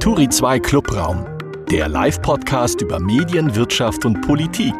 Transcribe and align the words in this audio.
Turi 0.00 0.28
2 0.28 0.60
Clubraum, 0.60 1.26
der 1.72 1.88
Live-Podcast 1.88 2.80
über 2.82 3.00
Medien, 3.00 3.56
Wirtschaft 3.56 4.04
und 4.04 4.20
Politik. 4.20 4.74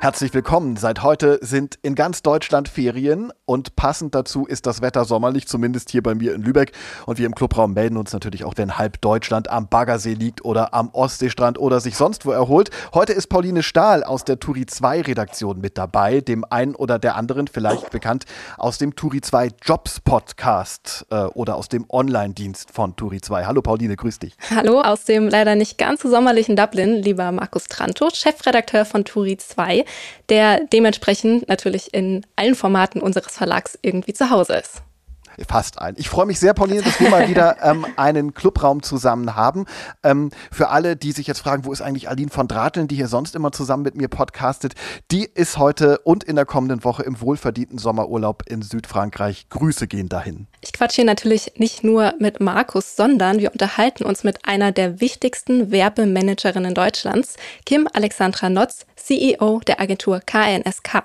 Herzlich 0.00 0.32
willkommen. 0.32 0.76
Seit 0.76 1.02
heute 1.02 1.40
sind 1.42 1.76
in 1.82 1.96
ganz 1.96 2.22
Deutschland 2.22 2.68
Ferien 2.68 3.32
und 3.46 3.74
passend 3.74 4.14
dazu 4.14 4.46
ist 4.46 4.64
das 4.66 4.80
Wetter 4.80 5.04
sommerlich, 5.04 5.48
zumindest 5.48 5.90
hier 5.90 6.04
bei 6.04 6.14
mir 6.14 6.36
in 6.36 6.42
Lübeck. 6.42 6.70
Und 7.06 7.18
wir 7.18 7.26
im 7.26 7.34
Clubraum 7.34 7.74
melden 7.74 7.96
uns 7.96 8.12
natürlich 8.12 8.44
auch, 8.44 8.52
wenn 8.54 8.78
halb 8.78 9.00
Deutschland 9.00 9.50
am 9.50 9.66
Baggersee 9.66 10.14
liegt 10.14 10.44
oder 10.44 10.72
am 10.72 10.90
Ostseestrand 10.90 11.58
oder 11.58 11.80
sich 11.80 11.96
sonst 11.96 12.26
wo 12.26 12.30
erholt. 12.30 12.70
Heute 12.94 13.12
ist 13.12 13.26
Pauline 13.26 13.64
Stahl 13.64 14.04
aus 14.04 14.22
der 14.24 14.38
Turi 14.38 14.66
2 14.66 15.00
Redaktion 15.00 15.60
mit 15.60 15.76
dabei, 15.76 16.20
dem 16.20 16.44
einen 16.44 16.76
oder 16.76 17.00
der 17.00 17.16
anderen 17.16 17.48
vielleicht 17.48 17.90
bekannt 17.90 18.24
aus 18.56 18.78
dem 18.78 18.94
Turi 18.94 19.20
2 19.20 19.48
Jobs 19.64 19.98
Podcast 19.98 21.06
äh, 21.10 21.24
oder 21.24 21.56
aus 21.56 21.68
dem 21.68 21.86
Online-Dienst 21.88 22.70
von 22.70 22.94
Turi 22.94 23.20
2. 23.20 23.46
Hallo 23.46 23.62
Pauline, 23.62 23.96
grüß 23.96 24.20
dich. 24.20 24.36
Hallo 24.54 24.80
aus 24.80 25.06
dem 25.06 25.28
leider 25.28 25.56
nicht 25.56 25.76
ganz 25.76 26.02
so 26.02 26.08
sommerlichen 26.08 26.54
Dublin, 26.54 27.02
lieber 27.02 27.32
Markus 27.32 27.64
Tranto, 27.64 28.10
Chefredakteur 28.12 28.84
von 28.84 29.04
Turi 29.04 29.36
2 29.36 29.86
der 30.28 30.64
dementsprechend 30.72 31.48
natürlich 31.48 31.92
in 31.94 32.26
allen 32.36 32.54
Formaten 32.54 33.00
unseres 33.00 33.36
Verlags 33.36 33.78
irgendwie 33.82 34.12
zu 34.12 34.30
Hause 34.30 34.54
ist 34.54 34.82
fast 35.46 35.80
ein. 35.80 35.94
Ich 35.98 36.08
freue 36.08 36.26
mich 36.26 36.38
sehr, 36.38 36.54
Pauline, 36.54 36.82
dass 36.82 37.00
wir 37.00 37.10
mal 37.10 37.28
wieder 37.28 37.56
ähm, 37.62 37.86
einen 37.96 38.34
Clubraum 38.34 38.82
zusammen 38.82 39.36
haben. 39.36 39.66
Ähm, 40.02 40.30
für 40.50 40.68
alle, 40.70 40.96
die 40.96 41.12
sich 41.12 41.26
jetzt 41.26 41.40
fragen, 41.40 41.64
wo 41.64 41.72
ist 41.72 41.80
eigentlich 41.80 42.08
Aline 42.08 42.30
von 42.30 42.48
Drateln, 42.48 42.88
die 42.88 42.96
hier 42.96 43.08
sonst 43.08 43.34
immer 43.34 43.52
zusammen 43.52 43.82
mit 43.82 43.94
mir 43.94 44.08
podcastet, 44.08 44.74
die 45.10 45.24
ist 45.24 45.58
heute 45.58 45.98
und 45.98 46.24
in 46.24 46.36
der 46.36 46.46
kommenden 46.46 46.84
Woche 46.84 47.02
im 47.02 47.20
wohlverdienten 47.20 47.78
Sommerurlaub 47.78 48.42
in 48.48 48.62
Südfrankreich. 48.62 49.48
Grüße 49.50 49.86
gehen 49.86 50.08
dahin. 50.08 50.46
Ich 50.60 50.72
quatsche 50.72 50.96
hier 50.96 51.04
natürlich 51.04 51.52
nicht 51.56 51.84
nur 51.84 52.14
mit 52.18 52.40
Markus, 52.40 52.96
sondern 52.96 53.38
wir 53.38 53.52
unterhalten 53.52 54.04
uns 54.04 54.24
mit 54.24 54.44
einer 54.44 54.72
der 54.72 55.00
wichtigsten 55.00 55.70
Werbemanagerinnen 55.70 56.74
Deutschlands, 56.74 57.36
Kim 57.64 57.88
Alexandra 57.92 58.48
Notz, 58.48 58.86
CEO 58.96 59.60
der 59.66 59.80
Agentur 59.80 60.20
KNSK. 60.20 61.04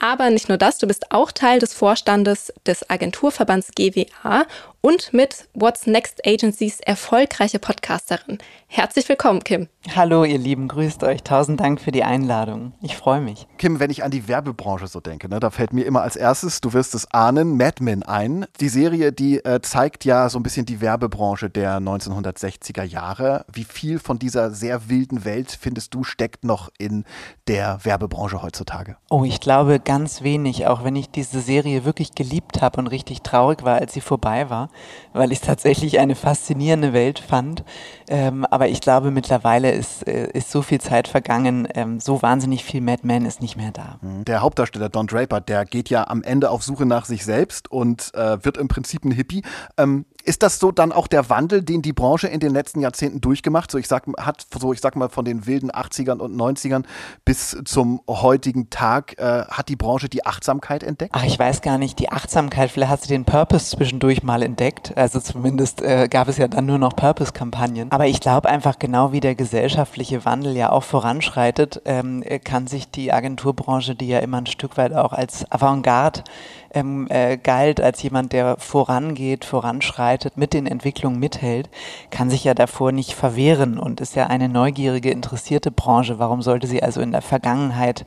Aber 0.00 0.30
nicht 0.30 0.48
nur 0.48 0.58
das, 0.58 0.78
du 0.78 0.86
bist 0.86 1.12
auch 1.12 1.30
Teil 1.30 1.58
des 1.60 1.74
Vorstandes 1.74 2.52
des 2.66 2.88
Agenturverbands 2.88 3.70
GWA 3.76 4.46
und 4.82 5.12
mit 5.12 5.48
What's 5.54 5.86
Next 5.86 6.26
Agencies 6.26 6.80
erfolgreiche 6.80 7.58
Podcasterin. 7.58 8.38
Herzlich 8.66 9.08
willkommen, 9.08 9.44
Kim. 9.44 9.68
Hallo, 9.94 10.24
ihr 10.24 10.38
Lieben, 10.38 10.68
grüßt 10.68 11.02
euch. 11.04 11.22
Tausend 11.22 11.60
Dank 11.60 11.80
für 11.80 11.90
die 11.90 12.04
Einladung. 12.04 12.72
Ich 12.80 12.96
freue 12.96 13.20
mich. 13.20 13.46
Kim, 13.58 13.80
wenn 13.80 13.90
ich 13.90 14.04
an 14.04 14.10
die 14.10 14.28
Werbebranche 14.28 14.86
so 14.86 15.00
denke, 15.00 15.28
ne, 15.28 15.40
da 15.40 15.50
fällt 15.50 15.72
mir 15.72 15.84
immer 15.84 16.02
als 16.02 16.16
erstes, 16.16 16.60
du 16.60 16.72
wirst 16.72 16.94
es 16.94 17.10
ahnen, 17.12 17.56
Mad 17.56 17.82
Men 17.82 18.02
ein. 18.02 18.46
Die 18.60 18.68
Serie, 18.68 19.12
die 19.12 19.44
äh, 19.44 19.60
zeigt 19.60 20.04
ja 20.04 20.28
so 20.28 20.38
ein 20.38 20.42
bisschen 20.42 20.66
die 20.66 20.80
Werbebranche 20.80 21.50
der 21.50 21.78
1960er 21.78 22.84
Jahre. 22.84 23.44
Wie 23.52 23.64
viel 23.64 23.98
von 23.98 24.18
dieser 24.18 24.50
sehr 24.50 24.88
wilden 24.88 25.24
Welt 25.24 25.56
findest 25.60 25.94
du 25.94 26.04
steckt 26.04 26.44
noch 26.44 26.70
in 26.78 27.04
der 27.48 27.80
Werbebranche 27.84 28.42
heutzutage? 28.42 28.96
Oh, 29.10 29.24
ich 29.24 29.40
glaube 29.40 29.80
ganz 29.80 30.22
wenig, 30.22 30.66
auch 30.66 30.84
wenn 30.84 30.96
ich 30.96 31.10
diese 31.10 31.40
Serie 31.40 31.84
wirklich 31.84 32.14
geliebt 32.14 32.62
habe 32.62 32.78
und 32.78 32.86
richtig 32.86 33.22
traurig 33.22 33.62
war, 33.64 33.76
als 33.76 33.92
sie 33.92 34.00
vorbei 34.00 34.48
war 34.48 34.69
weil 35.12 35.32
ich 35.32 35.40
es 35.40 35.46
tatsächlich 35.46 35.98
eine 35.98 36.14
faszinierende 36.14 36.92
Welt 36.92 37.18
fand. 37.18 37.64
Ähm, 38.08 38.44
aber 38.44 38.68
ich 38.68 38.80
glaube, 38.80 39.10
mittlerweile 39.10 39.70
ist, 39.72 40.06
äh, 40.06 40.30
ist 40.32 40.50
so 40.50 40.62
viel 40.62 40.80
Zeit 40.80 41.08
vergangen, 41.08 41.68
ähm, 41.74 42.00
so 42.00 42.22
wahnsinnig 42.22 42.64
viel 42.64 42.80
Mad 42.80 43.06
Men 43.06 43.24
ist 43.24 43.40
nicht 43.40 43.56
mehr 43.56 43.72
da. 43.72 43.98
Mhm. 44.00 44.24
Der 44.24 44.42
Hauptdarsteller 44.42 44.88
Don 44.88 45.06
Draper, 45.06 45.40
der 45.40 45.64
geht 45.64 45.90
ja 45.90 46.06
am 46.06 46.22
Ende 46.22 46.50
auf 46.50 46.62
Suche 46.62 46.86
nach 46.86 47.04
sich 47.04 47.24
selbst 47.24 47.70
und 47.70 48.14
äh, 48.14 48.44
wird 48.44 48.56
im 48.56 48.68
Prinzip 48.68 49.04
ein 49.04 49.12
Hippie. 49.12 49.42
Ähm, 49.76 50.06
ist 50.24 50.42
das 50.42 50.58
so 50.58 50.72
dann 50.72 50.92
auch 50.92 51.06
der 51.06 51.28
Wandel, 51.30 51.62
den 51.62 51.82
die 51.82 51.92
Branche 51.92 52.28
in 52.28 52.40
den 52.40 52.52
letzten 52.52 52.80
Jahrzehnten 52.80 53.20
durchgemacht? 53.20 53.70
So 53.70 53.78
ich 53.78 53.88
sag, 53.88 54.04
hat 54.18 54.46
so 54.58 54.72
ich 54.72 54.80
sag 54.80 54.96
mal 54.96 55.08
von 55.08 55.24
den 55.24 55.46
wilden 55.46 55.70
80ern 55.70 56.18
und 56.18 56.34
90ern 56.34 56.84
bis 57.24 57.56
zum 57.64 58.00
heutigen 58.08 58.70
Tag 58.70 59.18
äh, 59.18 59.44
hat 59.44 59.68
die 59.68 59.76
Branche 59.76 60.08
die 60.08 60.26
Achtsamkeit 60.26 60.82
entdeckt? 60.82 61.14
Ach, 61.14 61.24
ich 61.24 61.38
weiß 61.38 61.62
gar 61.62 61.78
nicht, 61.78 61.98
die 61.98 62.10
Achtsamkeit, 62.10 62.70
vielleicht 62.70 62.90
hat 62.90 63.02
sie 63.02 63.08
den 63.08 63.24
Purpose 63.24 63.76
zwischendurch 63.76 64.22
mal 64.22 64.42
entdeckt. 64.42 64.96
Also 64.96 65.20
zumindest 65.20 65.82
äh, 65.82 66.08
gab 66.08 66.28
es 66.28 66.36
ja 66.36 66.48
dann 66.48 66.66
nur 66.66 66.78
noch 66.78 66.94
Purpose-Kampagnen. 66.96 67.90
Aber 67.92 68.06
ich 68.06 68.20
glaube 68.20 68.48
einfach 68.48 68.78
genau 68.78 69.12
wie 69.12 69.20
der 69.20 69.34
gesellschaftliche 69.34 70.24
Wandel 70.24 70.56
ja 70.56 70.70
auch 70.70 70.84
voranschreitet, 70.84 71.82
ähm, 71.84 72.24
kann 72.44 72.66
sich 72.66 72.90
die 72.90 73.12
Agenturbranche, 73.12 73.94
die 73.94 74.08
ja 74.08 74.18
immer 74.18 74.38
ein 74.38 74.46
Stück 74.46 74.76
weit 74.76 74.92
auch 74.92 75.12
als 75.12 75.50
Avantgarde 75.50 76.22
ähm, 76.72 77.06
äh, 77.10 77.36
galt 77.36 77.80
als 77.80 78.02
jemand, 78.02 78.32
der 78.32 78.56
vorangeht, 78.58 79.44
voranschreitet, 79.44 80.36
mit 80.36 80.52
den 80.52 80.66
Entwicklungen 80.66 81.18
mithält, 81.18 81.68
kann 82.10 82.30
sich 82.30 82.44
ja 82.44 82.54
davor 82.54 82.92
nicht 82.92 83.14
verwehren 83.14 83.78
und 83.78 84.00
ist 84.00 84.16
ja 84.16 84.26
eine 84.26 84.48
neugierige, 84.48 85.10
interessierte 85.10 85.70
Branche. 85.70 86.18
Warum 86.18 86.42
sollte 86.42 86.66
sie 86.66 86.82
also 86.82 87.00
in 87.00 87.12
der 87.12 87.22
Vergangenheit 87.22 88.04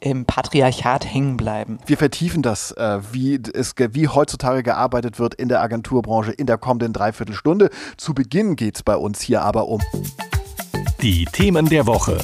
im 0.00 0.24
Patriarchat 0.24 1.06
hängen 1.06 1.36
bleiben? 1.36 1.78
Wir 1.86 1.96
vertiefen 1.96 2.42
das, 2.42 2.72
äh, 2.72 3.00
wie, 3.12 3.40
es, 3.54 3.74
wie 3.76 4.08
heutzutage 4.08 4.62
gearbeitet 4.62 5.18
wird 5.18 5.34
in 5.34 5.48
der 5.48 5.60
Agenturbranche 5.62 6.32
in 6.32 6.46
der 6.46 6.58
kommenden 6.58 6.92
Dreiviertelstunde. 6.92 7.70
Zu 7.96 8.14
Beginn 8.14 8.56
geht 8.56 8.76
es 8.76 8.82
bei 8.82 8.96
uns 8.96 9.20
hier 9.20 9.42
aber 9.42 9.68
um 9.68 9.80
die 11.02 11.24
Themen 11.26 11.66
der 11.66 11.86
Woche. 11.86 12.18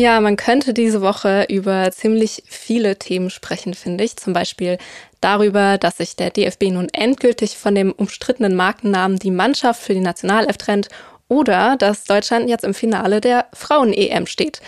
Ja, 0.00 0.20
man 0.20 0.36
könnte 0.36 0.74
diese 0.74 1.00
Woche 1.00 1.46
über 1.48 1.90
ziemlich 1.90 2.44
viele 2.46 3.00
Themen 3.00 3.30
sprechen, 3.30 3.74
finde 3.74 4.04
ich. 4.04 4.16
Zum 4.16 4.32
Beispiel 4.32 4.78
darüber, 5.20 5.76
dass 5.76 5.96
sich 5.96 6.14
der 6.14 6.30
DFB 6.30 6.70
nun 6.70 6.88
endgültig 6.92 7.56
von 7.58 7.74
dem 7.74 7.90
umstrittenen 7.90 8.54
Markennamen 8.54 9.18
die 9.18 9.32
Mannschaft 9.32 9.82
für 9.82 9.94
die 9.94 10.00
Nationalelf 10.00 10.56
trennt 10.56 10.88
oder 11.26 11.74
dass 11.76 12.04
Deutschland 12.04 12.48
jetzt 12.48 12.62
im 12.62 12.74
Finale 12.74 13.20
der 13.20 13.46
Frauen-EM 13.52 14.26
steht. 14.26 14.60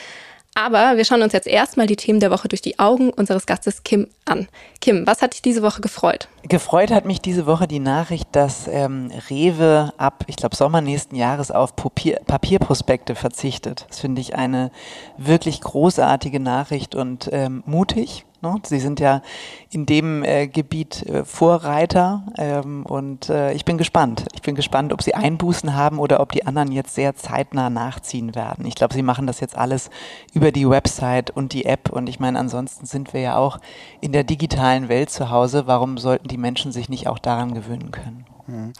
Aber 0.55 0.97
wir 0.97 1.05
schauen 1.05 1.23
uns 1.23 1.33
jetzt 1.33 1.47
erstmal 1.47 1.87
die 1.87 1.97
Themen 1.97 2.19
der 2.19 2.31
Woche 2.31 2.49
durch 2.49 2.61
die 2.61 2.79
Augen 2.79 3.11
unseres 3.11 3.47
Gastes 3.47 3.85
Kim 3.85 4.09
an. 4.25 4.49
Kim, 4.81 5.07
was 5.07 5.23
hat 5.23 5.35
dich 5.35 5.43
diese 5.43 5.63
Woche 5.63 5.81
gefreut? 5.81 6.29
Gefreut 6.43 6.91
hat 6.91 7.05
mich 7.05 7.21
diese 7.21 7.47
Woche 7.47 7.69
die 7.69 7.79
Nachricht, 7.79 8.29
dass 8.33 8.67
ähm, 8.67 9.13
Rewe 9.31 9.93
ab, 9.97 10.25
ich 10.27 10.37
glaube, 10.37 10.57
Sommer 10.57 10.81
nächsten 10.81 11.15
Jahres 11.15 11.51
auf 11.53 11.77
Papier, 11.77 12.21
Papierprospekte 12.27 13.15
verzichtet. 13.15 13.87
Das 13.89 14.01
finde 14.01 14.21
ich 14.21 14.35
eine 14.35 14.73
wirklich 15.17 15.61
großartige 15.61 16.41
Nachricht 16.41 16.95
und 16.95 17.29
ähm, 17.33 17.63
mutig. 17.65 18.25
Ne? 18.43 18.57
Sie 18.65 18.81
sind 18.81 19.01
ja 19.01 19.23
in 19.71 19.87
dem 19.87 20.25
äh, 20.25 20.49
Gebiet 20.49 21.07
äh, 21.07 21.25
Vorreiter 21.25 22.25
ähm, 22.39 22.87
und 22.87 23.29
äh, 23.29 23.53
ich 23.53 23.65
bin 23.65 23.79
gespannt. 23.79 24.27
Ich 24.35 24.43
bin 24.43 24.55
gespannt, 24.55 24.93
ob 24.93 25.03
Sie 25.03 25.15
Einbußen 25.15 25.75
haben 25.75 25.99
oder 25.99 26.21
ob 26.21 26.33
die 26.33 26.47
anderen 26.47 26.73
jetzt 26.73 26.95
sehr 26.95 27.15
zeitnah 27.15 27.71
nachziehen 27.71 28.35
werden. 28.35 28.65
Ich 28.67 28.75
glaube, 28.75 28.95
Sie 28.95 29.03
machen 29.03 29.27
das 29.27 29.41
jetzt 29.41 29.57
alles 29.57 29.91
über 30.33 30.53
die 30.53 30.69
Website 30.69 31.31
und 31.31 31.53
die 31.53 31.67
App 31.67 31.91
und 31.91 32.09
ich 32.09 32.21
meine, 32.21 32.39
ansonsten 32.39 32.87
sind 32.87 33.13
wir 33.13 33.21
ja 33.21 33.37
auch 33.37 33.59
in 34.01 34.13
der 34.13 34.25
digitalen 34.25 34.89
Welt 34.89 35.11
zu 35.11 35.31
Hause. 35.31 35.67
Warum 35.67 35.99
sollten 35.99 36.29
die 36.29 36.39
Menschen 36.39 36.73
sich 36.73 36.89
nicht 36.89 37.09
auch 37.09 37.19
daran 37.19 37.55
gewöhnen 37.55 37.91
können? 37.91 38.30
Mhm. 38.51 38.73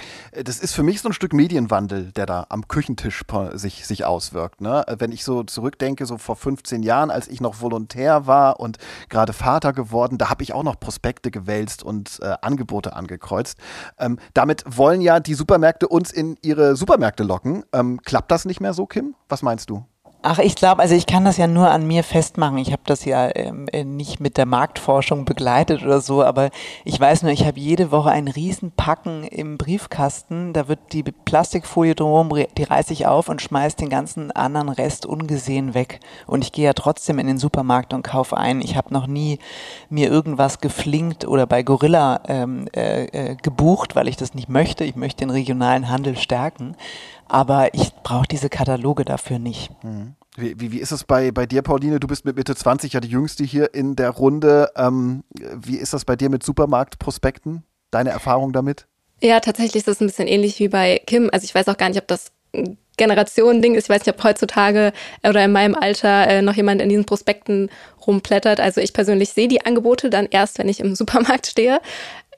Das 0.45 0.59
ist 0.59 0.75
für 0.75 0.83
mich 0.83 1.01
so 1.01 1.09
ein 1.09 1.13
Stück 1.13 1.33
Medienwandel, 1.33 2.13
der 2.13 2.27
da 2.27 2.47
am 2.49 2.69
Küchentisch 2.69 3.23
sich, 3.53 3.87
sich 3.87 4.05
auswirkt. 4.05 4.61
Ne? 4.61 4.85
Wenn 4.99 5.13
ich 5.13 5.25
so 5.25 5.43
zurückdenke, 5.43 6.07
so 6.07 6.19
vor 6.19 6.37
15 6.37 6.83
Jahren, 6.83 7.11
als 7.11 7.29
ich 7.29 7.41
noch 7.41 7.61
Volontär 7.61 8.27
war 8.27 8.61
und 8.61 8.79
gerade 9.09 9.33
Vater 9.33 9.73
geworden, 9.73 10.19
da 10.19 10.31
habe 10.31 10.43
ich 10.43 10.53
auch 10.53 10.63
noch 10.63 10.79
Prospekte 10.81 11.31
gewälzt 11.31 11.83
und 11.83 12.19
äh, 12.23 12.35
Angebote 12.41 12.95
angekreuzt. 12.95 13.59
Ähm, 13.99 14.19
damit 14.35 14.65
wollen 14.67 15.01
ja 15.01 15.21
die 15.21 15.35
Supermärkte 15.35 15.89
uns 15.89 16.11
in 16.11 16.37
ihre 16.43 16.77
Supermärkte 16.77 17.23
locken. 17.23 17.65
Ähm, 17.73 18.01
klappt 18.03 18.31
das 18.31 18.45
nicht 18.45 18.61
mehr 18.61 18.75
so, 18.75 18.87
Kim? 18.87 19.15
Was 19.29 19.43
meinst 19.43 19.71
du? 19.71 19.85
Ach, 20.23 20.39
ich 20.39 20.55
glaube, 20.55 20.83
also 20.83 20.95
ich 20.95 21.07
kann 21.07 21.25
das 21.25 21.39
ja 21.39 21.47
nur 21.47 21.71
an 21.71 21.87
mir 21.87 22.05
festmachen. 22.05 22.59
Ich 22.59 22.73
habe 22.73 22.83
das 22.85 23.07
ja 23.07 23.35
ähm, 23.35 23.67
äh, 23.73 23.85
nicht 23.85 24.21
mit 24.21 24.37
der 24.37 24.45
Marktforschung 24.45 25.25
begleitet 25.25 25.83
oder 25.83 26.03
so, 26.03 26.23
aber 26.23 26.51
ich 26.85 27.01
weiß 27.01 27.23
nur, 27.23 27.33
ich 27.33 27.47
habe 27.47 27.59
jede 27.59 27.91
Woche 27.91 28.11
ein 28.11 28.29
Riesenpacken 28.29 29.25
im 29.25 29.57
Briefkasten. 29.57 30.53
Da 30.53 30.69
wird 30.69 30.81
die 30.93 31.05
Plastikfolie 31.05 31.95
drumherum, 31.95 32.47
die 32.59 32.63
reiße 32.65 32.93
ich 32.93 33.07
auf 33.07 33.31
und 33.31 33.41
schmeiß 33.41 33.77
den 33.77 33.89
ganzen 33.89 34.31
anderen 34.31 34.69
Rest 34.69 35.07
ungesehen 35.07 35.73
weg. 35.73 36.01
Und 36.27 36.45
ich 36.45 36.53
gehe 36.53 36.67
ja 36.67 36.75
trotzdem 36.75 37.19
in 37.19 37.27
den 37.27 37.39
Supermarkt 37.39 37.95
und 37.95 38.03
kaufe 38.03 38.37
ein. 38.37 38.61
Ich 38.61 38.77
habe 38.77 38.93
noch 38.93 39.07
nie 39.07 39.39
mir 39.89 40.11
irgendwas 40.11 40.61
geflinkt 40.61 41.27
oder 41.27 41.47
bei 41.47 41.63
Gorilla 41.63 42.21
ähm, 42.29 42.69
äh, 42.77 43.05
äh, 43.05 43.37
gebucht, 43.37 43.97
weil 43.97 44.07
ich 44.07 44.19
das 44.19 44.35
nicht 44.35 44.51
möchte. 44.51 44.85
Ich 44.85 44.97
möchte 44.97 45.25
den 45.25 45.31
regionalen 45.31 45.89
Handel 45.89 46.19
stärken 46.19 46.77
aber 47.31 47.75
ich 47.75 47.95
brauche 48.03 48.27
diese 48.27 48.49
Kataloge 48.49 49.05
dafür 49.05 49.39
nicht. 49.39 49.71
Mhm. 49.85 50.15
Wie, 50.41 50.59
wie, 50.59 50.73
wie, 50.73 50.79
ist 50.79 50.93
es 50.93 51.05
bei, 51.05 51.31
bei 51.31 51.47
dir, 51.47 51.63
Pauline? 51.63 52.01
Du 52.01 52.07
bist 52.07 52.25
mit 52.25 52.37
Mitte 52.37 52.55
20 52.55 52.93
ja 52.93 53.01
die 53.01 53.09
Jüngste 53.09 53.45
hier 53.45 53.75
in 53.75 53.97
der 53.97 54.11
Runde. 54.11 54.71
Ähm, 54.77 55.25
wie 55.55 55.77
ist 55.77 55.93
das 55.93 56.05
bei 56.05 56.17
dir 56.17 56.31
mit 56.31 56.43
Supermarktprospekten? 56.43 57.65
Deine 57.91 58.11
Erfahrung 58.11 58.53
damit? 58.53 58.87
Ja, 59.23 59.41
tatsächlich 59.41 59.77
ist 59.77 59.89
das 59.89 60.01
ein 60.01 60.07
bisschen 60.07 60.29
ähnlich 60.29 60.59
wie 60.59 60.69
bei 60.69 61.03
Kim. 61.07 61.29
Also 61.33 61.45
ich 61.45 61.55
weiß 61.55 61.69
auch 61.69 61.77
gar 61.77 61.89
nicht, 61.89 62.01
ob 62.01 62.09
das 62.09 62.33
Generationending 62.97 63.75
ist. 63.75 63.85
Ich 63.85 63.91
weiß 63.91 64.05
nicht, 64.05 64.15
ob 64.15 64.23
heutzutage 64.25 64.93
oder 65.23 65.45
in 65.45 65.53
meinem 65.53 65.75
Alter 65.75 66.27
äh, 66.29 66.43
noch 66.43 66.55
jemand 66.55 66.83
in 66.83 66.89
diesen 66.89 67.07
Prospekten 67.07 67.71
rumplättert. 68.07 68.61
Also 68.61 68.81
ich 68.81 68.93
persönlich 68.93 69.31
sehe 69.31 69.49
die 69.49 69.65
Angebote 69.65 70.11
dann 70.11 70.27
erst, 70.31 70.59
wenn 70.59 70.69
ich 70.69 70.81
im 70.81 70.95
Supermarkt 70.97 71.47
stehe. 71.47 71.81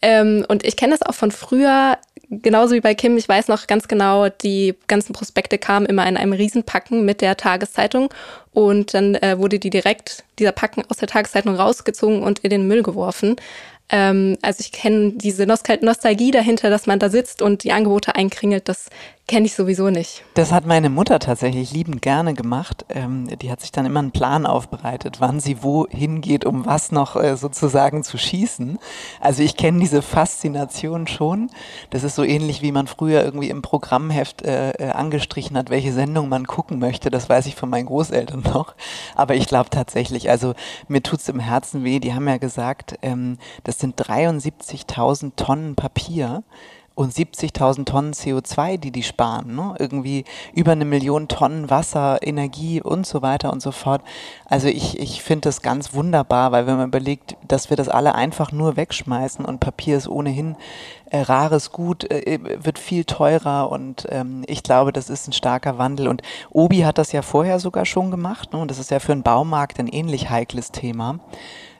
Ähm, 0.02 0.44
und 0.48 0.64
ich 0.64 0.76
kenne 0.76 0.92
das 0.92 1.02
auch 1.02 1.14
von 1.14 1.30
früher, 1.30 1.98
genauso 2.40 2.74
wie 2.74 2.80
bei 2.80 2.94
Kim. 2.94 3.16
Ich 3.16 3.28
weiß 3.28 3.48
noch 3.48 3.66
ganz 3.66 3.88
genau, 3.88 4.28
die 4.28 4.74
ganzen 4.88 5.12
Prospekte 5.12 5.58
kamen 5.58 5.86
immer 5.86 6.06
in 6.06 6.16
einem 6.16 6.32
Riesenpacken 6.32 7.04
mit 7.04 7.20
der 7.20 7.36
Tageszeitung 7.36 8.12
und 8.52 8.94
dann 8.94 9.14
äh, 9.16 9.38
wurde 9.38 9.58
die 9.58 9.70
direkt, 9.70 10.24
dieser 10.38 10.52
Packen 10.52 10.82
aus 10.88 10.96
der 10.96 11.08
Tageszeitung 11.08 11.54
rausgezogen 11.54 12.22
und 12.22 12.38
in 12.40 12.50
den 12.50 12.66
Müll 12.66 12.82
geworfen. 12.82 13.36
Ähm, 13.90 14.38
also 14.40 14.60
ich 14.60 14.72
kenne 14.72 15.12
diese 15.12 15.46
Nostalgie 15.46 16.30
dahinter, 16.30 16.70
dass 16.70 16.86
man 16.86 16.98
da 16.98 17.10
sitzt 17.10 17.42
und 17.42 17.64
die 17.64 17.72
Angebote 17.72 18.14
einkringelt, 18.14 18.68
das 18.68 18.88
kenne 19.28 19.46
ich 19.46 19.54
sowieso 19.54 19.88
nicht. 19.88 20.24
Das 20.34 20.52
hat 20.52 20.66
meine 20.66 20.90
Mutter 20.90 21.18
tatsächlich 21.18 21.72
liebend 21.72 22.02
gerne 22.02 22.34
gemacht. 22.34 22.84
Ähm, 22.88 23.28
die 23.38 23.50
hat 23.50 23.60
sich 23.60 23.72
dann 23.72 23.86
immer 23.86 24.00
einen 24.00 24.10
Plan 24.10 24.46
aufbereitet, 24.46 25.20
wann 25.20 25.40
sie 25.40 25.62
wo 25.62 25.86
hingeht, 25.88 26.44
um 26.44 26.66
was 26.66 26.92
noch 26.92 27.16
äh, 27.16 27.36
sozusagen 27.36 28.02
zu 28.02 28.18
schießen. 28.18 28.78
Also 29.20 29.42
ich 29.42 29.56
kenne 29.56 29.78
diese 29.78 30.02
Faszination 30.02 31.06
schon. 31.06 31.50
Das 31.90 32.02
ist 32.02 32.16
so 32.16 32.24
ähnlich, 32.24 32.62
wie 32.62 32.72
man 32.72 32.86
früher 32.86 33.22
irgendwie 33.24 33.48
im 33.48 33.62
Programmheft 33.62 34.42
äh, 34.42 34.70
äh, 34.72 34.90
angestrichen 34.90 35.56
hat, 35.56 35.70
welche 35.70 35.92
Sendung 35.92 36.28
man 36.28 36.46
gucken 36.46 36.78
möchte. 36.78 37.10
Das 37.10 37.28
weiß 37.28 37.46
ich 37.46 37.54
von 37.54 37.70
meinen 37.70 37.86
Großeltern 37.86 38.42
noch. 38.42 38.74
Aber 39.14 39.34
ich 39.34 39.46
glaube 39.46 39.70
tatsächlich, 39.70 40.30
also 40.30 40.54
mir 40.88 41.02
tut's 41.02 41.28
im 41.28 41.38
Herzen 41.38 41.84
weh. 41.84 42.00
Die 42.00 42.12
haben 42.12 42.28
ja 42.28 42.38
gesagt, 42.38 42.98
ähm, 43.02 43.38
das 43.64 43.78
sind 43.78 44.00
73.000 44.00 45.36
Tonnen 45.36 45.74
Papier 45.76 46.42
und 47.02 47.12
70.000 47.12 47.84
Tonnen 47.84 48.12
CO2, 48.12 48.78
die 48.78 48.90
die 48.90 49.02
sparen. 49.02 49.54
Ne? 49.54 49.74
Irgendwie 49.78 50.24
über 50.54 50.72
eine 50.72 50.84
Million 50.84 51.28
Tonnen 51.28 51.70
Wasser, 51.70 52.18
Energie 52.22 52.80
und 52.80 53.06
so 53.06 53.22
weiter 53.22 53.52
und 53.52 53.60
so 53.60 53.72
fort. 53.72 54.02
Also 54.46 54.68
ich, 54.68 54.98
ich 54.98 55.22
finde 55.22 55.48
das 55.48 55.62
ganz 55.62 55.94
wunderbar, 55.94 56.52
weil 56.52 56.66
wenn 56.66 56.76
man 56.76 56.88
überlegt, 56.88 57.36
dass 57.46 57.70
wir 57.70 57.76
das 57.76 57.88
alle 57.88 58.14
einfach 58.14 58.52
nur 58.52 58.76
wegschmeißen 58.76 59.44
und 59.44 59.60
Papier 59.60 59.96
ist 59.96 60.08
ohnehin 60.08 60.56
äh, 61.10 61.20
rares 61.20 61.72
Gut, 61.72 62.10
äh, 62.10 62.38
wird 62.64 62.78
viel 62.78 63.04
teurer 63.04 63.70
und 63.70 64.06
ähm, 64.10 64.44
ich 64.46 64.62
glaube, 64.62 64.92
das 64.92 65.10
ist 65.10 65.28
ein 65.28 65.32
starker 65.32 65.78
Wandel. 65.78 66.08
Und 66.08 66.22
Obi 66.50 66.80
hat 66.80 66.98
das 66.98 67.12
ja 67.12 67.22
vorher 67.22 67.60
sogar 67.60 67.84
schon 67.84 68.10
gemacht 68.10 68.52
ne? 68.52 68.58
und 68.60 68.70
das 68.70 68.78
ist 68.78 68.90
ja 68.90 68.98
für 68.98 69.12
einen 69.12 69.22
Baumarkt 69.22 69.78
ein 69.78 69.88
ähnlich 69.88 70.30
heikles 70.30 70.70
Thema 70.72 71.20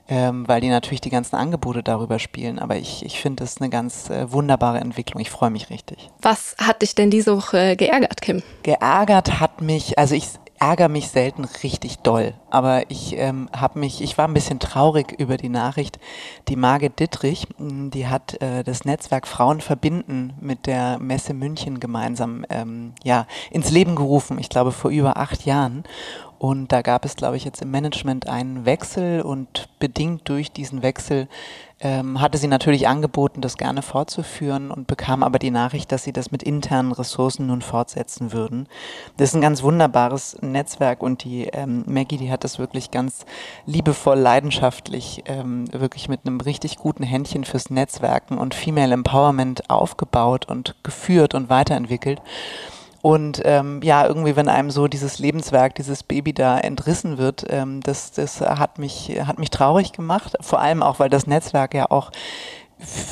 ähm, 0.09 0.47
weil 0.49 0.61
die 0.61 0.69
natürlich 0.69 1.01
die 1.01 1.11
ganzen 1.11 1.37
Angebote 1.37 1.83
darüber 1.83 2.19
spielen. 2.19 2.59
Aber 2.59 2.77
ich, 2.77 3.05
ich 3.05 3.21
finde 3.21 3.45
das 3.45 3.61
eine 3.61 3.71
ganz 3.71 4.11
äh, 4.11 4.31
wunderbare 4.33 4.79
Entwicklung. 4.79 5.21
Ich 5.21 5.31
freue 5.31 5.51
mich 5.51 5.71
richtig. 5.71 6.11
Was 6.21 6.57
hat 6.59 6.83
dich 6.83 6.95
denn 6.95 7.11
diese 7.11 7.37
Woche 7.37 7.77
geärgert, 7.77 8.21
Kim? 8.21 8.43
Geärgert 8.63 9.41
hat 9.41 9.61
mich, 9.61 9.99
also 9.99 10.15
ich 10.15 10.29
ärgere 10.63 10.89
mich 10.89 11.09
selten 11.09 11.45
richtig 11.65 11.99
doll, 11.99 12.35
aber 12.49 12.89
ich 12.89 13.17
ähm, 13.17 13.49
habe 13.55 13.81
mich, 13.81 14.01
ich 14.01 14.17
war 14.17 14.29
ein 14.29 14.35
bisschen 14.35 14.61
traurig 14.61 15.13
über 15.19 15.37
die 15.37 15.49
Nachricht. 15.49 15.99
Die 16.47 16.55
Margit 16.55 17.01
Dittrich, 17.01 17.49
hm, 17.57 17.91
die 17.91 18.07
hat 18.07 18.41
äh, 18.41 18.63
das 18.63 18.85
Netzwerk 18.85 19.27
Frauen 19.27 19.61
verbinden 19.61 20.35
mit 20.41 20.67
der 20.67 21.01
Messe 21.01 21.35
München 21.35 21.81
gemeinsam 21.81 22.47
ähm, 22.49 22.95
ja 23.03 23.27
ins 23.51 23.73
Leben 23.73 23.97
gerufen. 23.97 24.39
Ich 24.39 24.51
glaube 24.51 24.71
vor 24.71 24.93
über 24.93 25.17
acht 25.17 25.45
Jahren. 25.47 25.83
Und 26.43 26.73
da 26.73 26.83
gab 26.83 27.05
es, 27.05 27.15
glaube 27.15 27.37
ich, 27.37 27.45
jetzt 27.45 27.63
im 27.63 27.71
Management 27.71 28.27
einen 28.27 28.65
Wechsel 28.65 29.23
und 29.23 29.69
bedingt 29.79 30.29
durch 30.29 30.51
diesen 30.51 30.83
Wechsel 30.83 31.29
ähm, 31.79 32.21
hatte 32.21 32.37
sie 32.37 32.49
natürlich 32.49 32.89
angeboten, 32.89 33.41
das 33.41 33.57
gerne 33.57 33.81
fortzuführen 33.81 34.73
und 34.73 34.89
bekam 34.89 35.23
aber 35.23 35.39
die 35.39 35.53
Nachricht, 35.53 35.93
dass 35.93 36.03
sie 36.03 36.13
das 36.13 36.33
mit 36.33 36.43
internen 36.43 36.91
Ressourcen 36.91 37.47
nun 37.47 37.63
fortsetzen 37.63 38.33
würden. 38.33 38.67
Das 39.19 39.29
ist 39.29 39.35
ein 39.37 39.41
ganz 39.41 39.63
wunderbares 39.63 40.37
Netzwerk 40.41 41.05
und 41.05 41.23
die 41.23 41.45
ähm, 41.45 41.85
Maggie, 41.87 42.17
die 42.17 42.33
hat 42.33 42.43
das 42.43 42.59
wirklich 42.59 42.91
ganz 42.91 43.25
liebevoll, 43.65 44.19
leidenschaftlich, 44.19 45.23
ähm, 45.27 45.73
wirklich 45.73 46.09
mit 46.09 46.27
einem 46.27 46.41
richtig 46.41 46.77
guten 46.77 47.05
Händchen 47.05 47.45
fürs 47.45 47.71
Netzwerken 47.71 48.37
und 48.37 48.57
Female 48.57 48.93
Empowerment 48.93 49.71
aufgebaut 49.71 50.49
und 50.49 50.75
geführt 50.83 51.37
und 51.37 51.51
weiterentwickelt. 51.51 52.21
Und 53.03 53.43
ähm, 53.45 53.81
ja, 53.83 54.07
irgendwie, 54.07 54.37
wenn 54.37 54.49
einem 54.49 54.71
so 54.71 54.87
dieses 54.87 55.19
Lebenswerk, 55.19 55.75
dieses 55.75 56.05
Baby 56.05 56.33
da 56.33 56.59
entrissen 56.59 57.19
wird, 57.19 57.45
ähm, 57.51 57.81
das, 57.81 58.13
das 58.13 58.41
hat 58.41 58.79
mich, 58.79 59.13
hat 59.27 59.41
mich 59.41 59.51
traurig 59.51 59.93
gemacht. 59.93 60.37
Vor 60.41 60.61
allem 60.61 60.85
auch, 60.85 61.01
weil 61.01 61.11
das 61.11 61.27
Netzwerk 61.27 61.75
ja 61.75 61.91
auch 61.91 62.13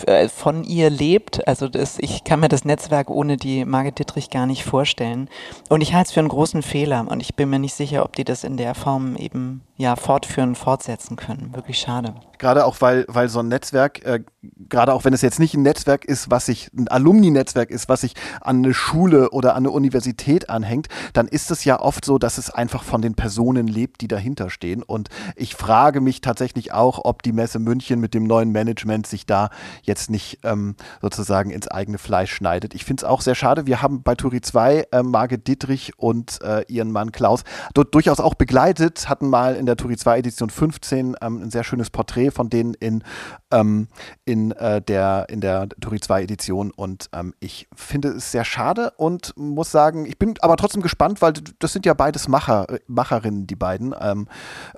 äh, 0.06 0.28
von 0.28 0.64
ihr 0.64 0.90
lebt. 0.90 1.46
Also 1.46 1.68
das, 1.68 1.98
ich 1.98 2.24
kann 2.24 2.40
mir 2.40 2.48
das 2.48 2.64
Netzwerk 2.64 3.10
ohne 3.10 3.36
die 3.36 3.64
Margit 3.64 3.98
Dittrich 3.98 4.30
gar 4.30 4.46
nicht 4.46 4.64
vorstellen. 4.64 5.28
Und 5.68 5.80
ich 5.80 5.92
halte 5.92 6.08
es 6.08 6.12
für 6.12 6.20
einen 6.20 6.28
großen 6.28 6.62
Fehler 6.62 7.06
und 7.08 7.20
ich 7.20 7.34
bin 7.34 7.50
mir 7.50 7.58
nicht 7.58 7.74
sicher, 7.74 8.04
ob 8.04 8.14
die 8.14 8.24
das 8.24 8.44
in 8.44 8.56
der 8.56 8.74
Form 8.74 9.16
eben 9.16 9.62
ja 9.76 9.96
fortführen, 9.96 10.54
fortsetzen 10.54 11.16
können. 11.16 11.54
Wirklich 11.54 11.78
schade. 11.78 12.14
Gerade 12.40 12.64
auch, 12.64 12.80
weil, 12.80 13.04
weil 13.06 13.28
so 13.28 13.40
ein 13.40 13.48
Netzwerk, 13.48 14.02
äh, 14.02 14.24
gerade 14.70 14.94
auch 14.94 15.04
wenn 15.04 15.12
es 15.12 15.20
jetzt 15.20 15.38
nicht 15.38 15.52
ein 15.52 15.60
Netzwerk 15.60 16.06
ist, 16.06 16.30
was 16.30 16.46
sich, 16.46 16.70
ein 16.74 16.88
Alumni-Netzwerk 16.88 17.70
ist, 17.70 17.90
was 17.90 18.00
sich 18.00 18.14
an 18.40 18.64
eine 18.64 18.72
Schule 18.72 19.28
oder 19.30 19.50
an 19.50 19.64
eine 19.64 19.70
Universität 19.70 20.48
anhängt, 20.48 20.88
dann 21.12 21.28
ist 21.28 21.50
es 21.50 21.66
ja 21.66 21.78
oft 21.78 22.02
so, 22.02 22.16
dass 22.16 22.38
es 22.38 22.48
einfach 22.48 22.82
von 22.82 23.02
den 23.02 23.14
Personen 23.14 23.66
lebt, 23.66 24.00
die 24.00 24.08
dahinter 24.08 24.48
stehen. 24.48 24.82
Und 24.82 25.10
ich 25.36 25.54
frage 25.54 26.00
mich 26.00 26.22
tatsächlich 26.22 26.72
auch, 26.72 27.04
ob 27.04 27.22
die 27.22 27.32
Messe 27.32 27.58
München 27.58 28.00
mit 28.00 28.14
dem 28.14 28.24
neuen 28.24 28.52
Management 28.52 29.06
sich 29.06 29.26
da 29.26 29.50
jetzt 29.82 30.08
nicht 30.08 30.38
ähm, 30.42 30.76
sozusagen 31.02 31.50
ins 31.50 31.68
eigene 31.68 31.98
Fleisch 31.98 32.32
schneidet. 32.32 32.74
Ich 32.74 32.86
finde 32.86 33.02
es 33.02 33.04
auch 33.04 33.20
sehr 33.20 33.34
schade. 33.34 33.66
Wir 33.66 33.82
haben 33.82 34.02
bei 34.02 34.14
Turi 34.14 34.40
2 34.40 34.86
äh, 34.92 35.02
Margit 35.02 35.46
Dietrich 35.46 35.92
und 35.98 36.40
äh, 36.40 36.64
ihren 36.68 36.90
Mann 36.90 37.12
Klaus 37.12 37.44
dort 37.74 37.94
durchaus 37.94 38.18
auch 38.18 38.34
begleitet, 38.34 39.10
hatten 39.10 39.28
mal 39.28 39.56
in 39.56 39.66
der 39.66 39.76
Turi 39.76 39.98
2 39.98 40.20
Edition 40.20 40.48
15 40.48 41.16
ähm, 41.20 41.42
ein 41.42 41.50
sehr 41.50 41.64
schönes 41.64 41.90
Porträt 41.90 42.29
von 42.30 42.50
denen 42.50 42.74
in, 42.74 43.02
ähm, 43.50 43.88
in, 44.24 44.52
äh, 44.52 44.82
der, 44.82 45.26
in 45.28 45.40
der 45.40 45.68
Turi 45.80 46.00
2 46.00 46.22
Edition 46.22 46.70
und 46.70 47.08
ähm, 47.12 47.34
ich 47.40 47.68
finde 47.74 48.08
es 48.08 48.32
sehr 48.32 48.44
schade 48.44 48.92
und 48.96 49.32
muss 49.36 49.70
sagen, 49.70 50.06
ich 50.06 50.18
bin 50.18 50.34
aber 50.40 50.56
trotzdem 50.56 50.82
gespannt, 50.82 51.22
weil 51.22 51.34
das 51.58 51.72
sind 51.72 51.86
ja 51.86 51.94
beides 51.94 52.28
Macher, 52.28 52.66
Macherinnen, 52.86 53.46
die 53.46 53.56
beiden, 53.56 53.94
ähm, 54.00 54.28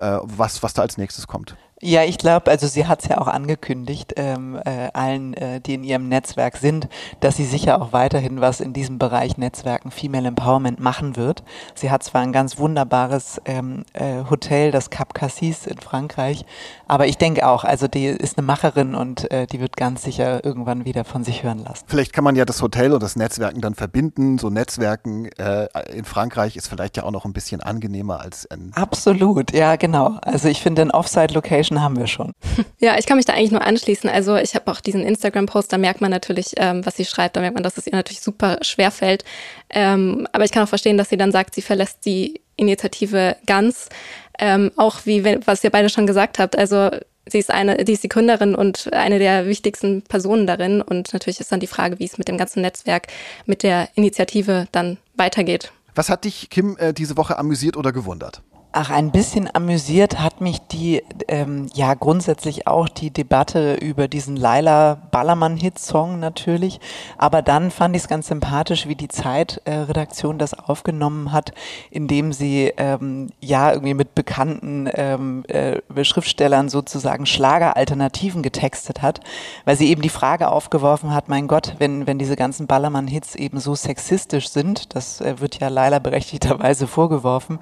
äh, 0.01 0.19
was, 0.23 0.63
was 0.63 0.75
da 0.75 0.83
als 0.83 0.99
nächstes 0.99 1.27
kommt. 1.27 1.57
Ja, 1.85 2.05
ich 2.05 2.17
glaube, 2.17 2.49
also 2.49 2.69
sie 2.69 2.87
hat 2.87 3.03
es 3.03 3.09
ja 3.09 3.19
auch 3.19 3.27
angekündigt, 3.27 4.13
ähm, 4.15 4.57
äh, 4.65 4.91
allen, 4.93 5.35
äh, 5.35 5.61
die 5.61 5.75
in 5.75 5.83
ihrem 5.83 6.09
Netzwerk 6.09 6.57
sind, 6.57 6.89
dass 7.19 7.37
sie 7.37 7.45
sicher 7.45 7.83
auch 7.83 7.93
weiterhin 7.93 8.41
was 8.41 8.61
in 8.61 8.73
diesem 8.73 9.01
Bereich 9.01 9.37
Netzwerken 9.37 9.91
Female 9.91 10.29
Empowerment 10.29 10.79
machen 10.79 11.17
wird. 11.17 11.43
Sie 11.75 11.91
hat 11.91 12.05
zwar 12.05 12.23
ein 12.23 12.31
ganz 12.31 12.57
wunderbares 12.57 13.41
ähm, 13.47 13.85
äh, 13.95 14.23
Hotel, 14.31 14.71
das 14.71 14.91
Cap 14.91 15.13
Cassis 15.13 15.67
in 15.67 15.79
Frankreich, 15.79 16.45
aber 16.87 17.09
ich 17.09 17.19
denke 17.19 17.49
auch, 17.49 17.65
also 17.65 17.89
die 17.89 18.07
ist 18.07 18.39
eine 18.39 18.47
Macherin 18.47 18.95
und 18.95 19.29
äh, 19.33 19.49
die 19.49 19.59
wird 19.59 19.77
ganz 19.77 20.05
sicher 20.05 20.45
irgendwann 20.45 20.85
wieder 20.85 21.05
von 21.05 21.25
sich 21.25 21.43
hören 21.43 21.65
lassen. 21.65 21.85
Vielleicht 21.89 22.13
kann 22.13 22.23
man 22.23 22.37
ja 22.37 22.45
das 22.45 22.63
Hotel 22.63 22.93
und 22.93 23.03
das 23.03 23.17
Netzwerken 23.17 23.61
dann 23.61 23.75
verbinden. 23.75 24.39
So 24.39 24.51
Netzwerken 24.51 25.33
äh, 25.39 25.67
in 25.93 26.05
Frankreich 26.05 26.55
ist 26.55 26.69
vielleicht 26.69 26.97
ja 26.97 27.03
auch 27.03 27.11
noch 27.11 27.25
ein 27.25 27.33
bisschen 27.33 27.61
angenehmer 27.61 28.21
als 28.21 28.45
in. 28.45 28.71
Absolut, 28.75 29.53
ja, 29.53 29.75
genau. 29.75 30.19
Also 30.23 30.47
ich 30.47 30.61
finde, 30.63 30.83
ein 30.83 30.91
Offsite-Location 30.93 31.72
Menschen 31.73 31.85
haben 31.85 31.99
wir 31.99 32.07
schon. 32.07 32.33
Ja, 32.79 32.99
ich 32.99 33.07
kann 33.07 33.17
mich 33.17 33.27
da 33.27 33.35
eigentlich 33.35 33.53
nur 33.53 33.63
anschließen. 33.63 34.11
Also 34.11 34.37
ich 34.37 34.55
habe 34.55 34.71
auch 34.71 34.81
diesen 34.81 35.03
Instagram-Post, 35.03 35.73
da 35.73 35.79
merkt 35.79 36.01
man 36.01 36.11
natürlich, 36.11 36.53
ähm, 36.57 36.85
was 36.85 36.97
sie 36.97 37.05
schreibt, 37.05 37.37
da 37.37 37.41
merkt 37.41 37.55
man, 37.55 37.63
dass 37.63 37.79
es 37.79 37.87
ihr 37.87 37.95
natürlich 37.95 38.21
super 38.21 38.59
schwer 38.63 38.91
fällt. 38.91 39.25
Ähm, 39.71 40.27
aber 40.33 40.45
ich 40.45 40.51
kann 40.51 40.65
auch 40.65 40.69
verstehen, 40.69 40.99
dass 40.99 41.09
sie 41.09 41.17
dann 41.17 41.33
sagt, 41.33 41.55
sie 41.55 41.63
verlässt 41.63 42.05
die 42.05 42.41
Initiative 42.57 43.37
ganz. 43.47 43.89
Ähm, 44.39 44.73
auch 44.77 45.01
wie, 45.05 45.25
was 45.47 45.63
ihr 45.63 45.71
beide 45.71 45.89
schon 45.89 46.07
gesagt 46.07 46.39
habt, 46.39 46.59
also 46.59 46.91
sie 47.27 47.39
ist 47.39 47.51
eine, 47.51 47.85
sie 47.87 47.93
ist 47.93 48.03
die 48.03 48.09
Gründerin 48.09 48.55
und 48.55 48.93
eine 48.93 49.19
der 49.19 49.47
wichtigsten 49.47 50.03
Personen 50.03 50.47
darin. 50.47 50.83
Und 50.83 51.13
natürlich 51.13 51.41
ist 51.41 51.53
dann 51.53 51.61
die 51.61 51.67
Frage, 51.67 51.99
wie 51.99 52.05
es 52.05 52.19
mit 52.19 52.29
dem 52.29 52.39
ganzen 52.39 52.63
Netzwerk, 52.63 53.07
mit 53.47 53.63
der 53.63 53.89
Initiative 53.95 54.67
dann 54.73 54.99
weitergeht. 55.15 55.73
Was 55.95 56.09
hat 56.09 56.25
dich, 56.25 56.49
Kim, 56.51 56.77
äh, 56.79 56.93
diese 56.93 57.17
Woche 57.17 57.39
amüsiert 57.39 57.77
oder 57.77 57.93
gewundert? 57.93 58.43
Ach, 58.75 58.89
ein 58.89 59.11
bisschen 59.11 59.55
amüsiert 59.55 60.19
hat 60.19 60.41
mich 60.41 60.59
die, 60.59 61.03
ähm, 61.29 61.69
ja, 61.75 61.93
grundsätzlich 61.93 62.67
auch 62.67 62.89
die 62.89 63.11
Debatte 63.11 63.75
über 63.75 64.09
diesen 64.09 64.35
Laila 64.35 64.97
Ballermann-Hit-Song 65.11 66.19
natürlich. 66.19 66.81
Aber 67.19 67.43
dann 67.43 67.71
fand 67.71 67.95
ich 67.95 68.05
es 68.05 68.09
ganz 68.09 68.29
sympathisch, 68.29 68.89
wie 68.89 68.95
die 68.95 69.09
Zeit-Redaktion 69.09 70.39
das 70.39 70.55
aufgenommen 70.55 71.33
hat, 71.33 71.53
indem 71.91 72.33
sie, 72.33 72.73
ähm, 72.79 73.29
ja, 73.43 73.73
irgendwie 73.73 73.93
mit 73.93 74.15
bekannten 74.15 74.89
ähm, 74.95 75.45
äh, 75.49 75.83
Schriftstellern 76.03 76.71
sozusagen 76.71 77.27
Schlageralternativen 77.27 78.43
getextet 78.43 79.03
hat, 79.03 79.21
weil 79.67 79.77
sie 79.77 79.91
eben 79.91 80.01
die 80.01 80.09
Frage 80.09 80.49
aufgeworfen 80.49 81.13
hat, 81.13 81.29
mein 81.29 81.47
Gott, 81.47 81.75
wenn, 81.77 82.07
wenn 82.07 82.19
diese 82.19 82.37
ganzen 82.37 82.67
Ballermann-Hits 82.69 83.35
eben 83.35 83.61
so 83.61 83.75
sexistisch 83.75 84.49
sind, 84.49 84.95
das 84.95 85.21
äh, 85.21 85.41
wird 85.41 85.61
ja 85.61 85.69
Laila 85.69 85.99
berechtigterweise 85.99 86.87
vorgeworfen, 86.87 87.59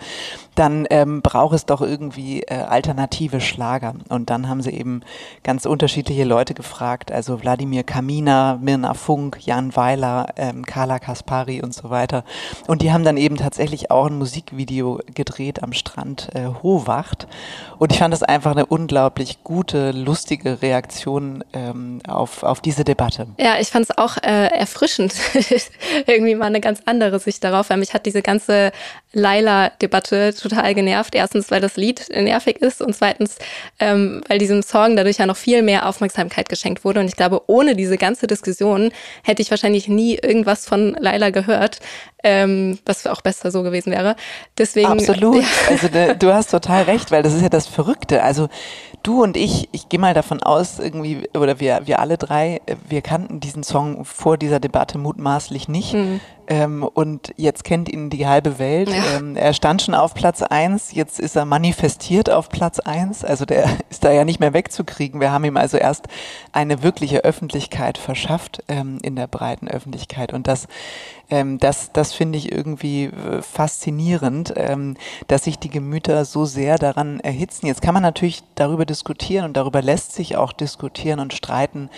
dann, 0.55 0.87
äh, 0.87 1.00
ähm, 1.01 1.23
braucht 1.23 1.55
es 1.55 1.67
doch 1.67 1.81
irgendwie 1.81 2.43
äh, 2.43 2.55
alternative 2.55 3.41
Schlager. 3.41 3.95
Und 4.09 4.31
dann 4.31 4.49
haben 4.49 4.63
sie 4.63 4.71
eben 4.71 5.03
ganz 5.43 5.67
unterschiedliche 5.67 6.25
Leute 6.25 6.55
gefragt, 6.55 7.13
also 7.13 7.41
Wladimir 7.43 7.83
Kamina, 7.83 8.59
Mirna 8.61 8.95
Funk, 8.95 9.39
Jan 9.41 9.75
Weiler, 9.77 10.29
ähm, 10.37 10.65
Carla 10.65 10.99
Kaspari 10.99 11.63
und 11.63 11.75
so 11.75 11.91
weiter. 11.91 12.25
Und 12.67 12.83
die 12.83 12.93
haben 12.93 13.05
dann 13.05 13.17
eben 13.17 13.37
tatsächlich 13.37 13.91
auch 13.91 14.07
ein 14.07 14.19
Musikvideo 14.19 15.01
gedreht 15.15 15.63
am 15.63 15.73
Strand 15.73 16.29
äh, 16.35 16.47
Hohwacht. 16.63 17.27
Und 17.79 17.93
ich 17.93 17.99
fand 17.99 18.13
das 18.13 18.23
einfach 18.23 18.53
eine 18.53 18.67
unglaublich 18.67 19.43
gute, 19.43 19.93
lustige 19.93 20.63
Reaktion 20.63 21.45
ähm, 21.53 22.01
auf, 22.07 22.43
auf 22.43 22.61
diese 22.61 22.85
Debatte. 22.85 23.27
Ja, 23.39 23.59
ich 23.59 23.69
fand 23.69 23.87
es 23.89 23.97
auch 23.97 24.17
äh, 24.19 24.49
erfrischend. 24.49 25.15
Irgendwie 26.07 26.35
mal 26.35 26.47
eine 26.47 26.61
ganz 26.61 26.83
andere 26.85 27.19
Sicht 27.19 27.43
darauf, 27.43 27.71
weil 27.71 27.79
mich 27.79 27.95
hat 27.95 28.07
diese 28.07 28.23
ganze 28.23 28.73
Laila-Debatte 29.13 30.35
total 30.35 30.75
genervt. 30.75 30.90
Erstens, 30.91 31.51
weil 31.51 31.61
das 31.61 31.77
Lied 31.77 32.09
nervig 32.11 32.61
ist 32.61 32.83
und 32.83 32.95
zweitens, 32.95 33.37
ähm, 33.79 34.23
weil 34.29 34.39
diesem 34.39 34.63
Song 34.63 34.97
dadurch 34.97 35.19
ja 35.19 35.27
noch 35.27 35.37
viel 35.37 35.63
mehr 35.63 35.89
Aufmerksamkeit 35.89 36.49
geschenkt 36.49 36.85
wurde. 36.85 37.01
Und 37.01 37.07
ich 37.07 37.17
glaube, 37.17 37.43
ohne 37.47 37.77
diese 37.77 37.97
ganze 37.99 38.27
Diskussion 38.27 38.93
hätte 39.23 39.43
ich 39.43 39.51
wahrscheinlich 39.51 39.89
nie 39.89 40.17
irgendwas 40.17 40.67
von 40.67 40.97
Laila 40.99 41.31
gehört, 41.31 41.81
ähm, 42.23 42.79
was 42.85 43.07
auch 43.07 43.23
besser 43.23 43.51
so 43.51 43.63
gewesen 43.63 43.93
wäre. 43.93 44.17
Deswegen. 44.59 44.89
Absolut. 44.89 45.31
Ja. 45.41 45.47
Also 45.71 45.89
de, 45.89 46.17
du 46.17 46.33
hast 46.33 46.51
total 46.51 46.83
recht, 46.83 47.11
weil 47.11 47.23
das 47.23 47.35
ist 47.35 47.43
ja 47.43 47.49
das 47.49 47.67
Verrückte. 47.67 48.23
Also 48.23 48.49
du 49.03 49.23
und 49.23 49.37
ich, 49.37 49.69
ich 49.73 49.89
gehe 49.89 50.01
mal 50.01 50.15
davon 50.15 50.43
aus, 50.43 50.79
irgendwie, 50.79 51.29
oder 51.35 51.61
wir, 51.61 51.83
wir 51.85 52.01
alle 52.01 52.19
drei, 52.19 52.61
wir 52.89 53.03
kannten 53.03 53.41
diesen 53.41 53.63
Song 53.63 54.05
vor 54.05 54.37
dieser 54.37 54.61
Debatte 54.61 54.99
mutmaßlich 54.99 55.69
nicht. 55.69 55.95
Mhm. 55.95 56.21
Ähm, 56.51 56.83
und 56.83 57.33
jetzt 57.37 57.63
kennt 57.63 57.89
ihn 57.89 58.11
die 58.11 58.27
halbe 58.27 58.59
Welt. 58.59 58.89
Ja. 58.89 59.19
Ähm, 59.19 59.37
er 59.37 59.53
stand 59.53 59.83
schon 59.83 59.95
auf 59.95 60.15
Platz 60.15 60.43
eins, 60.43 60.93
jetzt 60.93 61.21
ist 61.21 61.37
er 61.37 61.45
manifestiert 61.45 62.29
auf 62.29 62.49
Platz 62.49 62.81
eins. 62.81 63.25
Also 63.25 63.45
der 63.45 63.67
ist 63.89 64.03
da 64.03 64.11
ja 64.11 64.25
nicht 64.25 64.41
mehr 64.41 64.53
wegzukriegen. 64.53 65.21
Wir 65.21 65.31
haben 65.31 65.45
ihm 65.45 65.57
also 65.57 65.77
erst 65.77 66.09
eine 66.53 66.83
wirkliche 66.83 67.25
Öffentlichkeit 67.25 67.99
verschafft 67.99 68.65
ähm, 68.67 68.99
in 69.03 69.15
der 69.15 69.29
breiten 69.29 69.69
Öffentlichkeit. 69.69 70.33
Und 70.33 70.49
das, 70.49 70.67
ähm, 71.31 71.59
das, 71.59 71.93
das 71.93 72.13
finde 72.13 72.39
ich 72.39 72.53
irgendwie 72.53 73.05
äh, 73.05 73.43
faszinierend, 73.43 74.53
ähm, 74.57 74.97
dass 75.29 75.45
sich 75.45 75.59
die 75.59 75.71
Gemüter 75.71 76.25
so 76.25 76.45
sehr 76.45 76.77
daran 76.79 77.21
erhitzen. 77.21 77.67
Jetzt 77.67 77.83
kann 77.83 77.95
man 77.95 78.03
natürlich 78.03 78.43
darüber 78.55 78.85
diskutieren 78.85 79.45
und 79.47 79.57
darüber 79.57 79.83
lässt 79.83 80.13
sich 80.13 80.37
auch 80.37 80.53
diskutieren 80.53 81.21
und 81.21 81.33
streiten 81.33 81.91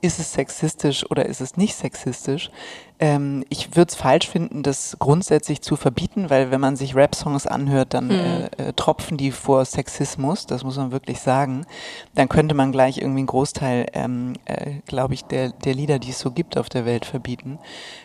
ist 0.00 0.18
es 0.18 0.32
sexistisch 0.32 1.10
oder 1.10 1.26
ist 1.26 1.40
es 1.40 1.56
nicht 1.56 1.74
sexistisch? 1.74 2.50
Ähm, 2.98 3.44
ich 3.48 3.76
würde 3.76 3.90
es 3.90 3.94
falsch 3.94 4.28
finden, 4.28 4.62
das 4.62 4.96
grundsätzlich 4.98 5.60
zu 5.60 5.76
verbieten, 5.76 6.30
weil 6.30 6.50
wenn 6.50 6.60
man 6.60 6.76
sich 6.76 6.94
Rap-Songs 6.94 7.46
anhört, 7.46 7.94
dann 7.94 8.06
mhm. 8.06 8.12
äh, 8.12 8.46
äh, 8.68 8.72
tropfen 8.72 9.16
die 9.16 9.30
vor 9.30 9.64
Sexismus, 9.64 10.46
das 10.46 10.64
muss 10.64 10.76
man 10.76 10.92
wirklich 10.92 11.20
sagen. 11.20 11.66
Dann 12.14 12.28
könnte 12.28 12.54
man 12.54 12.72
gleich 12.72 12.98
irgendwie 12.98 13.20
einen 13.20 13.26
Großteil, 13.26 13.86
ähm, 13.92 14.34
äh, 14.46 14.80
glaube 14.86 15.14
ich, 15.14 15.24
der, 15.24 15.50
der 15.50 15.74
Lieder, 15.74 15.98
die 15.98 16.10
es 16.10 16.18
so 16.18 16.30
gibt 16.30 16.56
auf 16.56 16.68
der 16.68 16.86
Welt, 16.86 17.04
verbieten. 17.04 17.58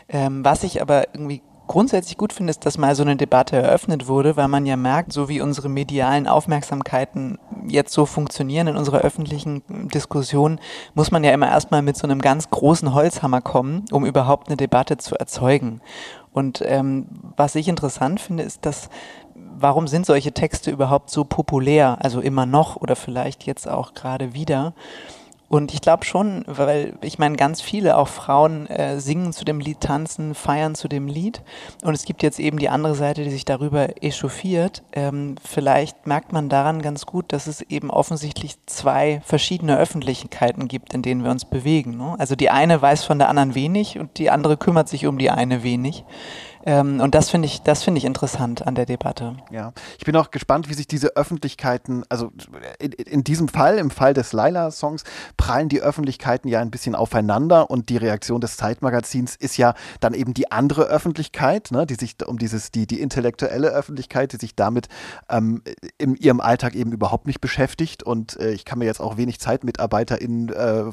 Ähm, 0.09 0.43
was 0.43 0.63
ich 0.63 0.81
aber 0.81 1.13
irgendwie 1.13 1.41
grundsätzlich 1.71 2.17
gut 2.17 2.33
finde, 2.33 2.51
ist, 2.51 2.65
dass 2.65 2.77
mal 2.77 2.95
so 2.95 3.01
eine 3.01 3.15
Debatte 3.15 3.55
eröffnet 3.55 4.09
wurde, 4.09 4.35
weil 4.35 4.49
man 4.49 4.65
ja 4.65 4.75
merkt, 4.75 5.13
so 5.13 5.29
wie 5.29 5.39
unsere 5.39 5.69
medialen 5.69 6.27
Aufmerksamkeiten 6.27 7.39
jetzt 7.65 7.93
so 7.93 8.05
funktionieren 8.05 8.67
in 8.67 8.75
unserer 8.75 8.99
öffentlichen 8.99 9.63
Diskussion, 9.87 10.59
muss 10.95 11.11
man 11.11 11.23
ja 11.23 11.31
immer 11.31 11.47
erstmal 11.47 11.81
mit 11.81 11.95
so 11.95 12.03
einem 12.03 12.19
ganz 12.19 12.49
großen 12.49 12.93
Holzhammer 12.93 13.39
kommen, 13.39 13.85
um 13.89 14.05
überhaupt 14.05 14.49
eine 14.49 14.57
Debatte 14.57 14.97
zu 14.97 15.15
erzeugen. 15.15 15.79
Und 16.33 16.61
ähm, 16.65 17.07
was 17.37 17.55
ich 17.55 17.69
interessant 17.69 18.19
finde, 18.19 18.43
ist, 18.43 18.65
dass 18.65 18.89
warum 19.33 19.87
sind 19.87 20.05
solche 20.05 20.33
Texte 20.33 20.71
überhaupt 20.71 21.09
so 21.09 21.23
populär, 21.23 21.99
also 22.01 22.19
immer 22.19 22.45
noch 22.45 22.75
oder 22.75 22.97
vielleicht 22.97 23.45
jetzt 23.45 23.69
auch 23.69 23.93
gerade 23.93 24.33
wieder? 24.33 24.73
Und 25.51 25.73
ich 25.73 25.81
glaube 25.81 26.05
schon, 26.05 26.45
weil 26.47 26.93
ich 27.01 27.19
meine, 27.19 27.35
ganz 27.35 27.61
viele, 27.61 27.97
auch 27.97 28.07
Frauen, 28.07 28.67
äh, 28.67 29.01
singen 29.01 29.33
zu 29.33 29.43
dem 29.43 29.59
Lied, 29.59 29.81
tanzen, 29.81 30.33
feiern 30.33 30.75
zu 30.75 30.87
dem 30.87 31.07
Lied. 31.07 31.41
Und 31.83 31.93
es 31.93 32.05
gibt 32.05 32.23
jetzt 32.23 32.39
eben 32.39 32.57
die 32.57 32.69
andere 32.69 32.95
Seite, 32.95 33.25
die 33.25 33.29
sich 33.29 33.43
darüber 33.43 34.01
echauffiert. 34.01 34.81
Ähm, 34.93 35.35
vielleicht 35.43 36.07
merkt 36.07 36.31
man 36.31 36.47
daran 36.47 36.81
ganz 36.81 37.05
gut, 37.05 37.33
dass 37.33 37.47
es 37.47 37.59
eben 37.63 37.91
offensichtlich 37.91 38.55
zwei 38.65 39.21
verschiedene 39.25 39.77
Öffentlichkeiten 39.77 40.69
gibt, 40.69 40.93
in 40.93 41.01
denen 41.01 41.25
wir 41.25 41.31
uns 41.31 41.43
bewegen. 41.43 41.97
Ne? 41.97 42.15
Also 42.17 42.37
die 42.37 42.49
eine 42.49 42.81
weiß 42.81 43.03
von 43.03 43.19
der 43.19 43.27
anderen 43.27 43.53
wenig 43.53 43.99
und 43.99 44.19
die 44.19 44.29
andere 44.29 44.55
kümmert 44.55 44.87
sich 44.87 45.05
um 45.05 45.17
die 45.17 45.31
eine 45.31 45.63
wenig. 45.63 46.05
Ähm, 46.65 46.99
und 46.99 47.15
das 47.15 47.29
finde 47.29 47.47
ich, 47.47 47.61
das 47.61 47.83
finde 47.83 47.99
ich 47.99 48.05
interessant 48.05 48.65
an 48.65 48.75
der 48.75 48.85
Debatte. 48.85 49.37
Ja, 49.51 49.73
ich 49.97 50.05
bin 50.05 50.15
auch 50.15 50.31
gespannt, 50.31 50.69
wie 50.69 50.73
sich 50.73 50.87
diese 50.87 51.15
Öffentlichkeiten, 51.15 52.03
also 52.09 52.31
in, 52.79 52.91
in 52.91 53.23
diesem 53.23 53.47
Fall, 53.47 53.77
im 53.77 53.89
Fall 53.89 54.13
des 54.13 54.33
Laila-Songs, 54.33 55.03
prallen 55.37 55.69
die 55.69 55.81
Öffentlichkeiten 55.81 56.47
ja 56.47 56.59
ein 56.59 56.71
bisschen 56.71 56.95
aufeinander 56.95 57.69
und 57.69 57.89
die 57.89 57.97
Reaktion 57.97 58.41
des 58.41 58.57
Zeitmagazins 58.57 59.35
ist 59.35 59.57
ja 59.57 59.73
dann 59.99 60.13
eben 60.13 60.33
die 60.33 60.51
andere 60.51 60.83
Öffentlichkeit, 60.83 61.71
ne, 61.71 61.85
die 61.85 61.95
sich 61.95 62.15
um 62.25 62.37
dieses, 62.37 62.71
die, 62.71 62.85
die 62.85 63.01
intellektuelle 63.01 63.69
Öffentlichkeit, 63.69 64.33
die 64.33 64.37
sich 64.37 64.55
damit 64.55 64.87
ähm, 65.29 65.63
in 65.97 66.15
ihrem 66.15 66.39
Alltag 66.39 66.75
eben 66.75 66.91
überhaupt 66.91 67.27
nicht 67.27 67.41
beschäftigt. 67.41 68.03
Und 68.03 68.39
äh, 68.39 68.51
ich 68.51 68.65
kann 68.65 68.79
mir 68.79 68.85
jetzt 68.85 68.99
auch 68.99 69.17
wenig 69.17 69.39
ZeitmitarbeiterInnen 69.39 70.49
äh, 70.49 70.83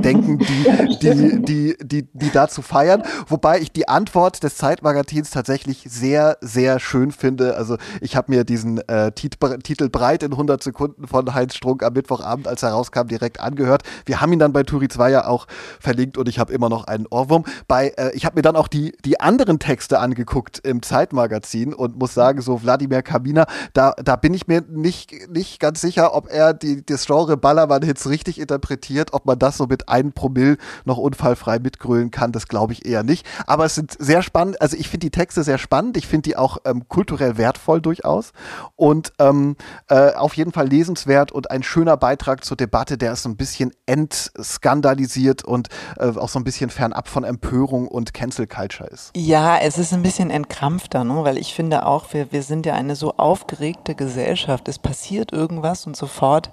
denken, 0.00 0.38
die, 0.38 0.98
die, 0.98 1.42
die, 1.42 1.76
die, 1.82 2.08
die 2.12 2.30
dazu 2.30 2.62
feiern. 2.62 3.02
Wobei 3.28 3.60
ich 3.60 3.72
die 3.72 3.88
Antwort 3.88 4.42
des 4.42 4.56
Zeitmagazins 4.56 4.85
Magazins 4.86 5.30
tatsächlich 5.30 5.84
sehr, 5.88 6.38
sehr 6.40 6.78
schön 6.78 7.10
finde. 7.10 7.56
Also 7.56 7.76
ich 8.00 8.14
habe 8.14 8.30
mir 8.32 8.44
diesen 8.44 8.78
äh, 8.88 9.10
Titel 9.10 9.88
Breit 9.88 10.22
in 10.22 10.30
100 10.30 10.62
Sekunden 10.62 11.08
von 11.08 11.34
Heinz 11.34 11.56
Strunk 11.56 11.82
am 11.82 11.92
Mittwochabend, 11.94 12.46
als 12.46 12.62
er 12.62 12.70
rauskam, 12.70 13.08
direkt 13.08 13.40
angehört. 13.40 13.82
Wir 14.04 14.20
haben 14.20 14.32
ihn 14.32 14.38
dann 14.38 14.52
bei 14.52 14.62
Turi 14.62 14.86
2 14.86 15.10
ja 15.10 15.26
auch 15.26 15.46
verlinkt 15.80 16.18
und 16.18 16.28
ich 16.28 16.38
habe 16.38 16.52
immer 16.52 16.68
noch 16.68 16.84
einen 16.84 17.06
Ohrwurm. 17.08 17.44
Bei, 17.66 17.88
äh, 17.96 18.14
ich 18.14 18.24
habe 18.24 18.36
mir 18.36 18.42
dann 18.42 18.54
auch 18.54 18.68
die, 18.68 18.92
die 19.04 19.18
anderen 19.20 19.58
Texte 19.58 19.98
angeguckt 19.98 20.60
im 20.60 20.82
Zeitmagazin 20.82 21.74
und 21.74 21.98
muss 21.98 22.14
sagen, 22.14 22.40
so 22.40 22.62
Wladimir 22.62 23.02
Kamina, 23.02 23.46
da, 23.72 23.92
da 23.92 24.14
bin 24.14 24.34
ich 24.34 24.46
mir 24.46 24.62
nicht, 24.68 25.28
nicht 25.30 25.58
ganz 25.58 25.80
sicher, 25.80 26.14
ob 26.14 26.30
er 26.30 26.54
die, 26.54 26.86
das 26.86 27.06
Genre 27.06 27.36
Ballermann-Hits 27.36 28.08
richtig 28.08 28.38
interpretiert, 28.38 29.12
ob 29.12 29.26
man 29.26 29.38
das 29.38 29.56
so 29.56 29.66
mit 29.66 29.88
einem 29.88 30.12
Promille 30.12 30.58
noch 30.84 30.98
unfallfrei 30.98 31.58
mitgrölen 31.58 32.12
kann, 32.12 32.30
das 32.30 32.46
glaube 32.46 32.72
ich 32.72 32.86
eher 32.86 33.02
nicht. 33.02 33.26
Aber 33.46 33.64
es 33.64 33.74
sind 33.74 33.96
sehr 33.98 34.22
spannend, 34.22 34.60
also 34.60 34.75
also 34.76 34.80
ich 34.80 34.88
finde 34.88 35.06
die 35.06 35.10
Texte 35.10 35.42
sehr 35.42 35.58
spannend, 35.58 35.96
ich 35.96 36.06
finde 36.06 36.22
die 36.22 36.36
auch 36.36 36.58
ähm, 36.64 36.88
kulturell 36.88 37.38
wertvoll 37.38 37.80
durchaus 37.80 38.32
und 38.76 39.12
ähm, 39.18 39.56
äh, 39.88 40.12
auf 40.12 40.34
jeden 40.34 40.52
Fall 40.52 40.68
lesenswert 40.68 41.32
und 41.32 41.50
ein 41.50 41.62
schöner 41.62 41.96
Beitrag 41.96 42.44
zur 42.44 42.56
Debatte, 42.56 42.98
der 42.98 43.12
ist 43.12 43.22
so 43.22 43.28
ein 43.28 43.36
bisschen 43.36 43.72
entskandalisiert 43.86 45.44
und 45.44 45.68
äh, 45.98 46.08
auch 46.08 46.28
so 46.28 46.38
ein 46.38 46.44
bisschen 46.44 46.70
fernab 46.70 47.08
von 47.08 47.24
Empörung 47.24 47.88
und 47.88 48.12
Cancel 48.14 48.46
Culture 48.46 48.88
ist. 48.88 49.12
Ja, 49.16 49.58
es 49.58 49.78
ist 49.78 49.92
ein 49.92 50.02
bisschen 50.02 50.30
entkrampfter, 50.30 51.04
ne? 51.04 51.24
weil 51.24 51.38
ich 51.38 51.54
finde 51.54 51.86
auch, 51.86 52.12
wir, 52.12 52.32
wir 52.32 52.42
sind 52.42 52.66
ja 52.66 52.74
eine 52.74 52.96
so 52.96 53.14
aufgeregte 53.16 53.94
Gesellschaft. 53.94 54.68
Es 54.68 54.78
passiert 54.78 55.32
irgendwas 55.32 55.86
und 55.86 55.96
sofort 55.96 56.50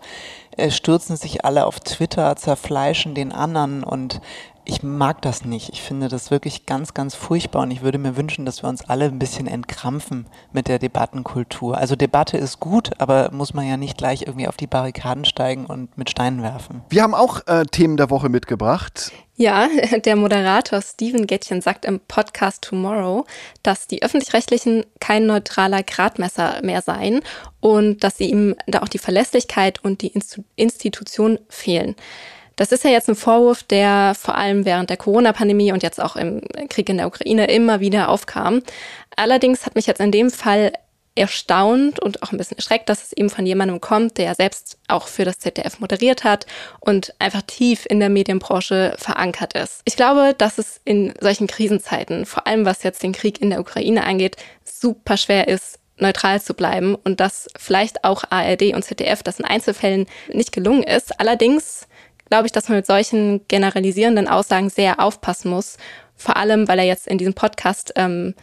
äh, 0.57 0.71
stürzen 0.71 1.17
sich 1.17 1.45
alle 1.45 1.65
auf 1.65 1.79
Twitter, 1.79 2.35
zerfleischen 2.35 3.15
den 3.15 3.31
anderen 3.31 3.83
und 3.83 4.21
ich 4.65 4.83
mag 4.83 5.21
das 5.21 5.45
nicht. 5.45 5.69
Ich 5.69 5.81
finde 5.81 6.07
das 6.07 6.31
wirklich 6.31 6.65
ganz, 6.65 6.93
ganz 6.93 7.15
furchtbar 7.15 7.63
und 7.63 7.71
ich 7.71 7.81
würde 7.81 7.97
mir 7.97 8.15
wünschen, 8.15 8.45
dass 8.45 8.63
wir 8.63 8.69
uns 8.69 8.87
alle 8.89 9.05
ein 9.05 9.19
bisschen 9.19 9.47
entkrampfen 9.47 10.27
mit 10.51 10.67
der 10.67 10.79
Debattenkultur. 10.79 11.77
Also 11.77 11.95
Debatte 11.95 12.37
ist 12.37 12.59
gut, 12.59 12.91
aber 12.99 13.31
muss 13.31 13.53
man 13.53 13.67
ja 13.67 13.77
nicht 13.77 13.97
gleich 13.97 14.23
irgendwie 14.23 14.47
auf 14.47 14.57
die 14.57 14.67
Barrikaden 14.67 15.25
steigen 15.25 15.65
und 15.65 15.97
mit 15.97 16.09
Steinen 16.09 16.41
werfen. 16.41 16.81
Wir 16.89 17.03
haben 17.03 17.13
auch 17.13 17.45
äh, 17.47 17.65
Themen 17.65 17.97
der 17.97 18.09
Woche 18.09 18.29
mitgebracht. 18.29 19.11
Ja, 19.35 19.67
der 20.05 20.15
Moderator 20.15 20.81
Steven 20.81 21.27
Gettchen 21.27 21.61
sagt 21.61 21.85
im 21.85 21.99
Podcast 21.99 22.63
Tomorrow, 22.63 23.25
dass 23.63 23.87
die 23.87 24.03
öffentlich-rechtlichen 24.03 24.85
kein 24.99 25.25
neutraler 25.25 25.83
Gradmesser 25.83 26.61
mehr 26.63 26.81
seien 26.81 27.21
und 27.59 28.03
dass 28.03 28.17
sie 28.17 28.29
ihm 28.29 28.55
da 28.67 28.81
auch 28.81 28.89
die 28.89 28.99
Verlässlichkeit 28.99 29.83
und 29.83 30.01
die 30.01 30.13
Institution 30.55 31.39
fehlen. 31.49 31.95
Das 32.55 32.71
ist 32.71 32.83
ja 32.83 32.91
jetzt 32.91 33.09
ein 33.09 33.15
Vorwurf, 33.15 33.63
der 33.63 34.13
vor 34.19 34.35
allem 34.35 34.65
während 34.65 34.89
der 34.89 34.97
Corona-Pandemie 34.97 35.71
und 35.71 35.83
jetzt 35.83 36.01
auch 36.01 36.15
im 36.15 36.41
Krieg 36.69 36.89
in 36.89 36.97
der 36.97 37.07
Ukraine 37.07 37.47
immer 37.47 37.79
wieder 37.79 38.09
aufkam. 38.09 38.61
Allerdings 39.15 39.65
hat 39.65 39.75
mich 39.75 39.87
jetzt 39.87 39.99
in 39.99 40.11
dem 40.11 40.29
Fall 40.29 40.73
erstaunt 41.15 41.99
und 41.99 42.23
auch 42.23 42.31
ein 42.31 42.37
bisschen 42.37 42.57
erschreckt, 42.57 42.89
dass 42.89 43.03
es 43.03 43.13
eben 43.13 43.29
von 43.29 43.45
jemandem 43.45 43.79
kommt, 43.79 44.17
der 44.17 44.33
selbst 44.33 44.77
auch 44.87 45.07
für 45.07 45.25
das 45.25 45.39
ZDF 45.39 45.79
moderiert 45.79 46.23
hat 46.23 46.47
und 46.79 47.13
einfach 47.19 47.43
tief 47.43 47.85
in 47.87 47.99
der 47.99 48.09
Medienbranche 48.09 48.95
verankert 48.97 49.53
ist. 49.53 49.81
Ich 49.85 49.95
glaube, 49.95 50.33
dass 50.35 50.57
es 50.57 50.81
in 50.85 51.13
solchen 51.19 51.47
Krisenzeiten, 51.47 52.25
vor 52.25 52.47
allem 52.47 52.65
was 52.65 52.83
jetzt 52.83 53.03
den 53.03 53.13
Krieg 53.13 53.41
in 53.41 53.51
der 53.51 53.59
Ukraine 53.59 54.05
angeht, 54.05 54.37
super 54.63 55.17
schwer 55.17 55.47
ist, 55.47 55.79
neutral 55.97 56.41
zu 56.41 56.55
bleiben 56.55 56.95
und 56.95 57.19
dass 57.19 57.47
vielleicht 57.57 58.03
auch 58.03 58.23
ARD 58.31 58.73
und 58.73 58.83
ZDF 58.83 59.21
das 59.21 59.39
in 59.39 59.45
Einzelfällen 59.45 60.07
nicht 60.31 60.51
gelungen 60.51 60.83
ist. 60.83 61.19
Allerdings 61.19 61.87
glaube 62.33 62.47
ich, 62.47 62.51
dass 62.51 62.67
man 62.67 62.79
mit 62.79 62.87
solchen 62.87 63.47
generalisierenden 63.47 64.27
Aussagen 64.27 64.71
sehr 64.71 64.99
aufpassen 64.99 65.51
muss. 65.51 65.77
Vor 66.15 66.35
allem, 66.35 66.67
weil 66.67 66.79
er 66.79 66.85
jetzt 66.85 67.05
in 67.05 67.19
diesem 67.19 67.35
Podcast 67.35 67.93
ähm, 67.95 68.33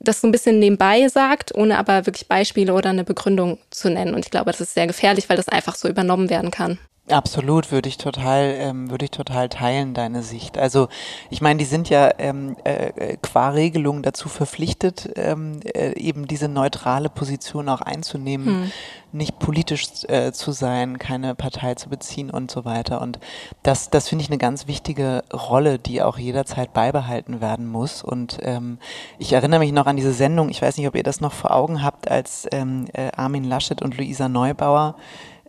das 0.00 0.20
so 0.20 0.28
ein 0.28 0.32
bisschen 0.32 0.58
nebenbei 0.58 1.08
sagt, 1.08 1.54
ohne 1.54 1.78
aber 1.78 2.04
wirklich 2.04 2.28
Beispiele 2.28 2.74
oder 2.74 2.90
eine 2.90 3.04
Begründung 3.04 3.58
zu 3.70 3.88
nennen. 3.88 4.12
Und 4.12 4.26
ich 4.26 4.30
glaube, 4.30 4.50
das 4.50 4.60
ist 4.60 4.74
sehr 4.74 4.86
gefährlich, 4.86 5.30
weil 5.30 5.38
das 5.38 5.48
einfach 5.48 5.76
so 5.76 5.88
übernommen 5.88 6.28
werden 6.28 6.50
kann. 6.50 6.78
Absolut, 7.08 7.70
würde 7.70 7.88
ich 7.88 7.98
total, 7.98 8.56
ähm, 8.58 8.90
würde 8.90 9.04
ich 9.04 9.12
total 9.12 9.48
teilen 9.48 9.94
deine 9.94 10.24
Sicht. 10.24 10.58
Also 10.58 10.88
ich 11.30 11.40
meine, 11.40 11.58
die 11.58 11.64
sind 11.64 11.88
ja 11.88 12.10
ähm, 12.18 12.56
äh, 12.64 13.16
qua 13.22 13.50
Regelung 13.50 14.02
dazu 14.02 14.28
verpflichtet, 14.28 15.10
ähm, 15.14 15.60
äh, 15.72 15.92
eben 15.92 16.26
diese 16.26 16.48
neutrale 16.48 17.08
Position 17.08 17.68
auch 17.68 17.80
einzunehmen, 17.80 18.46
hm. 18.46 18.72
nicht 19.12 19.38
politisch 19.38 19.86
äh, 20.08 20.32
zu 20.32 20.50
sein, 20.50 20.98
keine 20.98 21.36
Partei 21.36 21.76
zu 21.76 21.88
beziehen 21.90 22.28
und 22.28 22.50
so 22.50 22.64
weiter. 22.64 23.00
Und 23.00 23.20
das, 23.62 23.88
das 23.88 24.08
finde 24.08 24.24
ich 24.24 24.30
eine 24.30 24.38
ganz 24.38 24.66
wichtige 24.66 25.22
Rolle, 25.32 25.78
die 25.78 26.02
auch 26.02 26.18
jederzeit 26.18 26.72
beibehalten 26.72 27.40
werden 27.40 27.68
muss. 27.68 28.02
Und 28.02 28.38
ähm, 28.42 28.78
ich 29.20 29.32
erinnere 29.32 29.60
mich 29.60 29.70
noch 29.70 29.86
an 29.86 29.94
diese 29.94 30.12
Sendung. 30.12 30.48
Ich 30.48 30.60
weiß 30.60 30.76
nicht, 30.76 30.88
ob 30.88 30.96
ihr 30.96 31.04
das 31.04 31.20
noch 31.20 31.32
vor 31.32 31.52
Augen 31.52 31.84
habt, 31.84 32.10
als 32.10 32.48
ähm, 32.50 32.86
äh, 32.94 33.12
Armin 33.14 33.44
Laschet 33.44 33.80
und 33.80 33.96
Luisa 33.96 34.28
Neubauer 34.28 34.96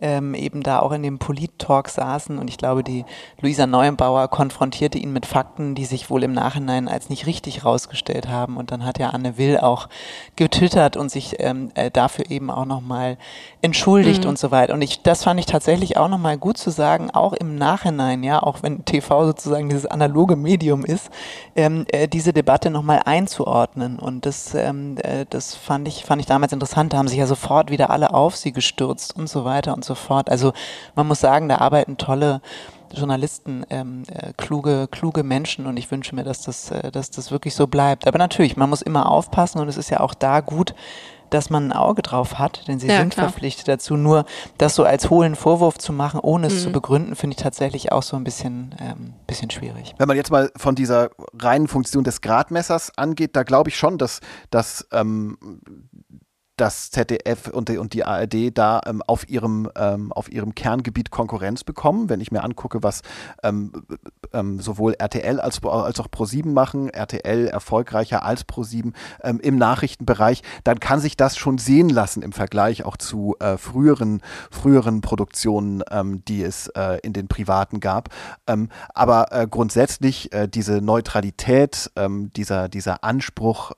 ähm, 0.00 0.34
eben 0.34 0.62
da 0.62 0.80
auch 0.80 0.92
in 0.92 1.02
dem 1.02 1.18
Polit-Talk 1.18 1.88
saßen. 1.88 2.38
Und 2.38 2.48
ich 2.48 2.58
glaube, 2.58 2.84
die 2.84 3.04
Luisa 3.40 3.66
Neuenbauer 3.66 4.28
konfrontierte 4.28 4.98
ihn 4.98 5.12
mit 5.12 5.26
Fakten, 5.26 5.74
die 5.74 5.84
sich 5.84 6.10
wohl 6.10 6.22
im 6.22 6.32
Nachhinein 6.32 6.88
als 6.88 7.10
nicht 7.10 7.26
richtig 7.26 7.64
rausgestellt 7.64 8.28
haben. 8.28 8.56
Und 8.56 8.70
dann 8.70 8.84
hat 8.84 8.98
ja 8.98 9.10
Anne 9.10 9.38
Will 9.38 9.58
auch 9.58 9.88
getwittert 10.36 10.96
und 10.96 11.10
sich 11.10 11.36
ähm, 11.38 11.70
äh, 11.74 11.90
dafür 11.90 12.30
eben 12.30 12.50
auch 12.50 12.64
nochmal 12.64 13.18
entschuldigt 13.62 14.24
mhm. 14.24 14.30
und 14.30 14.38
so 14.38 14.50
weiter. 14.50 14.74
Und 14.74 14.82
ich, 14.82 15.02
das 15.02 15.24
fand 15.24 15.40
ich 15.40 15.46
tatsächlich 15.46 15.96
auch 15.96 16.08
nochmal 16.08 16.38
gut 16.38 16.58
zu 16.58 16.70
sagen, 16.70 17.10
auch 17.10 17.32
im 17.32 17.56
Nachhinein, 17.56 18.22
ja, 18.22 18.42
auch 18.42 18.62
wenn 18.62 18.84
TV 18.84 19.26
sozusagen 19.26 19.68
dieses 19.68 19.86
analoge 19.86 20.36
Medium 20.36 20.84
ist, 20.84 21.10
ähm, 21.56 21.86
äh, 21.92 22.08
diese 22.08 22.32
Debatte 22.32 22.70
nochmal 22.70 23.02
einzuordnen. 23.04 23.98
Und 23.98 24.26
das, 24.26 24.54
ähm, 24.54 24.96
äh, 24.98 25.26
das 25.28 25.54
fand 25.54 25.88
ich, 25.88 26.04
fand 26.04 26.20
ich 26.20 26.26
damals 26.26 26.52
interessant, 26.52 26.92
da 26.92 26.98
haben 26.98 27.08
sich 27.08 27.18
ja 27.18 27.26
sofort 27.26 27.70
wieder 27.70 27.90
alle 27.90 28.14
auf 28.14 28.36
sie 28.36 28.52
gestürzt 28.52 29.16
und 29.16 29.28
so 29.28 29.44
weiter 29.44 29.74
und 29.74 29.84
so 29.84 29.87
fort. 29.94 30.30
Also 30.30 30.52
man 30.94 31.06
muss 31.06 31.20
sagen, 31.20 31.48
da 31.48 31.58
arbeiten 31.58 31.96
tolle 31.96 32.40
Journalisten, 32.94 33.64
ähm, 33.70 34.04
äh, 34.08 34.32
kluge, 34.36 34.88
kluge 34.90 35.22
Menschen 35.22 35.66
und 35.66 35.76
ich 35.76 35.90
wünsche 35.90 36.14
mir, 36.14 36.24
dass 36.24 36.42
das, 36.42 36.70
äh, 36.70 36.90
dass 36.90 37.10
das 37.10 37.30
wirklich 37.30 37.54
so 37.54 37.66
bleibt. 37.66 38.06
Aber 38.06 38.18
natürlich, 38.18 38.56
man 38.56 38.70
muss 38.70 38.82
immer 38.82 39.10
aufpassen 39.10 39.60
und 39.60 39.68
es 39.68 39.76
ist 39.76 39.90
ja 39.90 40.00
auch 40.00 40.14
da 40.14 40.40
gut, 40.40 40.74
dass 41.30 41.50
man 41.50 41.68
ein 41.68 41.72
Auge 41.72 42.02
drauf 42.02 42.38
hat, 42.38 42.66
denn 42.68 42.78
sie 42.78 42.88
ja, 42.88 42.98
sind 42.98 43.12
klar. 43.12 43.28
verpflichtet 43.28 43.68
dazu. 43.68 43.96
Nur 43.96 44.24
das 44.56 44.74
so 44.74 44.84
als 44.84 45.10
hohlen 45.10 45.34
Vorwurf 45.34 45.78
zu 45.78 45.92
machen, 45.92 46.20
ohne 46.20 46.46
es 46.46 46.54
mhm. 46.54 46.58
zu 46.58 46.72
begründen, 46.72 47.16
finde 47.16 47.36
ich 47.36 47.42
tatsächlich 47.42 47.92
auch 47.92 48.02
so 48.02 48.16
ein 48.16 48.24
bisschen, 48.24 48.74
ähm, 48.80 49.14
bisschen 49.26 49.50
schwierig. 49.50 49.94
Wenn 49.98 50.08
man 50.08 50.16
jetzt 50.16 50.30
mal 50.30 50.50
von 50.56 50.74
dieser 50.74 51.10
reinen 51.38 51.68
Funktion 51.68 52.04
des 52.04 52.20
Gradmessers 52.20 52.96
angeht, 52.96 53.36
da 53.36 53.42
glaube 53.42 53.68
ich 53.70 53.76
schon, 53.76 53.98
dass, 53.98 54.20
dass 54.50 54.86
ähm, 54.92 55.36
das 56.60 56.90
ZDF 56.90 57.48
und 57.48 57.68
die, 57.68 57.78
und 57.78 57.92
die 57.92 58.04
ARD 58.04 58.56
da 58.56 58.80
ähm, 58.86 59.02
auf, 59.06 59.28
ihrem, 59.28 59.70
ähm, 59.76 60.12
auf 60.12 60.30
ihrem 60.30 60.54
Kerngebiet 60.54 61.10
Konkurrenz 61.10 61.64
bekommen. 61.64 62.08
Wenn 62.08 62.20
ich 62.20 62.32
mir 62.32 62.44
angucke, 62.44 62.82
was 62.82 63.02
ähm, 63.42 63.72
ähm 64.32 64.60
sowohl 64.60 64.94
RTL 64.98 65.40
als, 65.40 65.62
als 65.64 66.00
auch 66.00 66.08
Pro7 66.08 66.52
machen, 66.52 66.88
RTL 66.90 67.46
erfolgreicher 67.48 68.24
als 68.24 68.46
Pro7 68.46 68.92
ähm, 69.22 69.40
im 69.40 69.56
Nachrichtenbereich, 69.56 70.42
dann 70.64 70.80
kann 70.80 71.00
sich 71.00 71.16
das 71.16 71.36
schon 71.36 71.58
sehen 71.58 71.88
lassen 71.88 72.22
im 72.22 72.32
Vergleich 72.32 72.84
auch 72.84 72.96
zu 72.96 73.36
äh, 73.40 73.56
früheren, 73.56 74.20
früheren 74.50 75.00
Produktionen, 75.00 75.82
ähm, 75.90 76.24
die 76.26 76.42
es 76.42 76.68
äh, 76.68 76.98
in 77.02 77.12
den 77.12 77.28
privaten 77.28 77.80
gab. 77.80 78.08
aber 78.94 79.32
äh, 79.32 79.46
grundsätzlich 79.48 80.32
äh, 80.32 80.48
diese 80.48 80.80
Neutralität, 80.80 81.90
dieser, 82.36 82.68
dieser 82.68 83.04
Anspruch 83.04 83.72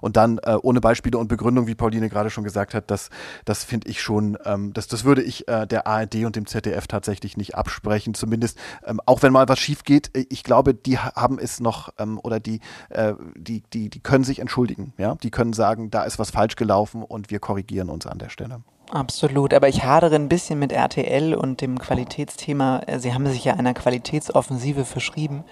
und 0.00 0.16
dann 0.16 0.38
äh, 0.38 0.56
ohne 0.62 0.80
Beispiele 0.80 1.18
und 1.18 1.28
Begründung, 1.28 1.66
wie 1.66 1.74
Pauline 1.74 2.08
gerade 2.08 2.21
gerade 2.22 2.30
schon 2.30 2.44
gesagt 2.44 2.72
hat, 2.74 2.90
das, 2.90 3.10
das 3.44 3.64
finde 3.64 3.88
ich 3.88 4.00
schon, 4.00 4.38
ähm, 4.44 4.72
das, 4.72 4.86
das 4.86 5.04
würde 5.04 5.22
ich 5.22 5.48
äh, 5.48 5.66
der 5.66 5.86
ARD 5.88 6.24
und 6.24 6.36
dem 6.36 6.46
ZDF 6.46 6.86
tatsächlich 6.86 7.36
nicht 7.36 7.56
absprechen. 7.56 8.14
Zumindest, 8.14 8.58
ähm, 8.84 9.00
auch 9.06 9.22
wenn 9.22 9.32
mal 9.32 9.48
was 9.48 9.58
schief 9.58 9.82
geht, 9.82 10.16
äh, 10.16 10.24
ich 10.28 10.44
glaube, 10.44 10.72
die 10.72 10.98
haben 10.98 11.38
es 11.38 11.58
noch 11.58 11.92
ähm, 11.98 12.20
oder 12.22 12.38
die, 12.38 12.60
äh, 12.90 13.14
die, 13.36 13.64
die, 13.72 13.90
die 13.90 14.00
können 14.00 14.22
sich 14.22 14.38
entschuldigen. 14.38 14.92
Ja? 14.98 15.16
Die 15.16 15.30
können 15.30 15.52
sagen, 15.52 15.90
da 15.90 16.04
ist 16.04 16.20
was 16.20 16.30
falsch 16.30 16.54
gelaufen 16.54 17.02
und 17.02 17.30
wir 17.30 17.40
korrigieren 17.40 17.90
uns 17.90 18.06
an 18.06 18.18
der 18.18 18.28
Stelle. 18.28 18.62
Absolut, 18.94 19.54
aber 19.54 19.70
ich 19.70 19.84
hadere 19.84 20.16
ein 20.16 20.28
bisschen 20.28 20.58
mit 20.58 20.70
RTL 20.70 21.34
und 21.34 21.62
dem 21.62 21.78
Qualitätsthema. 21.78 22.82
Äh, 22.86 22.98
sie 22.98 23.14
haben 23.14 23.26
sich 23.26 23.42
ja 23.42 23.54
einer 23.54 23.72
Qualitätsoffensive 23.72 24.84
verschrieben. 24.84 25.44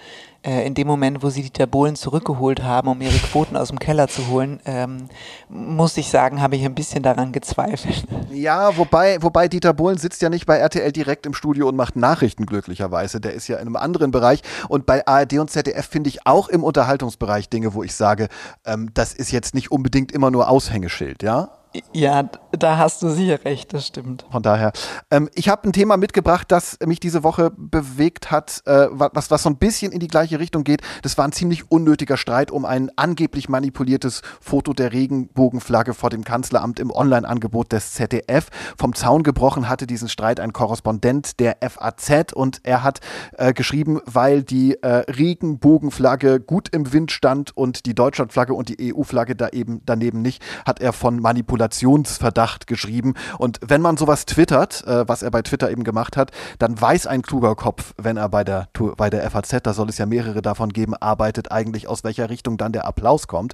Äh, 0.43 0.67
in 0.67 0.75
dem 0.75 0.85
Moment, 0.85 1.23
wo 1.23 1.31
sie 1.31 1.41
Dieter 1.41 1.65
Bohlen 1.65 1.95
zurückgeholt 1.95 2.61
haben, 2.61 2.87
um 2.87 3.01
ihre 3.01 3.17
Quoten 3.17 3.57
aus 3.57 3.69
dem 3.69 3.79
Keller 3.79 4.07
zu 4.07 4.27
holen, 4.27 4.59
ähm, 4.65 5.09
muss 5.49 5.97
ich 5.97 6.11
sagen, 6.11 6.39
habe 6.39 6.55
ich 6.55 6.63
ein 6.63 6.75
bisschen 6.75 7.01
daran 7.01 7.31
gezweifelt. 7.31 8.05
Ja, 8.31 8.77
wobei, 8.77 9.17
wobei 9.23 9.47
Dieter 9.47 9.73
Bohlen 9.73 9.97
sitzt 9.97 10.21
ja 10.21 10.29
nicht 10.29 10.45
bei 10.45 10.57
RTL 10.57 10.91
direkt 10.91 11.25
im 11.25 11.33
Studio 11.33 11.67
und 11.67 11.75
macht 11.75 11.95
Nachrichten 11.95 12.45
glücklicherweise. 12.45 13.19
Der 13.19 13.33
ist 13.33 13.47
ja 13.47 13.55
in 13.55 13.61
einem 13.61 13.75
anderen 13.75 14.11
Bereich. 14.11 14.43
Und 14.69 14.85
bei 14.85 15.07
ARD 15.07 15.39
und 15.39 15.49
ZDF 15.49 15.87
finde 15.87 16.09
ich 16.09 16.27
auch 16.27 16.47
im 16.47 16.63
Unterhaltungsbereich 16.63 17.49
Dinge, 17.49 17.73
wo 17.73 17.81
ich 17.81 17.95
sage, 17.95 18.27
ähm, 18.65 18.91
das 18.93 19.13
ist 19.13 19.31
jetzt 19.31 19.55
nicht 19.55 19.71
unbedingt 19.71 20.11
immer 20.11 20.29
nur 20.29 20.47
Aushängeschild, 20.47 21.23
ja? 21.23 21.49
Ja, 21.93 22.29
da 22.51 22.77
hast 22.77 23.01
du 23.01 23.09
sicher 23.09 23.45
recht, 23.45 23.73
das 23.73 23.87
stimmt. 23.87 24.25
Von 24.29 24.43
daher, 24.43 24.73
ähm, 25.09 25.29
ich 25.35 25.47
habe 25.47 25.69
ein 25.69 25.71
Thema 25.71 25.95
mitgebracht, 25.95 26.51
das 26.51 26.77
mich 26.85 26.99
diese 26.99 27.23
Woche 27.23 27.51
bewegt 27.55 28.29
hat, 28.29 28.61
äh, 28.65 28.87
was, 28.91 29.31
was 29.31 29.43
so 29.43 29.49
ein 29.49 29.55
bisschen 29.55 29.93
in 29.93 30.01
die 30.01 30.09
gleiche 30.09 30.39
Richtung 30.39 30.65
geht. 30.65 30.81
Das 31.01 31.17
war 31.17 31.23
ein 31.23 31.31
ziemlich 31.31 31.71
unnötiger 31.71 32.17
Streit 32.17 32.51
um 32.51 32.65
ein 32.65 32.91
angeblich 32.97 33.47
manipuliertes 33.47 34.21
Foto 34.41 34.73
der 34.73 34.91
Regenbogenflagge 34.91 35.93
vor 35.93 36.09
dem 36.09 36.25
Kanzleramt 36.25 36.77
im 36.81 36.91
Online-Angebot 36.91 37.71
des 37.71 37.93
ZDF. 37.93 38.47
Vom 38.77 38.93
Zaun 38.93 39.23
gebrochen 39.23 39.69
hatte 39.69 39.87
diesen 39.87 40.09
Streit 40.09 40.41
ein 40.41 40.51
Korrespondent 40.51 41.39
der 41.39 41.57
FAZ 41.61 42.33
und 42.33 42.59
er 42.63 42.83
hat 42.83 42.99
äh, 43.37 43.53
geschrieben, 43.53 44.01
weil 44.05 44.43
die 44.43 44.73
äh, 44.81 45.05
Regenbogenflagge 45.09 46.41
gut 46.41 46.67
im 46.73 46.91
Wind 46.91 47.13
stand 47.13 47.55
und 47.55 47.85
die 47.85 47.95
Deutschlandflagge 47.95 48.53
und 48.53 48.67
die 48.67 48.93
EU-Flagge 48.93 49.37
da 49.37 49.47
eben 49.49 49.81
daneben 49.85 50.21
nicht, 50.21 50.43
hat 50.65 50.81
er 50.81 50.91
von 50.91 51.21
Manipulation 51.21 51.60
Manipulationsverdacht 51.61 52.67
geschrieben. 52.67 53.13
Und 53.37 53.59
wenn 53.65 53.81
man 53.81 53.97
sowas 53.97 54.25
twittert, 54.25 54.85
äh, 54.87 55.07
was 55.07 55.21
er 55.21 55.31
bei 55.31 55.41
Twitter 55.41 55.69
eben 55.69 55.83
gemacht 55.83 56.17
hat, 56.17 56.31
dann 56.59 56.79
weiß 56.79 57.07
ein 57.07 57.21
kluger 57.21 57.55
Kopf, 57.55 57.93
wenn 57.97 58.17
er 58.17 58.29
bei 58.29 58.43
der, 58.43 58.69
bei 58.97 59.09
der 59.09 59.29
FAZ, 59.29 59.63
da 59.63 59.73
soll 59.73 59.89
es 59.89 59.97
ja 59.97 60.05
mehrere 60.05 60.41
davon 60.41 60.73
geben, 60.73 60.95
arbeitet 60.95 61.51
eigentlich, 61.51 61.87
aus 61.87 62.03
welcher 62.03 62.29
Richtung 62.29 62.57
dann 62.57 62.71
der 62.71 62.85
Applaus 62.85 63.27
kommt. 63.27 63.53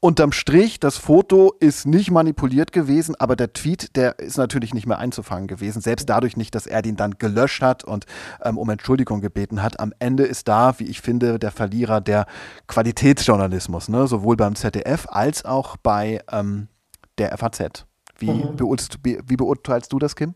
Unterm 0.00 0.32
Strich, 0.32 0.80
das 0.80 0.98
Foto 0.98 1.54
ist 1.60 1.86
nicht 1.86 2.10
manipuliert 2.10 2.72
gewesen, 2.72 3.14
aber 3.18 3.36
der 3.36 3.52
Tweet, 3.52 3.96
der 3.96 4.18
ist 4.18 4.36
natürlich 4.36 4.74
nicht 4.74 4.86
mehr 4.86 4.98
einzufangen 4.98 5.46
gewesen. 5.46 5.80
Selbst 5.80 6.08
dadurch 6.08 6.36
nicht, 6.36 6.54
dass 6.54 6.66
er 6.66 6.82
den 6.82 6.96
dann 6.96 7.18
gelöscht 7.18 7.62
hat 7.62 7.84
und 7.84 8.04
ähm, 8.42 8.58
um 8.58 8.68
Entschuldigung 8.68 9.20
gebeten 9.20 9.62
hat. 9.62 9.80
Am 9.80 9.92
Ende 9.98 10.24
ist 10.24 10.48
da, 10.48 10.78
wie 10.78 10.84
ich 10.84 11.00
finde, 11.00 11.38
der 11.38 11.50
Verlierer 11.50 12.00
der 12.00 12.26
Qualitätsjournalismus, 12.66 13.88
ne? 13.88 14.06
sowohl 14.06 14.36
beim 14.36 14.54
ZDF 14.54 15.06
als 15.08 15.44
auch 15.44 15.76
bei 15.76 16.20
ähm, 16.30 16.68
der 17.18 17.36
FAZ. 17.36 17.86
Wie, 18.18 18.30
mhm. 18.30 18.56
beurteilst, 18.56 18.98
wie 19.04 19.36
beurteilst 19.36 19.92
du 19.92 19.98
das, 19.98 20.16
Kim? 20.16 20.34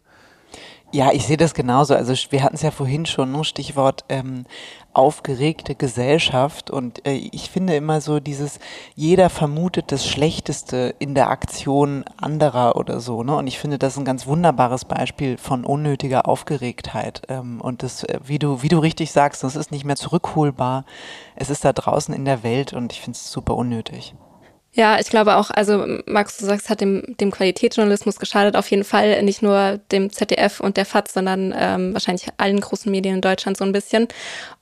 Ja, 0.93 1.13
ich 1.13 1.25
sehe 1.25 1.37
das 1.37 1.55
genauso. 1.55 1.95
Also 1.95 2.15
wir 2.31 2.43
hatten 2.43 2.57
es 2.57 2.63
ja 2.63 2.73
vorhin 2.73 3.07
schon, 3.07 3.31
ne? 3.31 3.45
Stichwort 3.45 4.05
ähm, 4.09 4.45
aufgeregte 4.93 5.77
Gesellschaft. 5.77 6.69
Und 6.69 7.07
äh, 7.07 7.13
ich 7.13 7.49
finde 7.49 7.77
immer 7.77 8.01
so 8.01 8.19
dieses, 8.19 8.59
jeder 8.97 9.31
vermutet 9.31 9.93
das 9.93 10.05
Schlechteste 10.05 10.97
in 10.99 11.15
der 11.15 11.31
Aktion 11.31 12.05
anderer 12.17 12.75
oder 12.75 12.99
so. 12.99 13.23
Ne? 13.23 13.37
Und 13.37 13.47
ich 13.47 13.61
finde 13.61 13.79
das 13.79 13.97
ein 13.99 14.05
ganz 14.05 14.27
wunderbares 14.27 14.85
Beispiel 14.85 15.39
von 15.39 15.65
unnötiger 15.65 16.27
Aufgeregtheit. 16.27 17.23
Ähm, 17.29 17.61
und 17.61 17.85
das, 17.85 18.03
äh, 18.03 18.19
wie 18.25 18.41
du, 18.41 18.63
wie 18.63 18.69
du 18.69 18.81
richtig 18.81 19.13
sagst, 19.13 19.45
das 19.45 19.55
ist 19.55 19.71
nicht 19.71 19.85
mehr 19.85 19.97
zurückholbar. 19.97 20.85
Es 21.37 21.51
ist 21.51 21.65
da 21.65 21.73
draußen 21.73 22.13
in 22.13 22.25
der 22.25 22.43
Welt 22.43 22.73
und 22.73 22.93
ich 22.93 23.01
finde 23.01 23.17
es 23.17 23.31
super 23.31 23.55
unnötig. 23.55 24.17
Ja, 24.73 25.01
ich 25.01 25.09
glaube 25.09 25.37
auch, 25.37 25.51
also 25.51 25.85
Max, 26.07 26.39
du 26.39 26.47
sagst, 26.47 26.71
hat 26.71 26.81
dem, 26.81 27.17
dem 27.19 27.33
Qualitätsjournalismus 27.33 28.21
geschadet, 28.21 28.55
auf 28.55 28.71
jeden 28.71 28.85
Fall 28.85 29.21
nicht 29.25 29.43
nur 29.43 29.81
dem 29.91 30.11
ZDF 30.13 30.61
und 30.61 30.77
der 30.77 30.87
FAZ, 30.87 31.13
sondern 31.13 31.53
ähm, 31.57 31.93
wahrscheinlich 31.93 32.29
allen 32.37 32.61
großen 32.61 32.91
Medien 32.91 33.17
in 33.17 33.21
Deutschland 33.21 33.57
so 33.57 33.65
ein 33.65 33.73
bisschen. 33.73 34.07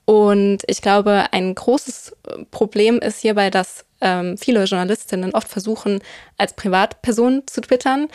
Und 0.05 0.63
ich 0.65 0.81
glaube, 0.81 1.25
ein 1.31 1.53
großes 1.53 2.15
Problem 2.49 2.97
ist 2.97 3.19
hierbei, 3.19 3.51
dass 3.51 3.85
ähm, 4.01 4.35
viele 4.37 4.63
Journalistinnen 4.63 5.35
oft 5.35 5.47
versuchen, 5.47 5.99
als 6.37 6.53
Privatperson 6.53 7.43
zu 7.45 7.61
twittern, 7.61 8.07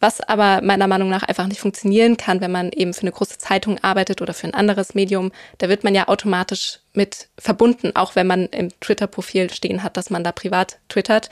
was 0.00 0.20
aber 0.20 0.62
meiner 0.62 0.86
Meinung 0.86 1.10
nach 1.10 1.22
einfach 1.22 1.46
nicht 1.46 1.60
funktionieren 1.60 2.16
kann, 2.16 2.40
wenn 2.40 2.50
man 2.50 2.72
eben 2.72 2.94
für 2.94 3.02
eine 3.02 3.12
große 3.12 3.38
Zeitung 3.38 3.78
arbeitet 3.82 4.22
oder 4.22 4.32
für 4.32 4.46
ein 4.46 4.54
anderes 4.54 4.94
Medium. 4.94 5.30
Da 5.58 5.68
wird 5.68 5.84
man 5.84 5.94
ja 5.94 6.08
automatisch 6.08 6.80
mit 6.94 7.28
verbunden, 7.38 7.94
auch 7.94 8.16
wenn 8.16 8.26
man 8.26 8.46
im 8.46 8.70
Twitter-Profil 8.80 9.50
stehen 9.50 9.82
hat, 9.82 9.96
dass 9.96 10.10
man 10.10 10.24
da 10.24 10.32
privat 10.32 10.78
twittert. 10.88 11.28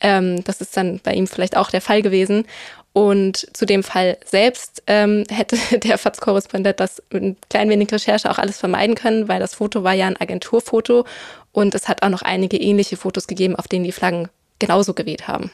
Ähm, 0.00 0.42
das 0.44 0.60
ist 0.60 0.76
dann 0.76 1.00
bei 1.02 1.14
ihm 1.14 1.26
vielleicht 1.26 1.56
auch 1.56 1.70
der 1.70 1.82
Fall 1.82 2.02
gewesen. 2.02 2.46
Und 2.94 3.46
zu 3.54 3.66
dem 3.66 3.82
Fall 3.82 4.16
selbst 4.24 4.82
ähm, 4.86 5.24
hätte 5.30 5.58
der 5.78 5.98
FATS-Korrespondent 5.98 6.80
das 6.80 7.02
mit 7.10 7.22
ein 7.22 7.36
klein 7.50 7.68
wenig 7.68 7.92
Recherche 7.92 8.30
auch 8.30 8.38
alles 8.38 8.56
vermeiden 8.56 8.96
können, 8.96 9.28
weil 9.28 9.40
das 9.40 9.56
Foto 9.56 9.84
war 9.84 9.92
ja 9.92 10.06
ein 10.06 10.18
Agenturfoto 10.18 11.04
und 11.52 11.74
es 11.74 11.88
hat 11.88 12.02
auch 12.02 12.08
noch 12.08 12.22
einige 12.22 12.56
ähnliche 12.56 12.96
Fotos 12.96 13.26
gegeben, 13.26 13.54
auf 13.54 13.68
denen 13.68 13.84
die 13.84 13.92
Flaggen 13.92 14.30
genauso 14.58 14.94
gewählt 14.94 15.28
haben. 15.28 15.50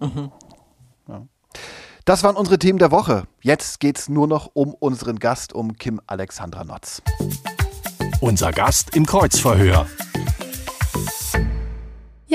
Mhm. 0.00 0.30
Ja. 1.08 1.26
Das 2.06 2.22
waren 2.22 2.36
unsere 2.36 2.56
Themen 2.60 2.78
der 2.78 2.92
Woche. 2.92 3.24
Jetzt 3.42 3.80
geht 3.80 3.98
es 3.98 4.08
nur 4.08 4.28
noch 4.28 4.52
um 4.54 4.74
unseren 4.74 5.18
Gast, 5.18 5.52
um 5.52 5.76
Kim 5.76 6.00
Alexandra 6.06 6.62
Notz. 6.62 7.02
Unser 8.20 8.52
Gast 8.52 8.94
im 8.94 9.04
Kreuzverhör. 9.06 9.86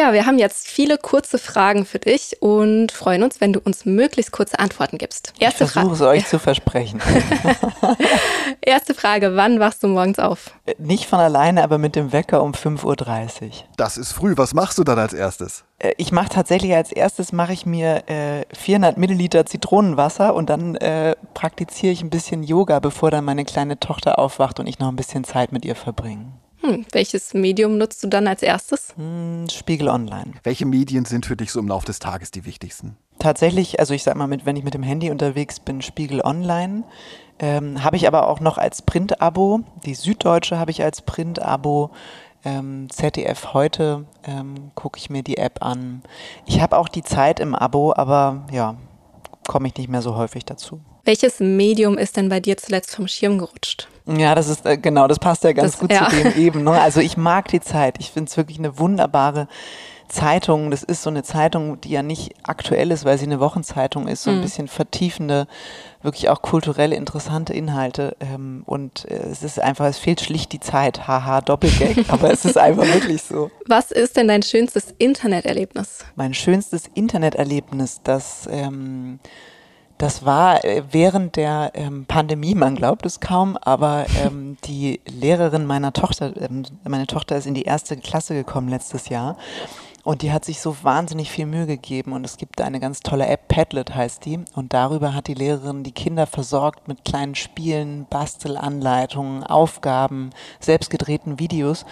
Ja, 0.01 0.13
wir 0.13 0.25
haben 0.25 0.39
jetzt 0.39 0.67
viele 0.67 0.97
kurze 0.97 1.37
Fragen 1.37 1.85
für 1.85 1.99
dich 1.99 2.41
und 2.41 2.91
freuen 2.91 3.21
uns, 3.21 3.39
wenn 3.39 3.53
du 3.53 3.59
uns 3.59 3.85
möglichst 3.85 4.31
kurze 4.31 4.57
Antworten 4.57 4.97
gibst. 4.97 5.31
Erste 5.37 5.65
ich 5.65 5.69
versuche 5.69 5.93
es 5.93 6.01
euch 6.01 6.25
zu 6.27 6.39
versprechen. 6.39 6.99
Erste 8.61 8.95
Frage, 8.95 9.35
wann 9.35 9.59
wachst 9.59 9.83
du 9.83 9.87
morgens 9.87 10.17
auf? 10.17 10.55
Äh, 10.65 10.73
nicht 10.79 11.05
von 11.05 11.19
alleine, 11.19 11.63
aber 11.63 11.77
mit 11.77 11.95
dem 11.95 12.11
Wecker 12.13 12.41
um 12.41 12.53
5.30 12.53 13.43
Uhr. 13.43 13.51
Das 13.77 13.97
ist 13.97 14.11
früh. 14.11 14.33
Was 14.37 14.55
machst 14.55 14.79
du 14.79 14.83
dann 14.83 14.97
als 14.97 15.13
erstes? 15.13 15.65
Äh, 15.77 15.93
ich 15.97 16.11
mache 16.11 16.29
tatsächlich 16.29 16.73
als 16.73 16.91
erstes 16.91 17.31
mache 17.31 17.53
ich 17.53 17.67
mir 17.67 18.09
äh, 18.09 18.45
400 18.55 18.97
Milliliter 18.97 19.45
Zitronenwasser 19.45 20.33
und 20.33 20.49
dann 20.49 20.77
äh, 20.77 21.15
praktiziere 21.35 21.93
ich 21.93 22.01
ein 22.01 22.09
bisschen 22.09 22.41
Yoga, 22.41 22.79
bevor 22.79 23.11
dann 23.11 23.23
meine 23.23 23.45
kleine 23.45 23.79
Tochter 23.79 24.17
aufwacht 24.17 24.59
und 24.59 24.65
ich 24.65 24.79
noch 24.79 24.87
ein 24.87 24.95
bisschen 24.95 25.25
Zeit 25.25 25.51
mit 25.51 25.63
ihr 25.63 25.75
verbringe. 25.75 26.25
Hm, 26.61 26.85
welches 26.91 27.33
Medium 27.33 27.77
nutzt 27.77 28.03
du 28.03 28.07
dann 28.07 28.27
als 28.27 28.43
erstes? 28.43 28.93
Hm, 28.95 29.47
Spiegel 29.49 29.89
Online. 29.89 30.33
Welche 30.43 30.65
Medien 30.65 31.05
sind 31.05 31.25
für 31.25 31.35
dich 31.35 31.51
so 31.51 31.59
im 31.59 31.67
Laufe 31.67 31.87
des 31.87 31.99
Tages 31.99 32.29
die 32.31 32.45
wichtigsten? 32.45 32.97
Tatsächlich, 33.17 33.79
also 33.79 33.93
ich 33.93 34.03
sag 34.03 34.15
mal, 34.15 34.27
mit, 34.27 34.45
wenn 34.45 34.55
ich 34.55 34.63
mit 34.63 34.73
dem 34.73 34.83
Handy 34.83 35.09
unterwegs 35.09 35.59
bin, 35.59 35.81
Spiegel 35.81 36.21
Online. 36.21 36.83
Ähm, 37.39 37.83
habe 37.83 37.95
ich 37.95 38.07
aber 38.07 38.27
auch 38.27 38.39
noch 38.39 38.59
als 38.59 38.83
Print-Abo. 38.83 39.61
Die 39.85 39.95
Süddeutsche 39.95 40.59
habe 40.59 40.71
ich 40.71 40.83
als 40.83 41.01
Print-Abo. 41.01 41.91
Ähm, 42.43 42.87
ZDF 42.89 43.53
heute 43.53 44.05
ähm, 44.23 44.71
gucke 44.75 44.97
ich 44.97 45.09
mir 45.09 45.23
die 45.23 45.37
App 45.37 45.63
an. 45.63 46.03
Ich 46.45 46.61
habe 46.61 46.77
auch 46.77 46.89
die 46.89 47.03
Zeit 47.03 47.39
im 47.39 47.55
Abo, 47.55 47.93
aber 47.95 48.45
ja, 48.51 48.75
komme 49.47 49.67
ich 49.67 49.75
nicht 49.75 49.89
mehr 49.89 50.01
so 50.01 50.15
häufig 50.15 50.45
dazu. 50.45 50.81
Welches 51.03 51.39
Medium 51.39 51.97
ist 51.97 52.17
denn 52.17 52.29
bei 52.29 52.39
dir 52.39 52.57
zuletzt 52.57 52.95
vom 52.95 53.07
Schirm 53.07 53.37
gerutscht? 53.37 53.87
Ja, 54.05 54.35
das 54.35 54.47
ist 54.47 54.65
äh, 54.65 54.77
genau, 54.77 55.07
das 55.07 55.19
passt 55.19 55.43
ja 55.43 55.51
ganz 55.53 55.73
das, 55.73 55.79
gut 55.79 55.91
ja. 55.91 56.09
zu 56.09 56.15
dem 56.15 56.37
eben. 56.37 56.63
Ne? 56.63 56.71
Also 56.81 56.99
ich 56.99 57.17
mag 57.17 57.47
die 57.47 57.61
Zeit. 57.61 57.97
Ich 57.99 58.11
finde 58.11 58.29
es 58.29 58.37
wirklich 58.37 58.59
eine 58.59 58.77
wunderbare 58.79 59.47
Zeitung. 60.11 60.71
Das 60.71 60.83
ist 60.83 61.03
so 61.03 61.09
eine 61.09 61.23
Zeitung, 61.23 61.79
die 61.81 61.89
ja 61.89 62.03
nicht 62.03 62.33
aktuell 62.43 62.91
ist, 62.91 63.05
weil 63.05 63.17
sie 63.17 63.25
eine 63.25 63.39
Wochenzeitung 63.39 64.07
ist. 64.07 64.23
So 64.23 64.31
ein 64.31 64.37
mhm. 64.37 64.41
bisschen 64.41 64.67
vertiefende, 64.67 65.47
wirklich 66.01 66.29
auch 66.29 66.41
kulturelle, 66.41 66.95
interessante 66.95 67.53
Inhalte. 67.53 68.15
Ähm, 68.19 68.63
und 68.65 69.09
äh, 69.09 69.29
es 69.31 69.43
ist 69.43 69.59
einfach, 69.59 69.85
es 69.85 69.97
fehlt 69.97 70.21
schlicht 70.21 70.51
die 70.51 70.59
Zeit. 70.59 71.07
Haha, 71.07 71.41
Doppelgag. 71.41 72.05
aber 72.09 72.31
es 72.31 72.45
ist 72.45 72.57
einfach 72.57 72.85
wirklich 72.85 73.23
so. 73.23 73.49
Was 73.67 73.91
ist 73.91 74.17
denn 74.17 74.27
dein 74.27 74.43
schönstes 74.43 74.93
Interneterlebnis? 74.97 76.05
Mein 76.15 76.33
schönstes 76.33 76.83
Interneterlebnis, 76.93 78.01
das 78.03 78.47
ähm, 78.51 79.19
das 80.01 80.25
war 80.25 80.65
äh, 80.65 80.81
während 80.89 81.35
der 81.35 81.71
ähm, 81.75 82.05
Pandemie, 82.05 82.55
man 82.55 82.75
glaubt 82.75 83.05
es 83.05 83.19
kaum, 83.19 83.55
aber 83.57 84.07
ähm, 84.23 84.57
die 84.65 84.99
Lehrerin 85.05 85.65
meiner 85.65 85.93
Tochter, 85.93 86.33
ähm, 86.41 86.63
meine 86.87 87.05
Tochter 87.05 87.37
ist 87.37 87.45
in 87.45 87.53
die 87.53 87.63
erste 87.63 87.97
Klasse 87.97 88.33
gekommen 88.33 88.67
letztes 88.67 89.09
Jahr 89.09 89.37
und 90.03 90.23
die 90.23 90.31
hat 90.31 90.45
sich 90.45 90.61
so 90.61 90.75
wahnsinnig 90.83 91.29
viel 91.29 91.45
Mühe 91.45 91.67
gegeben 91.67 92.13
und 92.13 92.25
es 92.25 92.37
gibt 92.37 92.59
eine 92.59 92.79
ganz 92.79 93.01
tolle 93.01 93.27
App, 93.27 93.47
Padlet 93.47 93.93
heißt 93.93 94.25
die. 94.25 94.39
Und 94.55 94.73
darüber 94.73 95.13
hat 95.13 95.27
die 95.27 95.35
Lehrerin 95.35 95.83
die 95.83 95.91
Kinder 95.91 96.25
versorgt 96.25 96.87
mit 96.87 97.05
kleinen 97.05 97.35
Spielen, 97.35 98.07
Bastelanleitungen, 98.09 99.43
Aufgaben, 99.43 100.31
selbstgedrehten 100.59 101.37
Videos. 101.37 101.85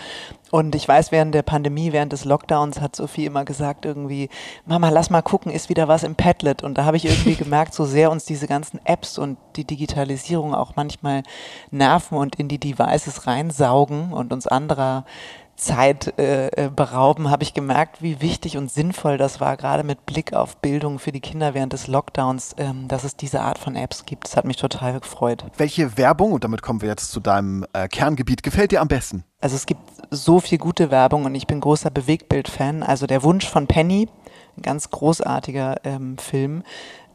Und 0.50 0.74
ich 0.74 0.88
weiß, 0.88 1.12
während 1.12 1.36
der 1.36 1.44
Pandemie, 1.44 1.92
während 1.92 2.12
des 2.12 2.26
Lockdowns 2.26 2.82
hat 2.82 2.96
Sophie 2.96 3.26
immer 3.26 3.46
gesagt 3.46 3.86
irgendwie, 3.86 4.30
Mama, 4.66 4.90
lass 4.90 5.12
mal 5.12 5.22
gucken, 5.22 5.52
ist 5.52 5.70
wieder 5.70 5.88
was 5.88 6.02
im 6.02 6.16
Padlet. 6.16 6.64
Und 6.64 6.80
da 6.80 6.86
habe 6.86 6.98
ich 6.98 7.06
irgendwie 7.06 7.36
gemerkt, 7.44 7.76
so 7.76 7.86
sehr 7.86 8.10
uns 8.10 8.26
diese 8.26 8.48
ganzen 8.48 8.80
Apps 8.86 9.20
und 9.20 9.38
die 9.56 9.66
Digitalisierung 9.66 10.56
auch 10.56 10.76
manchmal 10.76 11.22
nerven 11.70 12.18
und 12.18 12.38
in 12.38 12.48
die 12.48 12.60
Devices 12.60 13.28
reinsaugen 13.28 14.14
und 14.14 14.34
uns 14.34 14.48
anderer 14.48 15.06
Zeit 15.60 16.18
äh, 16.18 16.48
äh, 16.48 16.70
berauben, 16.70 17.30
habe 17.30 17.44
ich 17.44 17.54
gemerkt, 17.54 18.02
wie 18.02 18.22
wichtig 18.22 18.58
und 18.58 18.72
sinnvoll 18.72 19.18
das 19.18 19.40
war, 19.40 19.58
gerade 19.58 19.84
mit 19.84 20.06
Blick 20.06 20.34
auf 20.34 20.58
Bildung 20.58 21.00
für 21.00 21.12
die 21.12 21.20
Kinder 21.20 21.54
während 21.54 21.74
des 21.74 21.88
Lockdowns, 21.88 22.56
ähm, 22.58 22.88
dass 22.88 23.04
es 23.04 23.16
diese 23.16 23.42
Art 23.42 23.60
von 23.60 23.76
Apps 23.76 24.06
gibt. 24.06 24.26
Das 24.26 24.38
hat 24.38 24.46
mich 24.46 24.58
total 24.58 25.00
gefreut. 25.00 25.44
Welche 25.58 25.98
Werbung, 25.98 26.32
und 26.32 26.44
damit 26.44 26.62
kommen 26.62 26.82
wir 26.82 26.90
jetzt 26.90 27.12
zu 27.12 27.20
deinem 27.20 27.66
äh, 27.74 27.88
Kerngebiet, 27.88 28.42
gefällt 28.42 28.72
dir 28.72 28.82
am 28.82 28.88
besten? 28.88 29.26
Also 29.42 29.56
es 29.56 29.66
gibt 29.66 29.82
so 30.10 30.40
viel 30.40 30.58
gute 30.58 30.92
Werbung 30.92 31.26
und 31.26 31.36
ich 31.36 31.46
bin 31.46 31.60
großer 31.60 31.92
Bewegtbild-Fan. 31.92 32.82
Also 32.82 33.06
der 33.06 33.24
Wunsch 33.24 33.48
von 33.48 33.68
Penny, 33.68 34.08
ein 34.58 34.62
ganz 34.62 34.90
großartiger 34.90 35.78
ähm, 35.84 36.18
Film, 36.18 36.64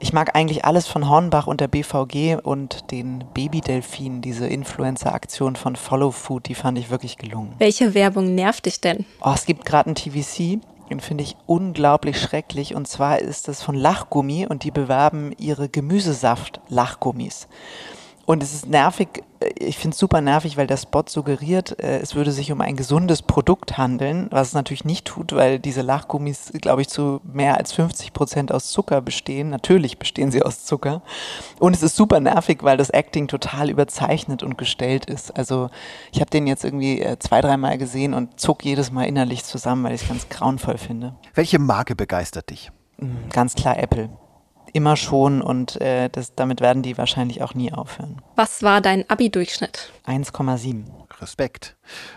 ich 0.04 0.12
mag 0.12 0.36
eigentlich 0.36 0.66
alles 0.66 0.86
von 0.86 1.08
Hornbach 1.08 1.46
und 1.46 1.62
der 1.62 1.68
BVG 1.68 2.36
und 2.42 2.90
den 2.90 3.24
Babydelfinen, 3.32 4.20
diese 4.20 4.46
Influencer-Aktion 4.46 5.56
von 5.56 5.76
Follow 5.76 6.10
Food, 6.10 6.46
die 6.46 6.54
fand 6.54 6.78
ich 6.78 6.90
wirklich 6.90 7.16
gelungen. 7.16 7.54
Welche 7.56 7.94
Werbung 7.94 8.34
nervt 8.34 8.66
dich 8.66 8.82
denn? 8.82 9.06
Oh, 9.22 9.32
es 9.34 9.46
gibt 9.46 9.64
gerade 9.64 9.86
einen 9.86 9.94
TVC, 9.94 10.60
den 10.90 11.00
finde 11.00 11.24
ich 11.24 11.36
unglaublich 11.46 12.20
schrecklich. 12.20 12.74
Und 12.74 12.86
zwar 12.86 13.20
ist 13.20 13.48
das 13.48 13.62
von 13.62 13.74
Lachgummi 13.74 14.46
und 14.46 14.64
die 14.64 14.70
bewerben 14.70 15.32
ihre 15.38 15.70
Gemüsesaft-Lachgummis. 15.70 17.48
Und 18.26 18.42
es 18.42 18.54
ist 18.54 18.66
nervig, 18.66 19.22
äh, 19.40 19.50
ich 19.58 19.78
finde 19.78 19.94
es 19.94 19.98
super 19.98 20.20
nervig, 20.20 20.56
weil 20.56 20.66
der 20.66 20.76
Spot 20.76 21.04
suggeriert, 21.06 21.78
äh, 21.80 21.98
es 21.98 22.14
würde 22.14 22.32
sich 22.32 22.52
um 22.52 22.60
ein 22.60 22.76
gesundes 22.76 23.22
Produkt 23.22 23.76
handeln, 23.76 24.28
was 24.30 24.48
es 24.48 24.54
natürlich 24.54 24.84
nicht 24.84 25.06
tut, 25.06 25.34
weil 25.34 25.58
diese 25.58 25.82
Lachgummis, 25.82 26.52
glaube 26.60 26.82
ich, 26.82 26.88
zu 26.88 27.20
mehr 27.24 27.58
als 27.58 27.72
50 27.72 28.12
Prozent 28.12 28.52
aus 28.52 28.70
Zucker 28.70 29.00
bestehen. 29.00 29.50
Natürlich 29.50 29.98
bestehen 29.98 30.30
sie 30.30 30.42
aus 30.42 30.64
Zucker. 30.64 31.02
Und 31.58 31.74
es 31.74 31.82
ist 31.82 31.96
super 31.96 32.20
nervig, 32.20 32.58
weil 32.62 32.76
das 32.76 32.90
Acting 32.90 33.28
total 33.28 33.70
überzeichnet 33.70 34.42
und 34.42 34.56
gestellt 34.56 35.06
ist. 35.06 35.37
Also 35.37 35.70
ich 36.12 36.20
habe 36.20 36.30
den 36.30 36.46
jetzt 36.46 36.64
irgendwie 36.64 37.00
äh, 37.00 37.18
zwei, 37.18 37.40
dreimal 37.40 37.78
gesehen 37.78 38.14
und 38.14 38.40
zuck 38.40 38.64
jedes 38.64 38.90
Mal 38.90 39.04
innerlich 39.04 39.44
zusammen, 39.44 39.84
weil 39.84 39.94
ich 39.94 40.02
es 40.02 40.08
ganz 40.08 40.28
grauenvoll 40.28 40.78
finde. 40.78 41.14
Welche 41.34 41.58
Marke 41.58 41.94
begeistert 41.94 42.50
dich? 42.50 42.70
Hm, 42.98 43.28
ganz 43.30 43.54
klar 43.54 43.78
Apple 43.78 44.10
immer 44.74 44.96
schon 44.96 45.40
und 45.40 45.80
äh, 45.80 46.10
das, 46.10 46.34
damit 46.34 46.60
werden 46.60 46.82
die 46.82 46.98
wahrscheinlich 46.98 47.42
auch 47.42 47.54
nie 47.54 47.72
aufhören. 47.72 48.20
Was 48.37 48.62
war 48.62 48.80
dein 48.80 49.08
Abi-Durchschnitt? 49.08 49.92
1,7. 50.06 50.84
Respekt. 51.20 51.76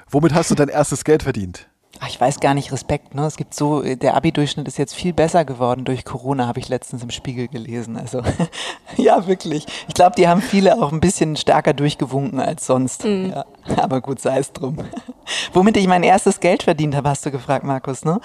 Womit 0.10 0.34
hast 0.34 0.52
du 0.52 0.56
dein 0.56 0.70
erstes 0.70 1.04
Geld 1.04 1.24
verdient? 1.24 1.67
Ach, 2.00 2.10
ich 2.10 2.20
weiß 2.20 2.39
gar 2.39 2.54
nicht, 2.54 2.72
Respekt. 2.72 3.15
Ne? 3.15 3.26
Es 3.26 3.38
gibt 3.38 3.54
so, 3.54 3.82
der 3.82 4.15
Abi-Durchschnitt 4.15 4.67
ist 4.67 4.78
jetzt 4.78 4.96
viel 4.96 5.13
besser 5.13 5.46
geworden 5.46 5.86
durch 5.86 6.04
Corona, 6.04 6.48
habe 6.48 6.60
ich 6.60 6.67
letztens 6.67 7.04
im 7.04 7.10
Spiegel 7.10 7.48
gelesen. 7.48 7.96
Also 7.96 8.22
ja, 8.98 9.26
wirklich. 9.28 9.65
Ich 9.88 9.93
glaube, 9.93 10.15
die 10.15 10.28
haben 10.28 10.41
viele 10.41 10.82
auch 10.82 10.91
ein 10.91 11.00
bisschen 11.00 11.36
stärker 11.36 11.74
durchgewunken 11.74 12.39
als 12.39 12.65
sonst. 12.65 13.06
Mhm. 13.06 13.34
Ja, 13.36 13.46
aber 13.78 14.02
gut, 14.02 14.20
sei 14.20 14.39
es 14.39 14.52
drum. 14.52 14.78
Womit 15.54 15.78
ich 15.78 15.88
mein 15.88 16.04
erstes 16.04 16.39
Geld 16.39 16.63
verdient 16.63 16.96
habe, 16.96 17.10
hast 17.10 17.26
du 17.26 17.32
gefragt, 17.32 17.63
Markus, 17.63 18.04
ne? 18.04 18.20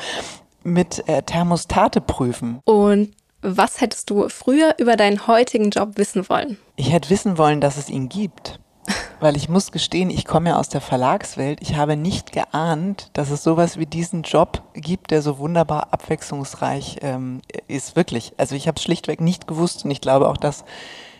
Mit 0.64 1.07
äh, 1.09 1.23
Thermostate 1.23 2.01
prüfen. 2.01 2.61
Und 2.64 3.14
was 3.42 3.81
hättest 3.81 4.09
du 4.11 4.28
früher 4.28 4.76
über 4.78 4.96
deinen 4.96 5.26
heutigen 5.26 5.70
Job 5.70 5.96
wissen 5.96 6.28
wollen? 6.28 6.59
Ich 6.76 6.92
hätte 6.92 7.11
wissen 7.11 7.38
wollen, 7.38 7.61
dass 7.61 7.76
es 7.76 7.90
ihn 7.90 8.09
gibt. 8.09 8.61
Weil 9.20 9.37
ich 9.37 9.48
muss 9.48 9.70
gestehen, 9.70 10.11
ich 10.11 10.24
komme 10.24 10.50
ja 10.50 10.59
aus 10.59 10.68
der 10.68 10.81
Verlagswelt. 10.81 11.61
Ich 11.62 11.76
habe 11.76 11.96
nicht 11.96 12.33
geahnt, 12.33 13.11
dass 13.12 13.31
es 13.31 13.44
sowas 13.44 13.78
wie 13.78 13.87
diesen 13.87 14.22
Job 14.22 14.62
gibt, 14.74 15.12
der 15.12 15.22
so 15.22 15.38
wunderbar 15.38 15.92
abwechslungsreich 15.92 16.98
ähm, 17.02 17.40
ist. 17.68 17.94
Wirklich. 17.94 18.33
Also 18.38 18.57
ich 18.57 18.66
habe 18.66 18.76
es 18.76 18.83
schlichtweg 18.83 19.20
nicht 19.20 19.46
gewusst 19.46 19.85
und 19.85 19.92
ich 19.92 20.00
glaube 20.00 20.28
auch, 20.28 20.37
dass 20.37 20.64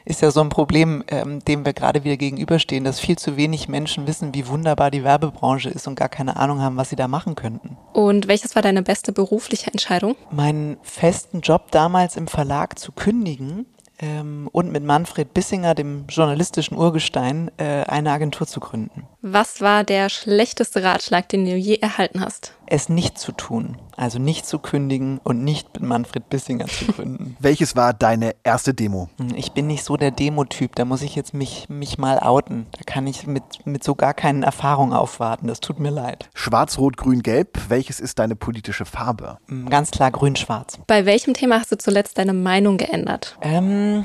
ist 0.05 0.23
ja 0.23 0.31
so 0.31 0.41
ein 0.41 0.49
Problem, 0.49 1.05
ähm, 1.09 1.41
dem 1.45 1.65
wir 1.65 1.73
gerade 1.73 2.05
wieder 2.05 2.17
gegenüberstehen, 2.17 2.85
dass 2.85 3.01
viel 3.01 3.17
zu 3.17 3.37
wenig 3.37 3.69
Menschen 3.69 4.07
wissen, 4.07 4.35
wie 4.35 4.47
wunderbar 4.49 4.91
die 4.91 5.05
Werbebranche 5.05 5.69
ist 5.71 5.87
und 5.87 5.95
gar 5.95 6.09
keine 6.09 6.37
Ahnung 6.37 6.61
haben, 6.61 6.77
was 6.77 6.91
sie 6.91 6.97
da 6.97 7.09
machen 7.09 7.35
könnten. 7.35 7.77
Und 7.93 8.29
welches 8.29 8.55
war 8.55 8.63
deine 8.63 8.83
beste 8.83 9.13
berufliche 9.13 9.71
Entscheidung? 9.71 10.17
Meinen 10.31 10.77
festen 10.83 11.41
Job 11.41 11.71
damals 11.71 12.17
im 12.17 12.27
Verlag 12.27 12.79
zu 12.79 12.93
kündigen 12.93 13.67
ähm, 13.99 14.49
und 14.53 14.73
mit 14.73 14.85
Manfred 14.85 15.33
Bissinger, 15.33 15.75
dem 15.75 16.07
journalistischen 16.09 16.77
Urgestein, 16.77 17.51
äh, 17.57 17.85
eine 17.85 18.11
Agentur 18.11 18.47
zu 18.47 18.61
gründen. 18.61 19.07
Was 19.25 19.61
war 19.61 19.85
der 19.85 20.09
schlechteste 20.09 20.83
Ratschlag, 20.83 21.29
den 21.29 21.45
du 21.45 21.55
je 21.55 21.77
erhalten 21.77 22.21
hast? 22.21 22.55
Es 22.67 22.89
nicht 22.89 23.19
zu 23.19 23.31
tun, 23.31 23.77
also 23.97 24.19
nicht 24.19 24.47
zu 24.47 24.59
kündigen 24.59 25.21
und 25.23 25.45
nicht 25.45 25.73
mit 25.75 25.85
Manfred 25.85 26.29
Bissinger 26.29 26.67
zu 26.67 26.87
gründen. 26.93 27.37
Welches 27.39 27.77
war 27.77 27.95
deine 27.95 28.35
erste 28.43 28.75
Demo? 28.75 29.11
Hm, 29.19 29.37
ich 29.37 29.53
bin 29.53 29.69
nicht 29.69 29.85
so 29.85 29.97
der 29.97 30.11
Demo-Typ, 30.11 30.75
da 30.75 30.85
muss 30.85 31.03
ich 31.03 31.15
jetzt 31.15 31.35
mich, 31.35 31.69
mich 31.69 31.99
mal 31.99 32.19
outen. 32.19 32.67
Da 32.73 32.81
kann 32.85 33.07
ich 33.07 33.29
mit, 33.29 33.45
mit 33.65 33.85
so 33.85 33.95
gar 33.95 34.13
keinen 34.13 34.43
Erfahrungen 34.43 34.93
aufwarten, 34.93 35.47
das 35.47 35.61
tut 35.61 35.79
mir 35.79 35.91
leid. 35.91 36.29
Schwarz, 36.35 36.77
Rot, 36.79 36.97
Grün, 36.97 37.23
Gelb, 37.23 37.57
welches 37.69 38.01
ist 38.01 38.19
deine 38.19 38.35
politische 38.35 38.85
Farbe? 38.85 39.39
Hm, 39.47 39.71
ganz 39.71 39.93
klar 39.93 40.11
Grün-Schwarz. 40.11 40.81
Bei 40.89 41.07
welchem 41.07 41.35
Thema 41.35 41.61
hast 41.61 41.71
du 41.71 41.79
zuletzt 41.79 42.19
deine 42.19 42.35
Meinung 42.35 42.77
geändert? 42.77 43.39
Ähm, 43.41 44.05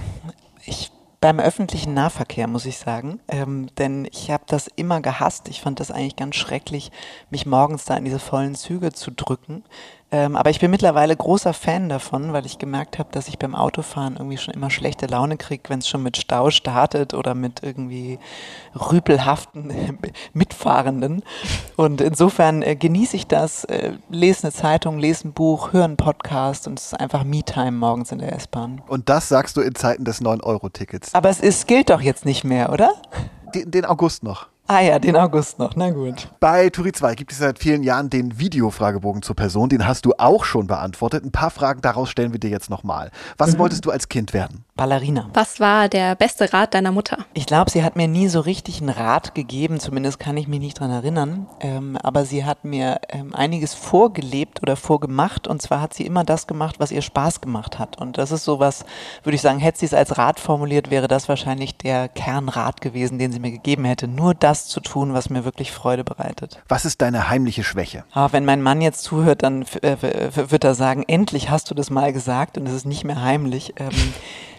ich 0.64 0.92
beim 1.28 1.42
öffentlichen 1.42 1.94
Nahverkehr, 1.94 2.48
muss 2.48 2.66
ich 2.66 2.78
sagen. 2.78 3.20
Ähm, 3.28 3.68
denn 3.78 4.08
ich 4.10 4.32
habe 4.32 4.46
das 4.48 4.70
immer 4.78 5.02
gehasst. 5.02 5.50
Ich 5.50 5.60
fand 5.60 5.82
das 5.82 5.92
eigentlich 5.92 6.16
ganz 6.16 6.38
schrecklich, 6.38 6.90
mich 7.30 7.46
morgens 7.46 7.84
da 7.84 7.98
in 7.98 8.06
diese 8.06 8.18
vollen 8.18 8.56
Züge 8.56 8.94
zu 8.94 9.12
drücken. 9.12 9.66
Ähm, 10.10 10.38
aber 10.38 10.50
ich 10.50 10.62
bin 10.62 10.72
mittlerweile 10.72 11.16
großer 11.16 11.54
Fan 11.54 11.90
davon, 11.90 12.32
weil 12.32 12.46
ich 12.46 12.60
gemerkt 12.60 12.98
habe, 12.98 13.10
dass 13.12 13.28
ich 13.28 13.38
beim 13.38 13.54
Autofahren 13.54 14.16
irgendwie 14.16 14.38
schon 14.38 14.54
immer 14.54 14.70
schlechte 14.70 15.06
Laune 15.06 15.36
kriege, 15.36 15.64
wenn 15.68 15.80
es 15.80 15.90
schon 15.90 16.02
mit 16.02 16.16
Stau 16.16 16.50
startet 16.50 17.14
oder 17.14 17.36
mit 17.36 17.62
irgendwie 17.62 18.18
rüpelhaften 18.74 20.00
Mitfahrenden. 20.34 21.24
Und 21.76 22.00
insofern 22.00 22.62
äh, 22.62 22.78
genieße 22.78 23.18
ich 23.18 23.28
das, 23.28 23.66
äh, 23.66 23.94
lese 24.10 24.44
eine 24.44 24.54
Zeitung, 24.54 24.98
lese 24.98 25.28
ein 25.28 25.34
Buch, 25.34 25.74
höre 25.74 25.84
einen 25.84 25.98
Podcast 25.98 26.68
und 26.68 26.80
es 26.80 26.88
ist 26.88 27.00
einfach 27.00 27.26
Me-Time 27.26 27.74
morgens 27.74 28.14
in 28.14 28.20
der 28.20 28.34
S-Bahn. 28.34 28.82
Und 28.88 29.10
das 29.10 29.28
sagst 29.28 29.58
du 29.58 29.62
in 29.62 29.76
Zeiten 29.76 30.06
des 30.06 30.22
9-Euro-Tickets. 30.22 31.16
Aber 31.16 31.28
es 31.28 31.42
ist, 31.42 31.68
gilt 31.68 31.90
doch 31.90 32.02
jetzt 32.02 32.24
nicht 32.24 32.46
mehr, 32.46 32.72
oder? 32.72 32.92
Den, 33.54 33.72
den 33.72 33.84
August 33.84 34.24
noch. 34.24 34.48
Ah 34.70 34.82
ja, 34.82 35.00
den 35.00 35.16
August 35.16 35.60
noch, 35.60 35.78
na 35.78 35.92
gut. 35.92 36.28
Bei 36.42 36.70
Turi 36.70 36.92
2 36.92 37.16
gibt 37.16 37.32
es 37.32 37.38
seit 37.38 37.58
vielen 37.58 37.84
Jahren 37.84 38.10
den 38.10 38.38
Videofragebogen 38.38 39.22
zur 39.22 39.36
Person. 39.36 39.70
Den 39.70 39.88
hast 39.88 40.06
du 40.06 40.14
auch 40.18 40.44
schon 40.44 40.68
beantwortet. 40.68 41.24
Ein 41.24 41.32
paar 41.32 41.52
Fragen 41.52 41.80
daraus 41.80 42.10
stellen 42.10 42.34
wir 42.34 42.40
dir 42.40 42.50
jetzt 42.50 42.70
nochmal. 42.70 43.12
Was 43.38 43.54
mhm. 43.54 43.60
wolltest 43.60 43.86
du 43.86 43.92
als 43.92 44.10
Kind 44.10 44.34
werden? 44.34 44.66
Ballerina. 44.78 45.30
Was 45.34 45.60
war 45.60 45.90
der 45.90 46.16
beste 46.16 46.54
Rat 46.54 46.74
deiner 46.74 46.92
Mutter? 46.92 47.26
Ich 47.34 47.48
glaube, 47.48 47.70
sie 47.72 47.84
hat 47.84 47.96
mir 47.96 48.08
nie 48.08 48.28
so 48.30 48.40
richtig 48.40 48.80
einen 48.80 48.90
Rat 48.90 49.36
gegeben, 49.36 49.80
zumindest 49.80 50.20
kann 50.20 50.38
ich 50.38 50.48
mich 50.48 50.60
nicht 50.60 50.80
dran 50.80 50.92
erinnern. 50.92 51.48
Ähm, 51.60 51.98
aber 52.02 52.24
sie 52.24 52.46
hat 52.46 52.64
mir 52.64 53.02
ähm, 53.10 53.34
einiges 53.36 53.74
vorgelebt 53.74 54.62
oder 54.62 54.76
vorgemacht. 54.76 55.48
Und 55.48 55.62
zwar 55.62 55.82
hat 55.82 55.94
sie 55.94 56.06
immer 56.06 56.24
das 56.24 56.48
gemacht, 56.48 56.76
was 56.80 56.92
ihr 56.92 57.02
Spaß 57.02 57.42
gemacht 57.42 57.80
hat. 57.80 58.00
Und 58.00 58.18
das 58.18 58.32
ist 58.32 58.46
sowas, 58.46 58.86
würde 59.24 59.36
ich 59.36 59.42
sagen, 59.42 59.60
hätte 59.60 59.80
sie 59.80 59.88
es 59.88 59.94
als 59.94 60.18
Rat 60.18 60.40
formuliert, 60.40 60.92
wäre 60.92 61.08
das 61.08 61.28
wahrscheinlich 61.28 61.76
der 61.78 62.08
Kernrat 62.08 62.80
gewesen, 62.80 63.18
den 63.18 63.32
sie 63.32 63.40
mir 63.40 63.52
gegeben 63.52 63.84
hätte. 63.84 64.08
Nur 64.08 64.36
das 64.36 64.68
zu 64.68 64.80
tun, 64.80 65.14
was 65.14 65.30
mir 65.30 65.44
wirklich 65.44 65.72
Freude 65.72 66.04
bereitet. 66.04 66.62
Was 66.70 66.86
ist 66.86 67.02
deine 67.02 67.30
heimliche 67.30 67.64
Schwäche? 67.64 68.06
Ah, 68.14 68.30
wenn 68.32 68.46
mein 68.46 68.62
Mann 68.62 68.82
jetzt 68.82 69.04
zuhört, 69.04 69.42
dann 69.42 69.64
äh, 69.82 69.98
wird 70.02 70.64
er 70.64 70.76
sagen, 70.76 71.04
endlich 71.08 71.50
hast 71.50 71.72
du 71.72 71.76
das 71.76 71.90
mal 71.90 72.14
gesagt 72.14 72.58
und 72.58 72.68
es 72.68 72.74
ist 72.74 72.86
nicht 72.86 73.04
mehr 73.04 73.24
heimlich. 73.24 73.74
Ähm, 73.78 74.14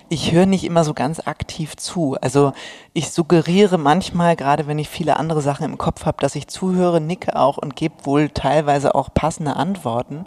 ich 0.08 0.32
höre 0.32 0.46
nicht 0.46 0.64
immer 0.64 0.84
so 0.84 0.94
ganz 0.94 1.20
aktiv 1.20 1.76
zu. 1.76 2.16
Also 2.20 2.52
ich 2.92 3.10
suggeriere 3.10 3.78
manchmal, 3.78 4.36
gerade 4.36 4.66
wenn 4.66 4.78
ich 4.78 4.88
viele 4.88 5.16
andere 5.16 5.42
Sachen 5.42 5.64
im 5.64 5.78
Kopf 5.78 6.06
habe, 6.06 6.18
dass 6.20 6.34
ich 6.34 6.48
zuhöre, 6.48 7.00
nicke 7.00 7.36
auch 7.36 7.58
und 7.58 7.76
gebe 7.76 7.94
wohl 8.04 8.30
teilweise 8.30 8.94
auch 8.94 9.12
passende 9.12 9.56
Antworten. 9.56 10.26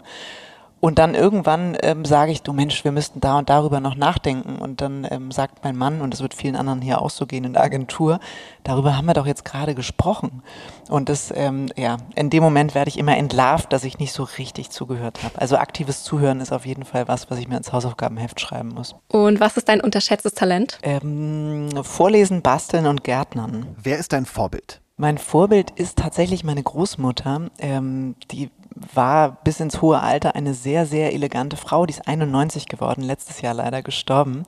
Und 0.84 0.98
dann 0.98 1.14
irgendwann 1.14 1.76
ähm, 1.80 2.04
sage 2.04 2.32
ich, 2.32 2.42
du 2.42 2.52
Mensch, 2.52 2.82
wir 2.82 2.90
müssten 2.90 3.20
da 3.20 3.38
und 3.38 3.48
darüber 3.48 3.78
noch 3.78 3.94
nachdenken. 3.94 4.56
Und 4.56 4.80
dann 4.80 5.06
ähm, 5.08 5.30
sagt 5.30 5.62
mein 5.62 5.76
Mann, 5.76 6.00
und 6.00 6.12
das 6.12 6.22
wird 6.22 6.34
vielen 6.34 6.56
anderen 6.56 6.82
hier 6.82 7.00
auch 7.00 7.10
so 7.10 7.24
gehen 7.24 7.44
in 7.44 7.52
der 7.52 7.62
Agentur, 7.62 8.18
darüber 8.64 8.96
haben 8.96 9.06
wir 9.06 9.14
doch 9.14 9.28
jetzt 9.28 9.44
gerade 9.44 9.76
gesprochen. 9.76 10.42
Und 10.88 11.08
das, 11.08 11.32
ähm, 11.36 11.68
ja, 11.76 11.98
in 12.16 12.30
dem 12.30 12.42
Moment 12.42 12.74
werde 12.74 12.88
ich 12.88 12.98
immer 12.98 13.16
entlarvt, 13.16 13.72
dass 13.72 13.84
ich 13.84 14.00
nicht 14.00 14.12
so 14.12 14.24
richtig 14.24 14.70
zugehört 14.70 15.22
habe. 15.22 15.40
Also 15.40 15.56
aktives 15.56 16.02
Zuhören 16.02 16.40
ist 16.40 16.50
auf 16.50 16.66
jeden 16.66 16.84
Fall 16.84 17.06
was, 17.06 17.30
was 17.30 17.38
ich 17.38 17.46
mir 17.46 17.58
ins 17.58 17.72
Hausaufgabenheft 17.72 18.40
schreiben 18.40 18.70
muss. 18.70 18.96
Und 19.06 19.38
was 19.38 19.56
ist 19.56 19.68
dein 19.68 19.80
unterschätztes 19.80 20.34
Talent? 20.34 20.80
Ähm, 20.82 21.68
Vorlesen, 21.84 22.42
Basteln 22.42 22.86
und 22.86 23.04
Gärtnern. 23.04 23.68
Wer 23.80 23.98
ist 23.98 24.12
dein 24.12 24.26
Vorbild? 24.26 24.80
Mein 24.96 25.18
Vorbild 25.18 25.70
ist 25.70 25.98
tatsächlich 25.98 26.42
meine 26.42 26.62
Großmutter. 26.62 27.50
Ähm, 27.58 28.16
die 28.32 28.50
war 28.94 29.38
bis 29.44 29.60
ins 29.60 29.82
hohe 29.82 30.00
Alter 30.00 30.34
eine 30.34 30.54
sehr, 30.54 30.86
sehr 30.86 31.12
elegante 31.12 31.56
Frau. 31.56 31.86
Die 31.86 31.92
ist 31.92 32.06
91 32.06 32.68
geworden, 32.68 33.02
letztes 33.02 33.40
Jahr 33.40 33.54
leider 33.54 33.82
gestorben. 33.82 34.44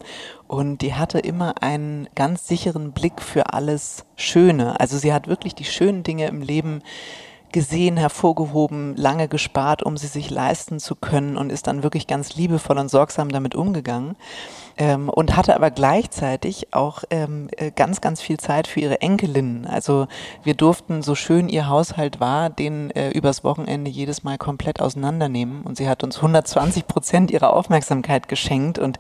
Und 0.47 0.79
die 0.79 0.95
hatte 0.95 1.19
immer 1.19 1.63
einen 1.63 2.09
ganz 2.15 2.47
sicheren 2.47 2.93
Blick 2.93 3.21
für 3.21 3.53
alles 3.53 4.05
Schöne. 4.17 4.79
Also 4.81 4.99
sie 4.99 5.13
hat 5.13 5.29
wirklich 5.29 5.55
die 5.55 5.65
schönen 5.65 6.03
Dinge 6.03 6.27
im 6.27 6.43
Leben 6.43 6.83
gesehen, 7.55 7.97
hervorgehoben, 7.97 8.97
lange 8.97 9.29
gespart, 9.29 9.85
um 9.85 9.97
sie 9.97 10.09
sich 10.09 10.29
leisten 10.29 10.81
zu 10.81 10.97
können 10.97 11.37
und 11.37 11.53
ist 11.53 11.69
dann 11.69 11.85
wirklich 11.85 12.09
ganz 12.09 12.35
liebevoll 12.35 12.77
und 12.79 12.91
sorgsam 12.91 13.29
damit 13.29 13.55
umgegangen 13.55 14.17
ähm, 14.77 15.09
und 15.09 15.37
hatte 15.37 15.55
aber 15.55 15.71
gleichzeitig 15.71 16.75
auch 16.75 17.05
ähm, 17.11 17.49
äh, 17.57 17.71
ganz, 17.71 18.01
ganz 18.01 18.21
viel 18.21 18.41
Zeit 18.41 18.67
für 18.67 18.81
ihre 18.81 19.01
Enkelinnen. 19.01 19.67
Also 19.67 20.09
wir 20.43 20.55
durften, 20.55 21.03
so 21.03 21.15
schön 21.15 21.49
ihr 21.49 21.69
Haushalt 21.69 22.19
war, 22.19 22.51
den 22.51 22.91
äh, 22.91 23.11
übers 23.11 23.45
Wochenende 23.45 23.89
jedes 23.89 24.25
Mal 24.25 24.37
komplett 24.37 24.81
auseinandernehmen 24.83 25.63
und 25.63 25.77
sie 25.77 25.89
hat 25.89 26.03
uns 26.03 26.17
120 26.17 26.89
Prozent 26.89 27.31
ihrer 27.31 27.53
Aufmerksamkeit 27.53 28.27
geschenkt 28.27 28.81
und 28.81 28.99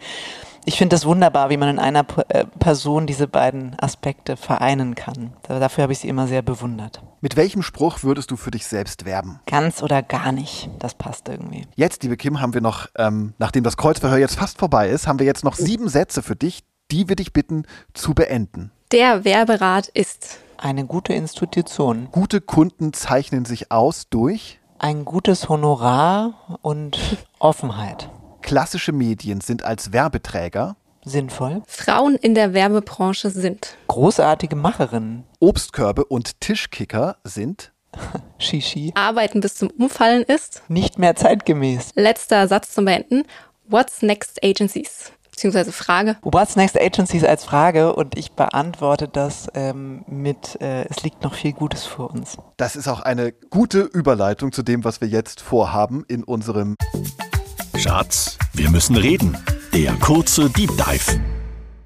ich 0.64 0.78
finde 0.78 0.94
das 0.94 1.04
wunderbar, 1.04 1.50
wie 1.50 1.56
man 1.56 1.68
in 1.68 1.78
einer 1.78 2.04
äh, 2.28 2.44
Person 2.58 3.06
diese 3.06 3.28
beiden 3.28 3.76
Aspekte 3.78 4.36
vereinen 4.36 4.94
kann. 4.94 5.32
Dafür 5.46 5.82
habe 5.82 5.92
ich 5.92 5.98
sie 6.00 6.08
immer 6.08 6.26
sehr 6.26 6.42
bewundert. 6.42 7.02
Mit 7.20 7.36
welchem 7.36 7.62
Spruch 7.62 8.02
würdest 8.02 8.30
du 8.30 8.36
für 8.36 8.50
dich 8.50 8.66
selbst 8.66 9.04
werben? 9.04 9.40
Ganz 9.46 9.82
oder 9.82 10.02
gar 10.02 10.32
nicht. 10.32 10.70
Das 10.78 10.94
passt 10.94 11.28
irgendwie. 11.28 11.66
Jetzt, 11.74 12.02
liebe 12.02 12.16
Kim, 12.16 12.40
haben 12.40 12.54
wir 12.54 12.60
noch, 12.60 12.88
ähm, 12.96 13.34
nachdem 13.38 13.64
das 13.64 13.76
Kreuzverhör 13.76 14.18
jetzt 14.18 14.36
fast 14.36 14.58
vorbei 14.58 14.88
ist, 14.88 15.06
haben 15.06 15.18
wir 15.18 15.26
jetzt 15.26 15.44
noch 15.44 15.54
sieben 15.54 15.88
Sätze 15.88 16.22
für 16.22 16.36
dich, 16.36 16.64
die 16.90 17.08
wir 17.08 17.16
dich 17.16 17.32
bitten 17.32 17.64
zu 17.92 18.14
beenden. 18.14 18.70
Der 18.92 19.24
Werberat 19.24 19.88
ist 19.88 20.38
eine 20.56 20.86
gute 20.86 21.12
Institution. 21.12 22.08
Gute 22.12 22.40
Kunden 22.40 22.92
zeichnen 22.92 23.44
sich 23.44 23.70
aus 23.70 24.08
durch 24.08 24.60
ein 24.78 25.04
gutes 25.04 25.48
Honorar 25.48 26.58
und 26.62 26.98
Offenheit. 27.38 28.10
Klassische 28.44 28.92
Medien 28.92 29.40
sind 29.40 29.64
als 29.64 29.94
Werbeträger 29.94 30.76
sinnvoll. 31.02 31.62
Frauen 31.66 32.14
in 32.16 32.34
der 32.34 32.52
Werbebranche 32.52 33.30
sind 33.30 33.74
großartige 33.88 34.54
Macherinnen. 34.54 35.24
Obstkörbe 35.40 36.04
und 36.04 36.42
Tischkicker 36.42 37.16
sind 37.24 37.72
Shishi. 38.38 38.92
Arbeiten 38.96 39.40
bis 39.40 39.54
zum 39.54 39.70
Umfallen 39.70 40.24
ist 40.24 40.62
nicht 40.68 40.98
mehr 40.98 41.16
zeitgemäß. 41.16 41.92
Letzter 41.94 42.46
Satz 42.46 42.74
zum 42.74 42.84
Beenden. 42.84 43.22
What's 43.66 44.02
next 44.02 44.44
agencies? 44.44 45.10
Beziehungsweise 45.30 45.72
Frage. 45.72 46.18
What's 46.20 46.54
next 46.54 46.78
agencies 46.78 47.24
als 47.24 47.44
Frage 47.44 47.94
und 47.94 48.18
ich 48.18 48.32
beantworte 48.32 49.08
das 49.08 49.48
ähm, 49.54 50.04
mit, 50.06 50.60
äh, 50.60 50.84
es 50.90 51.02
liegt 51.02 51.22
noch 51.22 51.32
viel 51.32 51.54
Gutes 51.54 51.86
vor 51.86 52.10
uns. 52.10 52.36
Das 52.58 52.76
ist 52.76 52.88
auch 52.88 53.00
eine 53.00 53.32
gute 53.32 53.80
Überleitung 53.80 54.52
zu 54.52 54.62
dem, 54.62 54.84
was 54.84 55.00
wir 55.00 55.08
jetzt 55.08 55.40
vorhaben 55.40 56.04
in 56.08 56.22
unserem 56.24 56.76
Schatz, 57.76 58.38
wir 58.52 58.70
müssen 58.70 58.96
reden. 58.96 59.36
Der 59.72 59.92
kurze 59.94 60.48
Deep 60.48 60.70
Dive. 60.76 61.20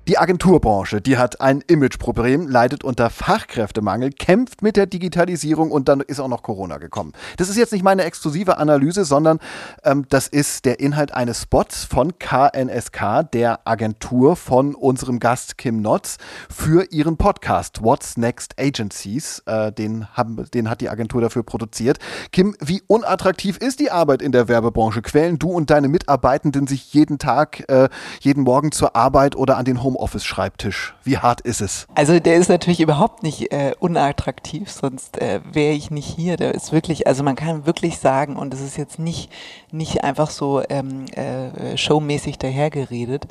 Die 0.09 0.17
Agenturbranche, 0.17 1.03
die 1.03 1.19
hat 1.19 1.43
ein 1.43 1.63
Imageproblem, 1.67 2.49
leidet 2.49 2.83
unter 2.83 3.11
Fachkräftemangel, 3.11 4.11
kämpft 4.11 4.63
mit 4.63 4.79
der 4.79 4.87
Digitalisierung 4.87 5.71
und 5.71 5.87
dann 5.87 6.01
ist 6.01 6.19
auch 6.19 6.29
noch 6.29 6.43
Corona 6.43 6.79
gekommen. 6.79 7.13
Das 7.37 7.51
ist 7.51 7.59
jetzt 7.59 7.75
nicht 7.75 7.83
meine 7.83 8.05
exklusive 8.05 8.57
Analyse, 8.57 9.05
sondern 9.05 9.39
ähm, 9.85 10.07
das 10.09 10.27
ist 10.27 10.65
der 10.65 10.81
Inhalt 10.81 11.13
eines 11.13 11.43
Spots 11.43 11.85
von 11.85 12.19
KNSK, 12.19 13.31
der 13.35 13.69
Agentur 13.69 14.37
von 14.37 14.75
unserem 14.75 15.21
Gast 15.21 15.59
Kim 15.59 15.83
Notz, 15.83 16.17
für 16.49 16.87
ihren 16.91 17.19
Podcast 17.19 17.83
What's 17.83 18.17
Next 18.17 18.59
Agencies. 18.59 19.43
Äh, 19.45 19.73
den, 19.73 20.09
haben, 20.15 20.43
den 20.55 20.71
hat 20.71 20.81
die 20.81 20.89
Agentur 20.89 21.21
dafür 21.21 21.43
produziert. 21.43 21.99
Kim, 22.33 22.57
wie 22.61 22.81
unattraktiv 22.87 23.59
ist 23.59 23.79
die 23.79 23.91
Arbeit 23.91 24.23
in 24.23 24.33
der 24.33 24.49
Werbebranche? 24.49 25.03
Quälen 25.03 25.39
du 25.39 25.51
und 25.51 25.69
deine 25.69 25.89
Mitarbeitenden 25.89 26.67
sich 26.67 26.95
jeden 26.95 27.19
Tag, 27.19 27.69
äh, 27.69 27.91
jeden 28.21 28.45
Morgen 28.45 28.73
zur 28.73 28.97
Arbeit 28.97 29.37
oder 29.37 29.59
an 29.59 29.67
den 29.67 29.83
Home 29.83 29.98
Homeoffice-Schreibtisch? 29.99 30.95
Wie 31.03 31.19
hart 31.19 31.41
ist 31.41 31.61
es? 31.61 31.87
Also 31.95 32.19
der 32.21 32.37
ist 32.37 32.49
natürlich 32.49 32.81
überhaupt 32.81 33.23
nicht 33.23 33.53
äh, 33.53 33.73
unattraktiv, 33.79 34.71
sonst 34.71 35.21
äh, 35.21 35.41
wäre 35.53 35.75
ich 35.75 35.91
nicht 35.91 36.07
hier. 36.07 36.37
Der 36.37 36.55
ist 36.55 36.73
wirklich, 36.73 37.07
also 37.07 37.23
man 37.23 37.37
kann 37.37 37.67
wirklich 37.67 37.99
sagen, 37.99 38.37
und 38.37 38.55
es 38.55 38.61
ist 38.61 38.77
jetzt 38.77 38.99
nicht, 38.99 39.31
nicht 39.71 40.05
einfach 40.05 40.31
so 40.31 40.63
ähm, 40.69 41.07
äh, 41.13 41.77
showmäßig 41.77 42.39
dahergeredet, 42.39 43.27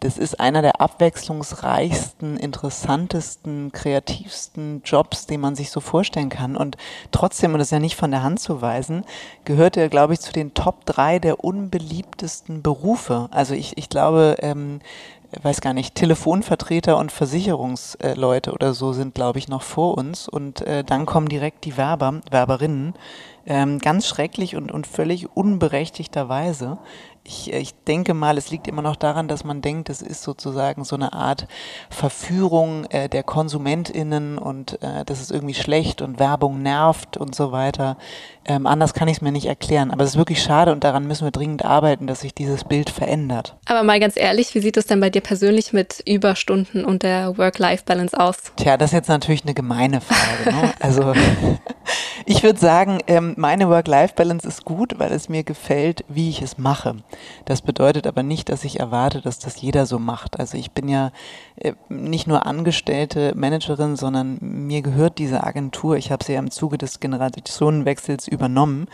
das 0.00 0.18
ist 0.18 0.40
einer 0.40 0.62
der 0.62 0.80
abwechslungsreichsten, 0.80 2.36
interessantesten, 2.36 3.70
kreativsten 3.70 4.82
Jobs, 4.84 5.26
den 5.26 5.40
man 5.40 5.54
sich 5.54 5.70
so 5.70 5.78
vorstellen 5.78 6.28
kann. 6.28 6.56
Und 6.56 6.76
trotzdem, 7.12 7.52
und 7.52 7.60
das 7.60 7.68
ist 7.68 7.72
ja 7.72 7.78
nicht 7.78 7.94
von 7.94 8.10
der 8.10 8.24
Hand 8.24 8.40
zu 8.40 8.60
weisen, 8.60 9.04
gehört 9.44 9.76
er, 9.76 9.88
glaube 9.88 10.14
ich, 10.14 10.20
zu 10.20 10.32
den 10.32 10.54
Top 10.54 10.86
drei 10.86 11.20
der 11.20 11.44
unbeliebtesten 11.44 12.62
Berufe. 12.62 13.28
Also 13.30 13.54
ich, 13.54 13.78
ich 13.78 13.88
glaube, 13.88 14.38
ähm, 14.40 14.80
weiß 15.42 15.60
gar 15.60 15.72
nicht, 15.72 15.94
Telefonvertreter 15.94 16.98
und 16.98 17.12
Versicherungsleute 17.12 18.52
oder 18.52 18.74
so 18.74 18.92
sind, 18.92 19.14
glaube 19.14 19.38
ich, 19.38 19.48
noch 19.48 19.62
vor 19.62 19.96
uns. 19.96 20.28
Und 20.28 20.60
äh, 20.62 20.84
dann 20.84 21.06
kommen 21.06 21.28
direkt 21.28 21.64
die 21.64 21.76
Werber, 21.76 22.20
Werberinnen, 22.30 22.94
ähm, 23.46 23.78
ganz 23.78 24.06
schrecklich 24.06 24.56
und, 24.56 24.70
und 24.70 24.86
völlig 24.86 25.34
unberechtigterweise 25.34 26.78
ich, 27.24 27.52
ich 27.52 27.74
denke 27.86 28.14
mal, 28.14 28.36
es 28.36 28.50
liegt 28.50 28.66
immer 28.66 28.82
noch 28.82 28.96
daran, 28.96 29.28
dass 29.28 29.44
man 29.44 29.62
denkt, 29.62 29.88
es 29.90 30.02
ist 30.02 30.22
sozusagen 30.22 30.84
so 30.84 30.96
eine 30.96 31.12
Art 31.12 31.46
Verführung 31.88 32.84
äh, 32.86 33.08
der 33.08 33.22
KonsumentInnen 33.22 34.38
und 34.38 34.82
äh, 34.82 35.04
das 35.04 35.20
ist 35.20 35.30
irgendwie 35.30 35.54
schlecht 35.54 36.02
und 36.02 36.18
Werbung 36.18 36.62
nervt 36.62 37.16
und 37.16 37.34
so 37.34 37.52
weiter. 37.52 37.96
Ähm, 38.44 38.66
anders 38.66 38.92
kann 38.92 39.06
ich 39.06 39.18
es 39.18 39.20
mir 39.20 39.30
nicht 39.30 39.46
erklären. 39.46 39.92
Aber 39.92 40.02
es 40.02 40.10
ist 40.10 40.16
wirklich 40.16 40.42
schade 40.42 40.72
und 40.72 40.82
daran 40.82 41.06
müssen 41.06 41.24
wir 41.24 41.30
dringend 41.30 41.64
arbeiten, 41.64 42.08
dass 42.08 42.20
sich 42.20 42.34
dieses 42.34 42.64
Bild 42.64 42.90
verändert. 42.90 43.56
Aber 43.66 43.84
mal 43.84 44.00
ganz 44.00 44.16
ehrlich, 44.16 44.54
wie 44.54 44.60
sieht 44.60 44.76
es 44.76 44.86
denn 44.86 44.98
bei 44.98 45.10
dir 45.10 45.20
persönlich 45.20 45.72
mit 45.72 46.02
Überstunden 46.04 46.84
und 46.84 47.04
der 47.04 47.38
Work-Life-Balance 47.38 48.18
aus? 48.18 48.52
Tja, 48.56 48.76
das 48.76 48.90
ist 48.90 48.94
jetzt 48.94 49.08
natürlich 49.08 49.44
eine 49.44 49.54
gemeine 49.54 50.00
Frage. 50.00 50.56
Ne? 50.56 50.72
Also 50.82 51.12
ich 52.26 52.42
würde 52.42 52.58
sagen, 52.58 52.98
ähm, 53.06 53.34
meine 53.36 53.68
Work-Life-Balance 53.68 54.46
ist 54.46 54.64
gut, 54.64 54.98
weil 54.98 55.12
es 55.12 55.28
mir 55.28 55.44
gefällt, 55.44 56.04
wie 56.08 56.28
ich 56.28 56.42
es 56.42 56.58
mache. 56.58 56.96
Das 57.44 57.62
bedeutet 57.62 58.06
aber 58.06 58.22
nicht, 58.22 58.48
dass 58.48 58.64
ich 58.64 58.80
erwarte, 58.80 59.20
dass 59.20 59.38
das 59.38 59.60
jeder 59.60 59.86
so 59.86 59.98
macht. 59.98 60.38
Also 60.38 60.56
ich 60.56 60.72
bin 60.72 60.88
ja 60.88 61.10
äh, 61.56 61.72
nicht 61.88 62.26
nur 62.26 62.46
angestellte 62.46 63.32
Managerin, 63.34 63.96
sondern 63.96 64.38
mir 64.40 64.82
gehört 64.82 65.18
diese 65.18 65.44
Agentur. 65.44 65.96
Ich 65.96 66.10
habe 66.10 66.24
sie 66.24 66.32
ja 66.34 66.38
im 66.38 66.50
Zuge 66.50 66.78
des 66.78 67.00
Generationenwechsels 67.00 68.28
übernommen. 68.28 68.86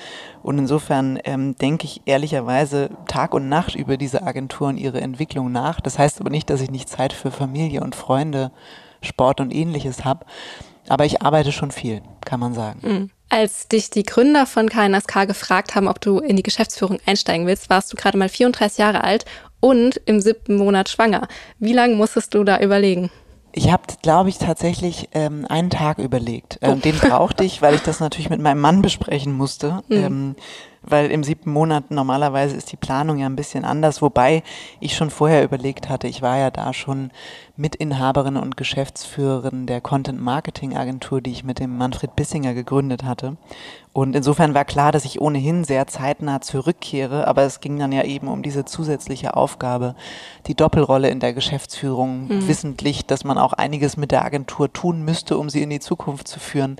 Und 0.42 0.58
insofern 0.58 1.18
ähm, 1.24 1.56
denke 1.56 1.84
ich 1.84 2.02
ehrlicherweise 2.06 2.90
Tag 3.06 3.34
und 3.34 3.48
Nacht 3.48 3.74
über 3.74 3.96
diese 3.96 4.22
Agentur 4.22 4.68
und 4.68 4.76
ihre 4.78 5.00
Entwicklung 5.00 5.52
nach. 5.52 5.80
Das 5.80 5.98
heißt 5.98 6.20
aber 6.20 6.30
nicht, 6.30 6.50
dass 6.50 6.60
ich 6.60 6.70
nicht 6.70 6.88
Zeit 6.88 7.12
für 7.12 7.30
Familie 7.30 7.82
und 7.82 7.94
Freunde, 7.94 8.50
Sport 9.00 9.40
und 9.40 9.54
ähnliches 9.54 10.04
habe. 10.04 10.26
Aber 10.88 11.04
ich 11.04 11.22
arbeite 11.22 11.52
schon 11.52 11.70
viel, 11.70 12.02
kann 12.24 12.40
man 12.40 12.54
sagen. 12.54 12.80
Mhm. 12.82 13.10
Als 13.30 13.68
dich 13.68 13.90
die 13.90 14.04
Gründer 14.04 14.46
von 14.46 14.70
KNSK 14.70 15.26
gefragt 15.26 15.74
haben, 15.74 15.86
ob 15.86 16.00
du 16.00 16.18
in 16.18 16.36
die 16.36 16.42
Geschäftsführung 16.42 16.98
einsteigen 17.04 17.46
willst, 17.46 17.68
warst 17.68 17.92
du 17.92 17.96
gerade 17.96 18.16
mal 18.16 18.28
34 18.28 18.78
Jahre 18.78 19.04
alt 19.04 19.26
und 19.60 20.00
im 20.06 20.20
siebten 20.20 20.56
Monat 20.56 20.88
schwanger. 20.88 21.28
Wie 21.58 21.72
lange 21.72 21.94
musstest 21.94 22.34
du 22.34 22.44
da 22.44 22.58
überlegen? 22.60 23.10
Ich 23.52 23.72
habe, 23.72 23.82
glaube 24.02 24.28
ich, 24.28 24.38
tatsächlich 24.38 25.08
ähm, 25.12 25.46
einen 25.48 25.70
Tag 25.70 25.98
überlegt. 25.98 26.58
Ähm, 26.62 26.76
oh. 26.78 26.80
Den 26.80 26.96
brauchte 26.96 27.44
ich, 27.44 27.60
weil 27.60 27.74
ich 27.74 27.82
das 27.82 28.00
natürlich 28.00 28.30
mit 28.30 28.40
meinem 28.40 28.60
Mann 28.60 28.82
besprechen 28.82 29.32
musste. 29.32 29.82
Mhm. 29.88 29.96
Ähm, 29.96 30.36
weil 30.90 31.10
im 31.10 31.24
siebten 31.24 31.52
Monat 31.52 31.90
normalerweise 31.90 32.56
ist 32.56 32.72
die 32.72 32.76
Planung 32.76 33.18
ja 33.18 33.26
ein 33.26 33.36
bisschen 33.36 33.64
anders, 33.64 34.02
wobei 34.02 34.42
ich 34.80 34.96
schon 34.96 35.10
vorher 35.10 35.44
überlegt 35.44 35.88
hatte, 35.88 36.06
ich 36.06 36.22
war 36.22 36.38
ja 36.38 36.50
da 36.50 36.72
schon 36.72 37.10
Mitinhaberin 37.56 38.36
und 38.36 38.56
Geschäftsführerin 38.56 39.66
der 39.66 39.80
Content 39.80 40.20
Marketing 40.20 40.76
Agentur, 40.76 41.20
die 41.20 41.32
ich 41.32 41.42
mit 41.42 41.58
dem 41.58 41.76
Manfred 41.76 42.14
Bissinger 42.14 42.54
gegründet 42.54 43.02
hatte. 43.02 43.36
Und 43.92 44.14
insofern 44.14 44.54
war 44.54 44.64
klar, 44.64 44.92
dass 44.92 45.04
ich 45.04 45.20
ohnehin 45.20 45.64
sehr 45.64 45.88
zeitnah 45.88 46.40
zurückkehre, 46.40 47.26
aber 47.26 47.42
es 47.42 47.58
ging 47.58 47.76
dann 47.80 47.90
ja 47.90 48.04
eben 48.04 48.28
um 48.28 48.44
diese 48.44 48.64
zusätzliche 48.64 49.36
Aufgabe, 49.36 49.96
die 50.46 50.54
Doppelrolle 50.54 51.08
in 51.08 51.18
der 51.18 51.32
Geschäftsführung, 51.32 52.28
mhm. 52.28 52.46
wissentlich, 52.46 53.06
dass 53.06 53.24
man 53.24 53.38
auch 53.38 53.54
einiges 53.54 53.96
mit 53.96 54.12
der 54.12 54.24
Agentur 54.24 54.72
tun 54.72 55.04
müsste, 55.04 55.36
um 55.36 55.50
sie 55.50 55.62
in 55.62 55.70
die 55.70 55.80
Zukunft 55.80 56.28
zu 56.28 56.38
führen. 56.38 56.76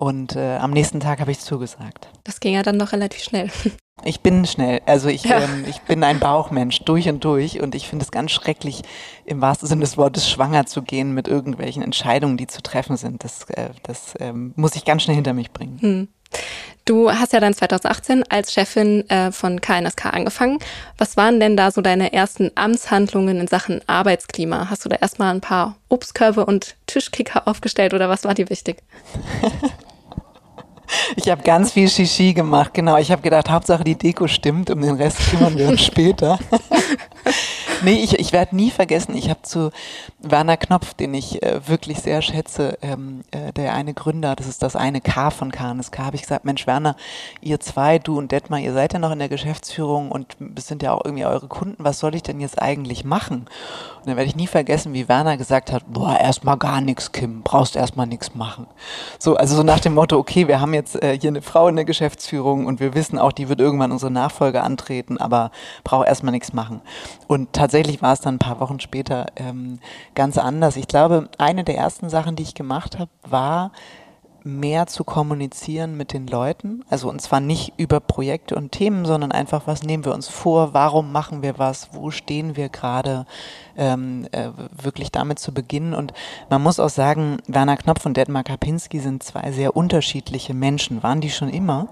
Und 0.00 0.34
äh, 0.34 0.56
am 0.56 0.70
nächsten 0.70 0.98
Tag 0.98 1.20
habe 1.20 1.30
ich 1.30 1.40
zugesagt. 1.40 2.08
Das 2.24 2.40
ging 2.40 2.54
ja 2.54 2.62
dann 2.62 2.78
noch 2.78 2.92
relativ 2.92 3.22
schnell. 3.22 3.50
Ich 4.02 4.22
bin 4.22 4.46
schnell. 4.46 4.80
Also 4.86 5.10
ich, 5.10 5.24
ja. 5.24 5.42
ähm, 5.42 5.66
ich 5.68 5.82
bin 5.82 6.02
ein 6.04 6.20
Bauchmensch 6.20 6.78
durch 6.86 7.06
und 7.10 7.22
durch 7.22 7.60
und 7.60 7.74
ich 7.74 7.86
finde 7.86 8.02
es 8.02 8.10
ganz 8.10 8.30
schrecklich, 8.30 8.80
im 9.26 9.42
wahrsten 9.42 9.68
Sinne 9.68 9.82
des 9.82 9.98
Wortes 9.98 10.26
schwanger 10.26 10.64
zu 10.64 10.80
gehen 10.80 11.12
mit 11.12 11.28
irgendwelchen 11.28 11.82
Entscheidungen, 11.82 12.38
die 12.38 12.46
zu 12.46 12.62
treffen 12.62 12.96
sind. 12.96 13.24
Das, 13.24 13.44
äh, 13.50 13.68
das 13.82 14.14
ähm, 14.18 14.54
muss 14.56 14.74
ich 14.74 14.86
ganz 14.86 15.02
schnell 15.02 15.16
hinter 15.16 15.34
mich 15.34 15.50
bringen. 15.50 15.78
Hm. 15.82 16.08
Du 16.86 17.12
hast 17.12 17.34
ja 17.34 17.40
dann 17.40 17.52
2018 17.52 18.24
als 18.30 18.54
Chefin 18.54 19.06
äh, 19.10 19.32
von 19.32 19.60
KNSK 19.60 20.06
angefangen. 20.06 20.60
Was 20.96 21.18
waren 21.18 21.38
denn 21.38 21.58
da 21.58 21.70
so 21.70 21.82
deine 21.82 22.14
ersten 22.14 22.50
Amtshandlungen 22.54 23.38
in 23.38 23.48
Sachen 23.48 23.82
Arbeitsklima? 23.86 24.70
Hast 24.70 24.82
du 24.82 24.88
da 24.88 24.96
erstmal 24.96 25.34
ein 25.34 25.42
paar 25.42 25.76
Obstkörbe 25.90 26.46
und 26.46 26.76
Tischkicker 26.86 27.46
aufgestellt 27.46 27.92
oder 27.92 28.08
was 28.08 28.24
war 28.24 28.32
dir 28.32 28.48
wichtig? 28.48 28.82
Ich 31.16 31.28
habe 31.28 31.42
ganz 31.42 31.72
viel 31.72 31.88
Shishi 31.88 32.32
gemacht, 32.34 32.74
genau. 32.74 32.96
Ich 32.96 33.10
habe 33.10 33.22
gedacht, 33.22 33.50
Hauptsache 33.50 33.84
die 33.84 33.96
Deko 33.96 34.26
stimmt, 34.26 34.70
um 34.70 34.80
den 34.80 34.96
Rest 34.96 35.18
kümmern 35.30 35.56
wir 35.56 35.68
uns 35.68 35.82
später. 35.82 36.38
nee, 37.82 38.02
ich, 38.02 38.18
ich 38.18 38.32
werde 38.32 38.56
nie 38.56 38.70
vergessen, 38.70 39.14
ich 39.14 39.28
habe 39.30 39.42
zu 39.42 39.70
Werner 40.18 40.56
Knopf, 40.56 40.94
den 40.94 41.14
ich 41.14 41.42
äh, 41.42 41.66
wirklich 41.66 42.00
sehr 42.00 42.22
schätze, 42.22 42.78
ähm, 42.82 43.22
äh, 43.30 43.52
der 43.52 43.74
eine 43.74 43.94
Gründer, 43.94 44.36
das 44.36 44.46
ist 44.46 44.62
das 44.62 44.76
eine 44.76 45.00
K 45.00 45.30
von 45.30 45.50
KNSK, 45.50 45.98
habe 45.98 46.16
ich 46.16 46.22
gesagt, 46.22 46.44
Mensch 46.44 46.66
Werner, 46.66 46.96
ihr 47.40 47.60
zwei, 47.60 47.98
du 47.98 48.18
und 48.18 48.32
Detmar, 48.32 48.60
ihr 48.60 48.72
seid 48.72 48.92
ja 48.92 48.98
noch 48.98 49.12
in 49.12 49.18
der 49.18 49.28
Geschäftsführung 49.28 50.10
und 50.10 50.36
es 50.56 50.66
sind 50.66 50.82
ja 50.82 50.92
auch 50.92 51.04
irgendwie 51.04 51.24
eure 51.24 51.48
Kunden, 51.48 51.82
was 51.84 51.98
soll 51.98 52.14
ich 52.14 52.22
denn 52.22 52.40
jetzt 52.40 52.60
eigentlich 52.60 53.04
machen? 53.04 53.46
Und 53.98 54.06
dann 54.06 54.16
werde 54.16 54.28
ich 54.28 54.36
nie 54.36 54.46
vergessen, 54.46 54.94
wie 54.94 55.08
Werner 55.08 55.36
gesagt 55.36 55.72
hat, 55.72 55.84
boah, 55.86 56.18
erstmal 56.18 56.56
gar 56.56 56.80
nichts, 56.80 57.12
Kim, 57.12 57.42
brauchst 57.42 57.76
erstmal 57.76 58.06
nichts 58.06 58.34
machen. 58.34 58.66
So, 59.18 59.36
also 59.36 59.56
so 59.56 59.62
nach 59.62 59.80
dem 59.80 59.94
Motto, 59.94 60.18
okay, 60.18 60.48
wir 60.48 60.60
haben 60.60 60.74
jetzt 60.74 60.79
äh, 61.02 61.18
hier 61.18 61.28
eine 61.28 61.42
Frau 61.42 61.68
in 61.68 61.76
der 61.76 61.84
Geschäftsführung 61.84 62.66
und 62.66 62.80
wir 62.80 62.94
wissen 62.94 63.18
auch, 63.18 63.32
die 63.32 63.48
wird 63.48 63.60
irgendwann 63.60 63.92
unsere 63.92 64.10
Nachfolge 64.10 64.62
antreten, 64.62 65.18
aber 65.18 65.50
braucht 65.84 66.08
erstmal 66.08 66.32
nichts 66.32 66.52
machen. 66.52 66.80
Und 67.26 67.52
tatsächlich 67.52 68.02
war 68.02 68.12
es 68.12 68.20
dann 68.20 68.36
ein 68.36 68.38
paar 68.38 68.60
Wochen 68.60 68.80
später 68.80 69.26
ähm, 69.36 69.78
ganz 70.14 70.38
anders. 70.38 70.76
Ich 70.76 70.88
glaube, 70.88 71.28
eine 71.38 71.64
der 71.64 71.76
ersten 71.76 72.08
Sachen, 72.08 72.36
die 72.36 72.42
ich 72.42 72.54
gemacht 72.54 72.98
habe, 72.98 73.10
war, 73.28 73.72
mehr 74.44 74.86
zu 74.86 75.04
kommunizieren 75.04 75.96
mit 75.96 76.12
den 76.12 76.26
Leuten. 76.26 76.84
Also 76.88 77.08
und 77.08 77.20
zwar 77.20 77.40
nicht 77.40 77.72
über 77.76 78.00
Projekte 78.00 78.54
und 78.56 78.72
Themen, 78.72 79.04
sondern 79.04 79.32
einfach, 79.32 79.66
was 79.66 79.82
nehmen 79.82 80.04
wir 80.04 80.14
uns 80.14 80.28
vor, 80.28 80.74
warum 80.74 81.12
machen 81.12 81.42
wir 81.42 81.58
was, 81.58 81.88
wo 81.92 82.10
stehen 82.10 82.56
wir 82.56 82.68
gerade, 82.68 83.26
ähm, 83.76 84.26
äh, 84.32 84.50
wirklich 84.70 85.10
damit 85.12 85.38
zu 85.38 85.52
beginnen. 85.52 85.94
Und 85.94 86.12
man 86.48 86.62
muss 86.62 86.80
auch 86.80 86.88
sagen, 86.90 87.38
Werner 87.46 87.76
Knopf 87.76 88.06
und 88.06 88.16
Detmar 88.16 88.44
Kapinski 88.44 89.00
sind 89.00 89.22
zwei 89.22 89.52
sehr 89.52 89.76
unterschiedliche 89.76 90.54
Menschen, 90.54 91.02
waren 91.02 91.20
die 91.20 91.30
schon 91.30 91.48
immer. 91.48 91.88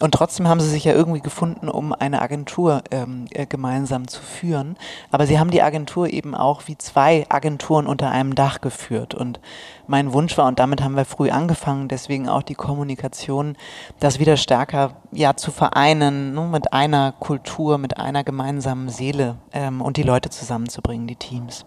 Und 0.00 0.12
trotzdem 0.12 0.48
haben 0.48 0.60
sie 0.60 0.68
sich 0.68 0.84
ja 0.84 0.94
irgendwie 0.94 1.20
gefunden, 1.20 1.68
um 1.68 1.92
eine 1.92 2.22
Agentur 2.22 2.82
ähm, 2.90 3.26
äh, 3.32 3.44
gemeinsam 3.44 4.08
zu 4.08 4.22
führen. 4.22 4.76
Aber 5.10 5.26
sie 5.26 5.38
haben 5.38 5.50
die 5.50 5.62
Agentur 5.62 6.08
eben 6.08 6.34
auch 6.34 6.62
wie 6.66 6.78
zwei 6.78 7.26
Agenturen 7.28 7.86
unter 7.86 8.10
einem 8.10 8.34
Dach 8.34 8.62
geführt. 8.62 9.14
Und 9.14 9.40
mein 9.86 10.12
Wunsch 10.14 10.38
war, 10.38 10.46
und 10.46 10.58
damit 10.58 10.82
haben 10.82 10.96
wir 10.96 11.04
früh 11.04 11.28
angefangen, 11.30 11.88
deswegen 11.88 12.28
auch 12.30 12.42
die 12.42 12.54
Kommunikation, 12.54 13.56
das 13.98 14.18
wieder 14.18 14.38
stärker 14.38 14.96
ja 15.12 15.36
zu 15.36 15.50
vereinen, 15.50 16.32
ne, 16.32 16.48
mit 16.50 16.72
einer 16.72 17.12
Kultur, 17.12 17.76
mit 17.76 17.98
einer 17.98 18.24
gemeinsamen 18.24 18.88
Seele 18.88 19.36
ähm, 19.52 19.82
und 19.82 19.98
die 19.98 20.02
Leute 20.02 20.30
zusammenzubringen, 20.30 21.06
die 21.08 21.16
Teams. 21.16 21.66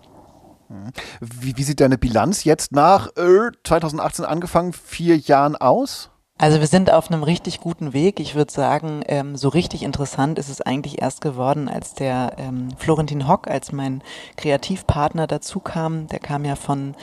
Wie, 1.20 1.56
wie 1.56 1.64
sieht 1.64 1.82
deine 1.82 2.00
Bilanz 2.00 2.46
jetzt 2.46 2.72
nach 2.72 3.10
äh, 3.16 3.52
2018 3.64 4.26
angefangen, 4.26 4.74
vier 4.74 5.18
Jahren 5.18 5.56
aus? 5.56 6.10
Also 6.38 6.60
wir 6.60 6.68
sind 6.68 6.92
auf 6.92 7.12
einem 7.12 7.24
richtig 7.24 7.60
guten 7.60 7.94
Weg. 7.94 8.20
Ich 8.20 8.34
würde 8.34 8.52
sagen, 8.52 9.02
ähm, 9.08 9.38
so 9.38 9.50
richtig 9.50 9.84
interessant 9.84 10.40
ist 10.40 10.50
es 10.50 10.62
eigentlich 10.62 11.02
erst 11.02 11.22
geworden, 11.22 11.70
als 11.70 11.94
der 11.94 12.34
ähm, 12.38 12.70
Florentin 12.78 13.28
Hock, 13.28 13.48
als 13.48 13.72
mein 13.72 14.02
Kreativpartner 14.36 15.28
dazu 15.28 15.60
kam. 15.60 16.08
Der 16.08 16.20
kam 16.20 16.44
ja 16.44 16.56
von 16.56 16.96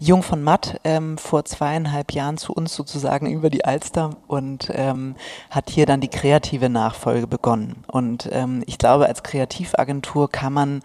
Jung 0.00 0.22
von 0.22 0.44
Matt 0.44 0.80
ähm, 0.84 1.18
vor 1.18 1.44
zweieinhalb 1.44 2.12
Jahren 2.12 2.38
zu 2.38 2.52
uns 2.52 2.72
sozusagen 2.72 3.26
über 3.32 3.50
die 3.50 3.64
Alster 3.64 4.16
und 4.28 4.70
ähm, 4.72 5.16
hat 5.50 5.70
hier 5.70 5.86
dann 5.86 6.00
die 6.00 6.08
kreative 6.08 6.68
Nachfolge 6.68 7.26
begonnen. 7.26 7.82
Und 7.88 8.28
ähm, 8.30 8.62
ich 8.66 8.78
glaube, 8.78 9.06
als 9.06 9.24
Kreativagentur 9.24 10.30
kann 10.30 10.52
man 10.52 10.82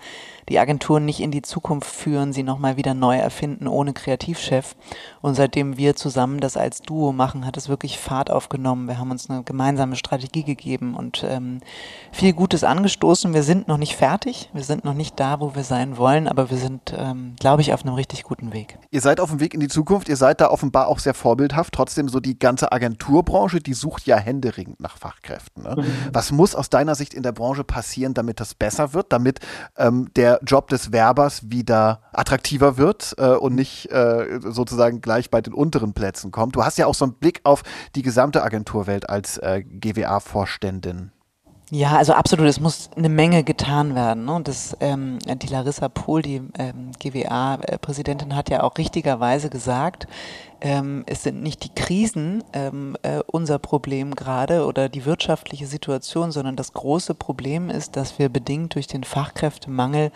die 0.49 0.59
Agenturen 0.59 1.05
nicht 1.05 1.19
in 1.19 1.31
die 1.31 1.41
Zukunft 1.41 1.89
führen, 1.89 2.33
sie 2.33 2.43
nochmal 2.43 2.77
wieder 2.77 2.93
neu 2.93 3.17
erfinden 3.17 3.67
ohne 3.67 3.93
Kreativchef. 3.93 4.75
Und 5.21 5.35
seitdem 5.35 5.77
wir 5.77 5.95
zusammen 5.95 6.39
das 6.39 6.57
als 6.57 6.81
Duo 6.81 7.11
machen, 7.11 7.45
hat 7.45 7.57
es 7.57 7.69
wirklich 7.69 7.99
Fahrt 7.99 8.29
aufgenommen. 8.29 8.87
Wir 8.87 8.97
haben 8.97 9.11
uns 9.11 9.29
eine 9.29 9.43
gemeinsame 9.43 9.95
Strategie 9.95 10.43
gegeben 10.43 10.95
und 10.95 11.25
ähm, 11.27 11.59
viel 12.11 12.33
Gutes 12.33 12.63
angestoßen. 12.63 13.33
Wir 13.33 13.43
sind 13.43 13.67
noch 13.67 13.77
nicht 13.77 13.95
fertig, 13.95 14.49
wir 14.53 14.63
sind 14.63 14.83
noch 14.83 14.93
nicht 14.93 15.19
da, 15.19 15.39
wo 15.39 15.55
wir 15.55 15.63
sein 15.63 15.97
wollen, 15.97 16.27
aber 16.27 16.49
wir 16.49 16.57
sind, 16.57 16.93
ähm, 16.97 17.35
glaube 17.39 17.61
ich, 17.61 17.73
auf 17.73 17.83
einem 17.83 17.95
richtig 17.95 18.23
guten 18.23 18.53
Weg. 18.53 18.77
Ihr 18.91 19.01
seid 19.01 19.19
auf 19.19 19.29
dem 19.29 19.39
Weg 19.39 19.53
in 19.53 19.59
die 19.59 19.67
Zukunft, 19.67 20.09
ihr 20.09 20.17
seid 20.17 20.41
da 20.41 20.49
offenbar 20.49 20.87
auch 20.87 20.99
sehr 20.99 21.13
vorbildhaft. 21.13 21.73
Trotzdem 21.73 22.09
so 22.09 22.19
die 22.19 22.37
ganze 22.37 22.71
Agenturbranche, 22.71 23.59
die 23.59 23.73
sucht 23.73 24.05
ja 24.05 24.17
händeringend 24.17 24.79
nach 24.79 24.97
Fachkräften. 24.97 25.63
Ne? 25.63 25.75
Mhm. 25.77 25.85
Was 26.11 26.31
muss 26.31 26.55
aus 26.55 26.69
deiner 26.69 26.95
Sicht 26.95 27.13
in 27.13 27.23
der 27.23 27.31
Branche 27.31 27.63
passieren, 27.63 28.13
damit 28.13 28.39
das 28.39 28.53
besser 28.53 28.93
wird, 28.93 29.11
damit 29.13 29.39
ähm, 29.77 30.09
der 30.15 30.32
Job 30.43 30.69
des 30.69 30.91
Werbers 30.91 31.49
wieder 31.49 32.01
attraktiver 32.11 32.77
wird 32.77 33.15
äh, 33.17 33.27
und 33.27 33.55
nicht 33.55 33.91
äh, 33.91 34.39
sozusagen 34.41 35.01
gleich 35.01 35.29
bei 35.29 35.41
den 35.41 35.53
unteren 35.53 35.93
Plätzen 35.93 36.31
kommt. 36.31 36.55
Du 36.55 36.63
hast 36.63 36.77
ja 36.77 36.87
auch 36.87 36.95
so 36.95 37.05
einen 37.05 37.13
Blick 37.15 37.41
auf 37.43 37.63
die 37.95 38.01
gesamte 38.01 38.43
Agenturwelt 38.43 39.09
als 39.09 39.37
äh, 39.37 39.63
GWA-Vorständin. 39.63 41.11
Ja, 41.71 41.97
also 41.97 42.13
absolut, 42.13 42.45
es 42.45 42.59
muss 42.59 42.89
eine 42.95 43.09
Menge 43.09 43.43
getan 43.43 43.95
werden. 43.95 44.25
Ne? 44.25 44.33
Und 44.33 44.47
das, 44.47 44.77
ähm, 44.79 45.17
die 45.19 45.47
Larissa 45.47 45.89
Pohl, 45.89 46.21
die 46.21 46.41
ähm, 46.57 46.91
GWA-Präsidentin, 46.99 48.35
hat 48.35 48.49
ja 48.49 48.63
auch 48.63 48.77
richtigerweise 48.77 49.49
gesagt, 49.49 50.07
ähm, 50.61 51.03
es 51.07 51.23
sind 51.23 51.41
nicht 51.41 51.63
die 51.63 51.73
Krisen 51.73 52.43
ähm, 52.53 52.95
äh, 53.01 53.21
unser 53.27 53.59
Problem 53.59 54.13
gerade 54.15 54.65
oder 54.65 54.87
die 54.87 55.05
wirtschaftliche 55.05 55.67
Situation, 55.67 56.31
sondern 56.31 56.55
das 56.55 56.73
große 56.73 57.15
Problem 57.15 57.69
ist, 57.69 57.95
dass 57.95 58.19
wir 58.19 58.29
bedingt 58.29 58.75
durch 58.75 58.87
den 58.87 59.03
Fachkräftemangel 59.03 60.11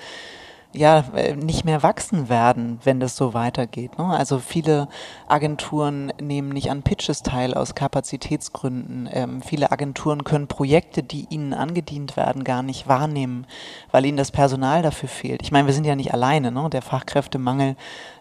ja 0.74 1.04
äh, 1.16 1.36
nicht 1.36 1.66
mehr 1.66 1.84
wachsen 1.84 2.30
werden, 2.30 2.80
wenn 2.84 3.00
das 3.00 3.16
so 3.16 3.34
weitergeht. 3.34 3.98
Ne? 3.98 4.06
Also 4.06 4.40
viele 4.40 4.88
Agenturen 5.28 6.12
nehmen 6.22 6.50
nicht 6.50 6.70
an 6.70 6.84
Pitches 6.84 7.24
teil 7.24 7.54
aus 7.54 7.76
Kapazitätsgründen. 7.76 9.10
Ähm, 9.12 9.42
viele 9.42 9.72
Agenturen 9.72 10.24
können 10.24 10.48
Projekte, 10.48 11.04
die 11.04 11.28
ihnen 11.30 11.54
angedient 11.54 12.18
werden, 12.18 12.44
gar 12.44 12.64
nicht 12.64 12.88
wahrnehmen, 12.88 13.48
weil 13.92 14.06
ihnen 14.06 14.18
das 14.18 14.32
Personal 14.32 14.82
dafür 14.82 15.10
fehlt. 15.10 15.42
Ich 15.42 15.52
meine, 15.52 15.68
wir 15.68 15.74
sind 15.74 15.86
ja 15.86 15.96
nicht 15.96 16.14
alleine. 16.14 16.52
Ne? 16.52 16.70
Der 16.70 16.82
Fachkräftemangel 16.82 17.76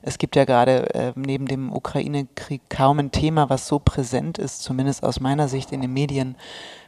es 0.07 0.19
gibt 0.19 0.37
ja 0.37 0.45
gerade 0.45 0.95
äh, 0.95 1.13
neben 1.17 1.47
dem 1.47 1.73
Ukraine-Krieg 1.73 2.63
kaum 2.71 3.01
ein 3.01 3.11
Thema, 3.11 3.51
was 3.51 3.67
so 3.67 3.81
präsent 3.81 4.39
ist, 4.39 4.63
zumindest 4.63 5.03
aus 5.03 5.19
meiner 5.19 5.49
Sicht 5.49 5.73
in 5.73 5.81
den 5.81 5.93
Medien, 5.93 6.37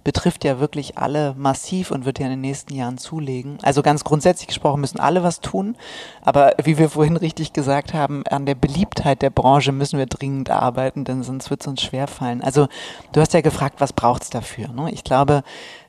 betrifft 0.08 0.42
ja 0.42 0.58
wirklich 0.58 0.96
alle 0.96 1.34
massiv 1.36 1.90
und 1.90 2.06
wird 2.06 2.18
ja 2.18 2.24
in 2.24 2.30
den 2.30 2.40
nächsten 2.40 2.74
Jahren 2.74 2.96
zulegen. 2.96 3.58
Also 3.60 3.82
ganz 3.82 4.04
grundsätzlich 4.04 4.46
gesprochen 4.46 4.80
müssen 4.80 4.98
alle 4.98 5.22
was 5.22 5.42
tun, 5.42 5.76
aber 6.22 6.54
wie 6.64 6.78
wir 6.78 6.88
vorhin 6.88 7.18
richtig 7.18 7.52
gesagt 7.52 7.92
haben, 7.92 8.24
an 8.30 8.46
der 8.46 8.54
Beliebtheit 8.54 9.20
der 9.20 9.28
Branche 9.28 9.70
müssen 9.70 9.98
wir 9.98 10.06
dringend 10.06 10.48
arbeiten, 10.48 11.04
denn 11.04 11.22
sonst 11.22 11.50
wird 11.50 11.60
es 11.60 11.66
uns 11.66 11.82
schwerfallen. 11.82 12.40
Also 12.40 12.68
du 13.12 13.20
hast 13.20 13.34
ja 13.34 13.42
gefragt, 13.42 13.82
was 13.82 13.92
braucht 13.92 14.22
es 14.22 14.30
dafür? 14.30 14.68
Ne? 14.68 14.90
Ich 14.92 15.04
glaube, 15.04 15.42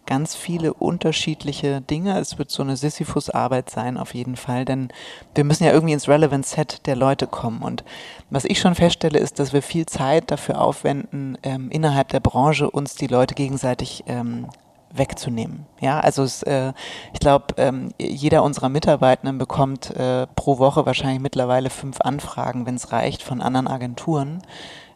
ganz 0.10 0.36
viele 0.36 0.74
unterschiedliche 0.74 1.82
Dinge. 1.82 2.18
Es 2.18 2.39
wird 2.39 2.49
so 2.49 2.64
eine 2.64 2.76
Sisyphus-Arbeit 2.76 3.70
sein, 3.70 3.95
auf 3.95 4.16
jeden 4.16 4.38
Fall, 4.38 4.66
denn 4.66 4.89
wir 5.36 5.43
müssen 5.43 5.66
ja 5.66 5.72
irgendwie 5.72 5.93
ins 5.93 6.07
Relevant 6.07 6.47
Set 6.47 6.88
der 6.88 6.95
Leute 6.95 7.28
kommen. 7.28 7.62
Und 7.62 7.84
was 8.32 8.43
ich 8.43 8.60
schon 8.60 8.74
feststelle, 8.74 9.20
ist, 9.20 9.38
dass 9.38 9.53
wir 9.53 9.62
viel 9.62 9.86
Zeit 9.86 10.32
dafür 10.32 10.62
aufwenden, 10.62 11.38
ähm, 11.43 11.70
innerhalb 11.70 12.10
der 12.10 12.22
Branche 12.22 12.72
uns 12.72 12.95
die 12.95 13.05
Leute 13.05 13.36
gegenseitig 13.36 14.03
ähm, 14.07 14.47
wegzunehmen. 14.91 15.68
Ja, 15.80 15.99
also 15.99 16.24
es, 16.24 16.41
äh, 16.41 16.74
ich 17.14 17.20
glaube, 17.20 17.53
ähm, 17.57 17.89
jeder 17.99 18.41
unserer 18.41 18.70
Mitarbeitenden 18.70 19.38
bekommt 19.38 19.95
äh, 19.95 20.26
pro 20.36 20.57
Woche 20.57 20.88
wahrscheinlich 20.88 21.22
mittlerweile 21.22 21.70
fünf 21.70 22.01
Anfragen, 22.01 22.66
wenn 22.66 22.76
es 22.76 22.91
reicht, 22.91 23.22
von 23.22 23.41
anderen 23.41 23.68
Agenturen. 23.68 24.41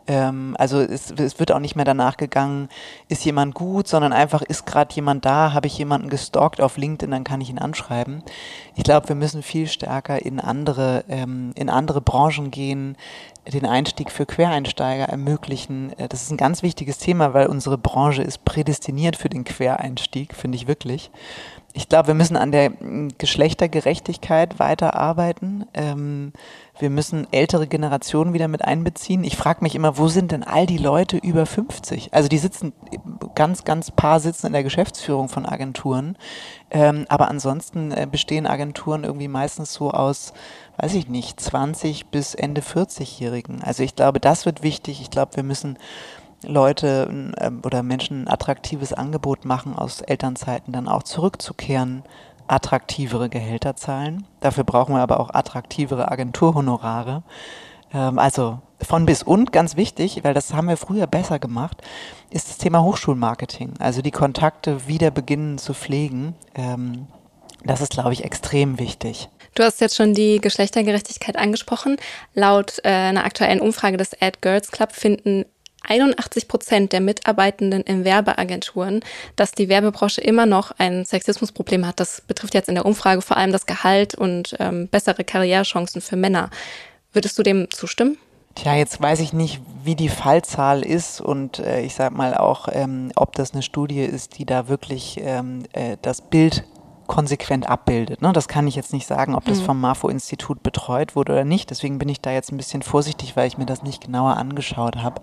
Ähm, 0.08 0.56
also 0.60 0.80
es, 0.82 1.12
es, 1.12 1.40
wird 1.40 1.52
auch 1.52 1.60
nicht 1.60 1.76
mehr 1.76 1.86
danach 1.86 2.18
gegangen, 2.18 2.70
ist 3.08 3.24
jemand 3.24 3.56
gut, 3.56 3.88
sondern 3.88 4.12
einfach 4.12 4.42
ist 4.42 4.66
gerade 4.66 4.94
jemand 4.96 5.26
da, 5.26 5.54
habe 5.54 5.68
ich 5.68 5.78
jemanden 5.78 6.10
gestalkt 6.10 6.60
auf 6.60 6.78
LinkedIn, 6.78 7.12
dann 7.12 7.24
kann 7.24 7.42
ich 7.42 7.50
ihn 7.50 7.60
anschreiben. 7.60 8.24
Ich 8.76 8.84
glaube, 8.84 9.08
wir 9.08 9.16
müssen 9.16 9.44
viel 9.44 9.68
stärker 9.68 10.22
in 10.24 10.40
andere, 10.40 11.06
ähm, 11.08 11.52
in 11.56 11.70
andere 11.70 12.02
Branchen 12.02 12.52
gehen, 12.52 12.98
den 13.52 13.66
Einstieg 13.66 14.12
für 14.12 14.26
Quereinsteiger 14.26 15.06
ermöglichen. 15.06 15.98
Äh, 15.98 16.08
das 16.08 16.24
ist 16.24 16.32
ein 16.32 16.38
ganz 16.38 16.64
wichtiges 16.64 16.98
Thema, 16.98 17.34
weil 17.34 17.48
unsere 17.48 17.78
Branche 17.78 18.24
ist 18.24 18.46
prädestiniert 18.46 19.16
für 19.16 19.30
den 19.30 19.44
Quereinstieg, 19.44 20.36
finde 20.36 20.56
ich 20.56 20.68
wirklich. 20.68 21.12
Ich 21.76 21.90
glaube, 21.90 22.10
wir 22.10 22.14
müssen 22.14 22.38
an 22.38 22.52
der 22.52 22.72
Geschlechtergerechtigkeit 23.18 24.60
weiterarbeiten. 24.60 25.66
Ähm, 25.74 26.32
wir 26.78 26.92
müssen 26.92 27.28
ältere 27.32 27.66
Generationen 27.66 28.34
wieder 28.34 28.48
mit 28.48 28.64
einbeziehen. 28.64 29.24
Ich 29.24 29.36
frage 29.36 29.64
mich 29.64 29.74
immer, 29.74 29.98
wo 29.98 30.08
sind 30.08 30.32
denn 30.32 30.44
all 30.44 30.68
die 30.68 30.78
Leute 30.78 31.18
über 31.18 31.48
50? 31.48 32.14
Also 32.14 32.30
die 32.30 32.38
sitzen, 32.38 32.74
ganz, 33.34 33.64
ganz 33.64 33.90
paar 33.90 34.20
sitzen 34.20 34.48
in 34.48 34.54
der 34.54 34.64
Geschäftsführung 34.64 35.30
von 35.30 35.48
Agenturen. 35.48 36.16
Ähm, 36.70 37.06
aber 37.10 37.28
ansonsten 37.28 37.92
äh, 37.92 38.08
bestehen 38.10 38.46
Agenturen 38.46 39.04
irgendwie 39.04 39.28
meistens 39.28 39.74
so 39.74 39.90
aus, 39.90 40.34
weiß 40.78 40.94
ich 40.96 41.08
nicht, 41.08 41.40
20 41.40 42.08
bis 42.08 42.36
Ende 42.36 42.62
40-Jährigen. 42.62 43.62
Also 43.62 43.84
ich 43.84 43.96
glaube, 43.96 44.20
das 44.20 44.46
wird 44.46 44.64
wichtig. 44.64 45.02
Ich 45.02 45.12
glaube, 45.12 45.36
wir 45.36 45.44
müssen 45.44 45.78
Leute 46.44 47.34
äh, 47.38 47.52
oder 47.66 47.84
Menschen 47.84 48.24
ein 48.24 48.28
attraktives 48.28 48.94
Angebot 48.94 49.46
machen, 49.46 49.76
aus 49.76 50.02
Elternzeiten 50.02 50.74
dann 50.74 50.88
auch 50.88 51.04
zurückzukehren 51.04 52.04
attraktivere 52.48 53.30
Gehälter 53.30 53.76
zahlen. 53.76 54.26
Dafür 54.40 54.64
brauchen 54.64 54.96
wir 54.96 55.02
aber 55.02 55.20
auch 55.20 55.34
attraktivere 55.34 56.12
Agenturhonorare. 56.12 57.24
Ähm, 57.94 58.20
also 58.20 58.60
von 58.82 59.06
bis 59.06 59.24
und 59.24 59.52
ganz 59.52 59.78
wichtig, 59.78 60.24
weil 60.24 60.34
das 60.34 60.54
haben 60.54 60.68
wir 60.68 60.78
früher 60.78 61.08
besser 61.08 61.40
gemacht, 61.40 61.82
ist 62.30 62.50
das 62.50 62.58
Thema 62.58 62.84
Hochschulmarketing. 62.84 63.76
Also 63.80 64.02
die 64.02 64.12
Kontakte 64.12 64.88
wieder 64.88 65.12
beginnen 65.12 65.58
zu 65.58 65.74
pflegen. 65.74 66.36
Ähm, 66.56 67.08
das 67.64 67.82
ist, 67.82 67.94
glaube 67.94 68.14
ich, 68.14 68.26
extrem 68.26 68.78
wichtig. 68.78 69.30
Du 69.56 69.64
hast 69.64 69.82
jetzt 69.82 69.96
schon 69.96 70.14
die 70.14 70.40
Geschlechtergerechtigkeit 70.40 71.38
angesprochen. 71.38 71.98
Laut 72.34 72.80
äh, 72.84 72.90
einer 72.90 73.26
aktuellen 73.26 73.62
Umfrage 73.62 73.98
des 73.98 74.20
Ad 74.20 74.40
Girls 74.42 74.72
Club 74.72 74.92
finden 74.92 75.46
81 75.88 76.48
Prozent 76.48 76.94
der 76.94 77.02
Mitarbeitenden 77.02 77.82
in 77.82 78.04
Werbeagenturen, 78.04 79.02
dass 79.36 79.52
die 79.52 79.70
Werbebranche 79.70 80.22
immer 80.22 80.46
noch 80.46 80.72
ein 80.78 81.06
Sexismusproblem 81.06 81.86
hat. 81.86 82.00
Das 82.00 82.22
betrifft 82.22 82.54
jetzt 82.54 82.70
in 82.70 82.76
der 82.76 82.86
Umfrage 82.86 83.22
vor 83.22 83.38
allem 83.38 83.52
das 83.52 83.66
Gehalt 83.66 84.16
und 84.16 84.56
ähm, 84.60 84.88
bessere 84.88 85.24
Karrierechancen 85.24 86.02
für 86.02 86.16
Männer. 86.16 86.50
Würdest 87.12 87.38
du 87.38 87.44
dem 87.44 87.70
zustimmen? 87.70 88.18
Tja, 88.56 88.76
jetzt 88.76 89.02
weiß 89.02 89.20
ich 89.20 89.34
nicht, 89.34 89.62
wie 89.84 89.96
die 89.96 90.10
Fallzahl 90.10 90.86
ist 90.86 91.22
und 91.22 91.60
äh, 91.60 91.82
ich 91.82 91.96
sag 91.96 92.14
mal 92.14 92.36
auch, 92.36 92.70
ähm, 92.72 93.12
ob 93.16 93.34
das 93.36 93.54
eine 93.54 93.64
Studie 93.64 94.02
ist, 94.02 94.38
die 94.38 94.46
da 94.46 94.68
wirklich 94.68 95.20
ähm, 95.22 95.64
äh, 95.74 95.98
das 96.02 96.22
Bild 96.22 96.64
konsequent 97.08 97.68
abbildet. 97.68 98.22
Ne? 98.22 98.34
Das 98.34 98.48
kann 98.48 98.68
ich 98.68 98.76
jetzt 98.76 98.94
nicht 98.94 99.08
sagen, 99.08 99.36
ob 99.36 99.46
das 99.46 99.62
mhm. 99.62 99.66
vom 99.66 99.82
MAFO-Institut 99.82 100.64
betreut 100.64 101.16
wurde 101.16 101.34
oder 101.34 101.46
nicht. 101.46 101.70
Deswegen 101.70 101.98
bin 101.98 102.10
ich 102.10 102.22
da 102.22 102.32
jetzt 102.32 102.52
ein 102.52 102.58
bisschen 102.58 102.82
vorsichtig, 102.82 103.36
weil 103.36 103.48
ich 103.48 103.58
mir 103.58 103.66
das 103.66 103.84
nicht 103.84 104.04
genauer 104.04 104.38
angeschaut 104.38 104.98
habe. 104.98 105.22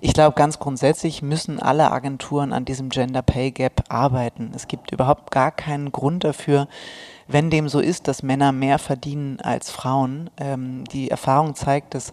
Ich 0.00 0.12
glaube, 0.12 0.34
ganz 0.34 0.58
grundsätzlich 0.58 1.22
müssen 1.22 1.60
alle 1.60 1.90
Agenturen 1.90 2.52
an 2.52 2.64
diesem 2.64 2.88
Gender 2.88 3.22
Pay 3.22 3.52
Gap 3.52 3.84
arbeiten. 3.88 4.52
Es 4.54 4.68
gibt 4.68 4.92
überhaupt 4.92 5.30
gar 5.30 5.50
keinen 5.50 5.92
Grund 5.92 6.24
dafür, 6.24 6.68
wenn 7.26 7.50
dem 7.50 7.68
so 7.68 7.80
ist, 7.80 8.08
dass 8.08 8.22
Männer 8.22 8.52
mehr 8.52 8.78
verdienen 8.78 9.40
als 9.40 9.70
Frauen. 9.70 10.30
Ähm, 10.36 10.84
die 10.92 11.10
Erfahrung 11.10 11.54
zeigt, 11.54 11.94
dass 11.94 12.12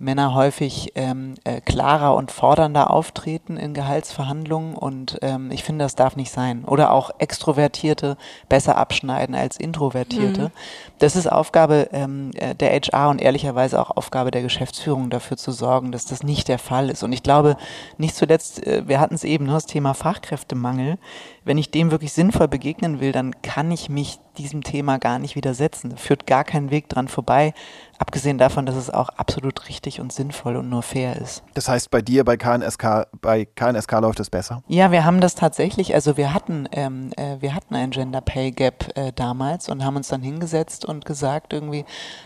Männer 0.00 0.34
häufig 0.34 0.92
ähm, 0.94 1.34
äh, 1.44 1.60
klarer 1.60 2.14
und 2.14 2.30
fordernder 2.30 2.90
auftreten 2.90 3.56
in 3.56 3.74
Gehaltsverhandlungen 3.74 4.74
und 4.74 5.18
ähm, 5.22 5.50
ich 5.50 5.64
finde, 5.64 5.84
das 5.84 5.94
darf 5.94 6.16
nicht 6.16 6.30
sein. 6.30 6.64
Oder 6.64 6.92
auch 6.92 7.10
Extrovertierte 7.18 8.16
besser 8.48 8.76
abschneiden 8.76 9.34
als 9.34 9.56
Introvertierte. 9.56 10.42
Mhm. 10.42 10.50
Das 10.98 11.16
ist 11.16 11.30
Aufgabe 11.30 11.88
ähm, 11.92 12.30
äh, 12.34 12.54
der 12.54 12.70
HR 12.70 13.10
und 13.10 13.20
ehrlicherweise 13.20 13.80
auch 13.80 13.96
Aufgabe 13.96 14.30
der 14.30 14.42
Geschäftsführung 14.42 15.10
dafür 15.10 15.36
zu 15.36 15.52
sorgen, 15.52 15.92
dass 15.92 16.04
das 16.04 16.22
nicht 16.22 16.48
der 16.48 16.58
Fall 16.58 16.90
ist. 16.90 17.02
Und 17.02 17.12
ich 17.12 17.22
glaube, 17.22 17.56
nicht 17.96 18.14
zuletzt, 18.14 18.66
äh, 18.66 18.86
wir 18.86 19.00
hatten 19.00 19.14
es 19.14 19.24
eben, 19.24 19.44
nur 19.44 19.54
ne, 19.54 19.56
das 19.56 19.66
Thema 19.66 19.94
Fachkräftemangel. 19.94 20.98
Wenn 21.44 21.58
ich 21.58 21.70
dem 21.70 21.90
wirklich 21.90 22.12
sinnvoll 22.12 22.48
begegnen 22.48 23.00
will, 23.00 23.12
dann 23.12 23.40
kann 23.42 23.70
ich 23.70 23.88
mich 23.88 24.18
diesem 24.38 24.62
Thema 24.62 24.98
gar 24.98 25.18
nicht 25.18 25.36
widersetzen. 25.36 25.90
Da 25.90 25.96
führt 25.96 26.26
gar 26.26 26.44
kein 26.44 26.70
Weg 26.70 26.88
dran 26.88 27.08
vorbei, 27.08 27.54
abgesehen 27.98 28.38
davon, 28.38 28.66
dass 28.66 28.76
es 28.76 28.90
auch 28.90 29.08
absolut 29.10 29.68
richtig 29.68 30.00
und 30.00 30.12
sinnvoll 30.12 30.56
und 30.56 30.68
nur 30.68 30.82
fair 30.82 31.16
ist. 31.16 31.42
Das 31.54 31.68
heißt, 31.68 31.90
bei 31.90 32.00
dir, 32.00 32.24
bei 32.24 32.36
KNSK, 32.36 33.08
bei 33.20 33.44
KNSK 33.44 34.00
läuft 34.00 34.20
es 34.20 34.30
besser? 34.30 34.62
Ja, 34.68 34.92
wir 34.92 35.04
haben 35.04 35.20
das 35.20 35.34
tatsächlich, 35.34 35.94
also 35.94 36.16
wir 36.16 36.32
hatten, 36.32 36.68
ähm, 36.72 37.10
äh, 37.16 37.36
wir 37.40 37.54
hatten 37.54 37.74
ein 37.74 37.90
Gender 37.90 38.20
Pay 38.20 38.52
Gap 38.52 38.96
äh, 38.96 39.12
damals 39.12 39.68
und 39.68 39.84
haben 39.84 39.96
uns 39.96 40.08
dann 40.08 40.22
hingesetzt 40.22 40.84
und 40.84 41.04
gesagt, 41.04 41.52
irgendwie, 41.52 41.84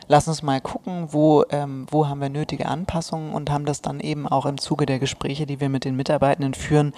lass 0.09 0.29
uns 0.29 0.43
mal 0.43 0.61
gucken, 0.61 1.09
wo, 1.11 1.45
ähm, 1.51 1.87
wo 1.91 2.07
haben 2.07 2.21
wir 2.21 2.29
nötige 2.29 2.67
Anpassungen 2.67 3.33
und 3.33 3.51
haben 3.51 3.65
das 3.65 3.81
dann 3.81 4.01
eben 4.01 4.29
auch 4.29 4.47
im 4.47 4.59
Zuge 4.59 4.87
der 4.87 4.99
Gespräche, 4.99 5.47
die 5.47 5.61
wir 5.61 5.69
mit 5.69 5.85
den 5.85 5.97
Mitarbeitenden 5.97 6.55
führen, 6.55 6.93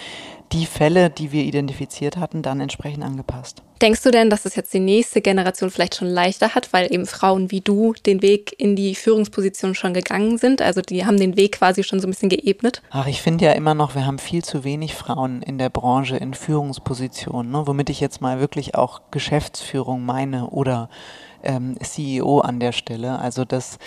die 0.53 0.67
Fälle, 0.67 1.11
die 1.11 1.33
wir 1.33 1.45
identifiziert 1.45 2.17
hatten, 2.17 2.43
dann 2.43 2.61
entsprechend 2.61 3.05
angepasst. 3.05 3.63
Denkst 3.83 4.03
du 4.03 4.11
denn, 4.11 4.31
dass 4.31 4.45
es 4.45 4.55
jetzt 4.55 4.73
die 4.73 4.81
nächste 4.81 5.21
Generation 5.21 5.71
vielleicht 5.71 5.97
schon 5.97 6.09
leichter 6.09 6.55
hat, 6.55 6.73
weil 6.73 6.93
eben 6.93 7.07
Frauen 7.07 7.51
wie 7.51 7.61
du 7.61 7.93
den 8.07 8.23
Weg 8.23 8.55
in 8.59 8.77
die 8.77 8.95
Führungsposition 8.95 9.75
schon 9.75 9.95
gegangen 9.95 10.39
sind? 10.39 10.63
Also 10.63 10.81
die 10.81 11.05
haben 11.05 11.19
den 11.19 11.37
Weg 11.37 11.53
quasi 11.59 11.83
schon 11.83 12.01
so 12.01 12.07
ein 12.07 12.11
bisschen 12.11 12.29
geebnet? 12.29 12.83
Ach, 12.91 13.07
ich 13.07 13.21
finde 13.21 13.47
ja 13.47 13.53
immer 13.53 13.75
noch, 13.75 13.95
wir 13.95 14.07
haben 14.07 14.19
viel 14.19 14.45
zu 14.45 14.65
wenig 14.65 14.95
Frauen 14.95 15.43
in 15.43 15.59
der 15.59 15.71
Branche 15.71 16.17
in 16.17 16.35
Führungspositionen, 16.35 17.51
ne? 17.51 17.67
womit 17.67 17.91
ich 17.91 18.01
jetzt 18.01 18.21
mal 18.21 18.39
wirklich 18.39 18.75
auch 18.75 19.03
Geschäftsführung 19.11 20.05
meine 20.05 20.51
oder 20.51 20.89
ähm, 21.43 21.77
CEO 21.83 22.41
an 22.41 22.61
der 22.61 22.73
Stelle. 22.73 23.19
Also 23.19 23.45
das 23.45 23.79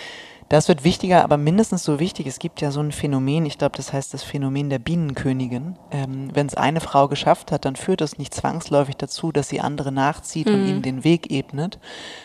das 0.48 0.68
wird 0.68 0.82
wichtiger, 0.82 1.22
aber 1.24 1.36
mindestens 1.36 1.84
so 1.84 2.00
wichtig. 2.00 2.26
Es 2.26 2.38
gibt 2.38 2.62
ja 2.62 2.70
so 2.70 2.80
ein 2.80 2.90
Phänomen, 2.90 3.44
ich 3.44 3.58
glaube, 3.58 3.76
das 3.76 3.92
heißt 3.92 4.14
das 4.14 4.22
Phänomen 4.22 4.70
der 4.70 4.78
Bienenkönigin. 4.78 5.76
Ähm, 5.90 6.30
Wenn 6.32 6.46
es 6.46 6.54
eine 6.54 6.80
Frau 6.80 7.06
geschafft 7.06 7.52
hat, 7.52 7.66
dann 7.66 7.76
führt 7.76 8.00
das 8.00 8.16
nicht 8.16 8.32
zwangsläufig 8.32 8.96
dazu, 8.96 9.30
dass 9.30 9.50
sie 9.50 9.60
andere 9.60 9.92
nachzieht 9.92 10.48
mhm. 10.48 10.54
und 10.54 10.66
ihnen 10.66 10.82
den 10.82 11.04
Weg 11.04 11.30
ebnet, 11.30 11.78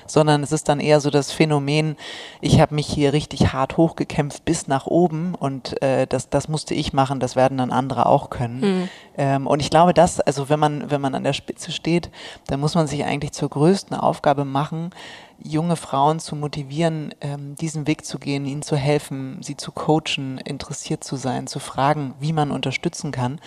sondern 0.08 0.42
es 0.42 0.54
ist 0.54 0.70
dann 0.70 0.80
eher 0.80 1.02
so 1.02 1.10
das 1.10 1.34
Phänomen, 1.34 1.98
ich 2.40 2.62
habe 2.62 2.76
mich 2.76 2.88
hier 2.88 3.12
richtig 3.12 3.52
hart 3.52 3.76
hochgekämpft 3.76 4.46
bis 4.46 4.68
nach 4.68 4.88
oben 4.88 5.36
und 5.36 5.82
äh, 5.82 6.08
das, 6.08 6.30
das 6.30 6.48
musste 6.48 6.74
ich 6.74 6.94
machen, 6.94 7.20
das 7.20 7.36
werden 7.36 7.58
dann 7.58 7.72
andere 7.72 8.06
auch 8.06 8.30
können. 8.30 8.60
Mhm. 8.62 8.90
Ähm, 9.18 9.48
und 9.48 9.60
ich 9.60 9.70
glaube, 9.70 9.94
dass, 9.94 10.22
also 10.22 10.48
wenn 10.48 10.60
man, 10.60 10.90
wenn 10.90 11.02
man 11.02 11.14
an 11.14 11.26
der 11.26 11.34
Spitze 11.34 11.74
steht, 11.74 12.10
dann 12.48 12.62
muss 12.62 12.74
man 12.74 12.88
sich 12.88 13.04
eigentlich 13.04 13.34
zur 13.34 13.50
größten 13.50 13.98
Aufgabe 13.98 14.46
machen, 14.46 14.92
junge 15.40 15.76
Frauen 15.76 16.20
zu 16.20 16.36
motivieren, 16.36 17.14
ähm, 17.22 17.56
diesen 17.56 17.88
Weg 17.88 18.06
zu 18.06 18.20
gehen, 18.20 18.46
ihnen 18.46 18.62
zu 18.62 18.76
helfen, 18.76 19.38
sie 19.42 19.58
zu 19.58 19.72
coachen, 19.72 20.38
interessiert 20.38 21.04
zu 21.04 21.16
sein, 21.16 21.48
zu 21.48 21.60
fragen, 21.60 22.14
wie 22.20 22.34
man 22.34 22.52
unterstützen 22.52 23.12
kann 23.12 23.40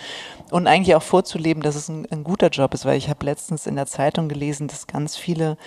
und 0.51 0.67
eigentlich 0.67 0.95
auch 0.95 1.03
vorzuleben, 1.03 1.63
dass 1.63 1.75
es 1.75 1.89
ein, 1.89 2.07
ein 2.11 2.23
guter 2.23 2.49
Job 2.49 2.73
ist, 2.73 2.85
weil 2.85 2.97
ich 2.97 3.09
habe 3.09 3.25
letztens 3.25 3.67
in 3.67 3.75
der 3.75 3.87
Zeitung 3.87 4.29
gelesen, 4.29 4.67
dass 4.67 4.87
ganz 4.87 5.15
viele 5.15 5.57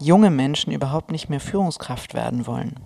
junge 0.00 0.30
Menschen 0.30 0.72
überhaupt 0.72 1.10
nicht 1.10 1.28
mehr 1.28 1.40
Führungskraft 1.40 2.14
werden 2.14 2.46
wollen. 2.46 2.80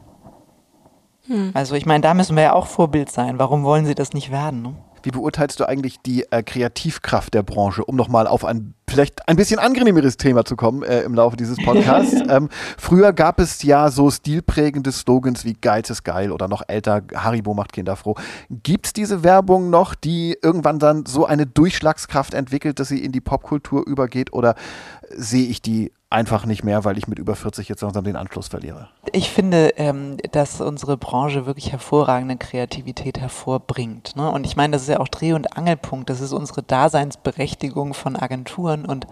Hm. 1.26 1.53
Also 1.55 1.74
ich 1.74 1.86
meine, 1.86 2.03
da 2.03 2.14
müssen 2.14 2.36
wir 2.36 2.43
ja 2.43 2.53
auch 2.53 2.66
Vorbild 2.66 3.11
sein. 3.11 3.38
Warum 3.38 3.62
wollen 3.62 3.86
sie 3.86 3.95
das 3.95 4.12
nicht 4.12 4.30
werden? 4.30 4.62
Ne? 4.62 4.74
Wie 5.03 5.11
beurteilst 5.11 5.61
du 5.61 5.64
eigentlich 5.68 6.01
die 6.01 6.30
äh, 6.30 6.43
Kreativkraft 6.43 7.32
der 7.34 7.43
Branche, 7.43 7.84
um 7.84 7.97
nochmal 7.97 8.26
auf 8.26 8.45
ein 8.45 8.74
vielleicht 8.91 9.28
ein 9.28 9.36
bisschen 9.36 9.59
angenehmeres 9.59 10.16
Thema 10.16 10.45
zu 10.45 10.57
kommen 10.57 10.82
äh, 10.82 11.03
im 11.03 11.14
Laufe 11.14 11.36
dieses 11.36 11.57
Podcasts? 11.59 12.14
ähm, 12.28 12.49
früher 12.76 13.12
gab 13.12 13.41
es 13.41 13.62
ja 13.62 13.91
so 13.91 14.11
stilprägende 14.11 14.93
Slogans 14.93 15.45
wie 15.45 15.55
Geiz 15.55 15.91
ist 15.91 16.05
geil 16.05 16.32
oder 16.32 16.49
noch 16.49 16.62
älter, 16.68 17.03
Haribo 17.14 17.55
macht 17.55 17.72
Kinder 17.72 17.97
froh. 17.97 18.14
Gibt 18.51 18.86
es 18.86 18.93
diese 18.93 19.22
Werbung 19.22 19.70
noch, 19.70 19.95
die 19.95 20.36
irgendwann 20.43 20.78
dann 20.78 21.07
so 21.07 21.26
eine 21.26 21.47
Durchschlagskraft 21.47 22.34
entwickelt, 22.34 22.80
dass 22.80 22.88
sie 22.88 23.03
in 23.03 23.12
die 23.12 23.20
Popkultur 23.20 23.86
übergeht 23.86 24.32
oder 24.32 24.55
sehe 25.16 25.47
ich 25.47 25.62
die 25.62 25.93
einfach 26.11 26.45
nicht 26.45 26.64
mehr, 26.64 26.84
weil 26.84 26.99
ich 26.99 27.07
mit 27.07 27.20
über 27.20 27.36
40 27.36 27.68
jetzt 27.68 27.82
langsam 27.82 28.03
den 28.03 28.16
Anschluss 28.16 28.49
verliere. 28.49 28.88
Ich 29.12 29.30
finde, 29.30 29.74
ähm, 29.76 30.16
dass 30.32 30.61
unsere 30.61 30.97
Branche 30.97 31.47
wirklich 31.47 31.70
hervorragende 31.70 32.36
Kreativität 32.36 33.20
hervorbringt. 33.20 34.16
Ne? 34.16 34.28
Und 34.28 34.45
ich 34.45 34.57
meine, 34.57 34.72
das 34.72 34.82
ist 34.82 34.88
ja 34.88 34.99
auch 34.99 35.09
Dreh- 35.09 35.32
und 35.32 35.57
Angelpunkt. 35.57 36.11
Das 36.11 36.20
ist 36.20 36.32
unsere 36.32 36.64
Daseinsberechtigung 36.64 37.95
von 37.95 38.16
Agenturen 38.16 38.79
und 38.86 39.06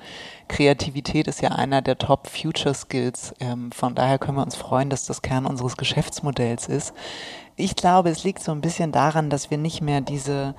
Kreativität 0.48 1.28
ist 1.28 1.42
ja 1.42 1.50
einer 1.50 1.82
der 1.82 1.98
Top-Future-Skills. 1.98 3.34
Ähm, 3.40 3.70
von 3.72 3.94
daher 3.94 4.18
können 4.18 4.38
wir 4.38 4.42
uns 4.42 4.56
freuen, 4.56 4.90
dass 4.90 5.04
das 5.06 5.22
Kern 5.22 5.46
unseres 5.46 5.76
Geschäftsmodells 5.76 6.68
ist. 6.68 6.94
Ich 7.56 7.76
glaube, 7.76 8.10
es 8.10 8.24
liegt 8.24 8.42
so 8.42 8.52
ein 8.52 8.60
bisschen 8.60 8.92
daran, 8.92 9.30
dass 9.30 9.50
wir 9.50 9.58
nicht 9.58 9.82
mehr 9.82 10.00
diese 10.00 10.54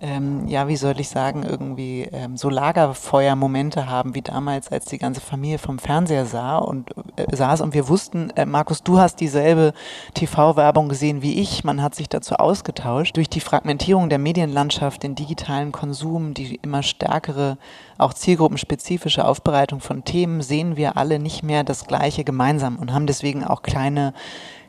ähm, 0.00 0.46
ja, 0.48 0.68
wie 0.68 0.76
soll 0.76 0.98
ich 1.00 1.08
sagen, 1.08 1.42
irgendwie 1.42 2.08
ähm, 2.12 2.36
so 2.36 2.48
Lagerfeuermomente 2.48 3.88
haben, 3.88 4.14
wie 4.14 4.22
damals, 4.22 4.70
als 4.70 4.84
die 4.86 4.98
ganze 4.98 5.20
Familie 5.20 5.58
vom 5.58 5.78
Fernseher 5.78 6.26
sah 6.26 6.58
und 6.58 6.90
äh, 7.16 7.34
saß 7.34 7.60
und 7.60 7.74
wir 7.74 7.88
wussten, 7.88 8.30
äh, 8.36 8.46
Markus, 8.46 8.82
du 8.82 8.98
hast 8.98 9.20
dieselbe 9.20 9.72
TV-Werbung 10.14 10.88
gesehen 10.88 11.22
wie 11.22 11.40
ich. 11.40 11.64
Man 11.64 11.82
hat 11.82 11.94
sich 11.94 12.08
dazu 12.08 12.36
ausgetauscht. 12.36 13.16
Durch 13.16 13.28
die 13.28 13.40
Fragmentierung 13.40 14.08
der 14.08 14.18
Medienlandschaft, 14.18 15.02
den 15.02 15.14
digitalen 15.14 15.72
Konsum, 15.72 16.34
die 16.34 16.56
immer 16.62 16.82
stärkere, 16.82 17.58
auch 17.98 18.14
zielgruppenspezifische 18.14 19.24
Aufbereitung 19.24 19.80
von 19.80 20.04
Themen, 20.04 20.40
sehen 20.42 20.76
wir 20.76 20.96
alle 20.96 21.18
nicht 21.18 21.42
mehr 21.42 21.64
das 21.64 21.86
Gleiche 21.86 22.24
gemeinsam 22.24 22.76
und 22.76 22.92
haben 22.92 23.06
deswegen 23.06 23.44
auch 23.44 23.62
kleine 23.62 24.14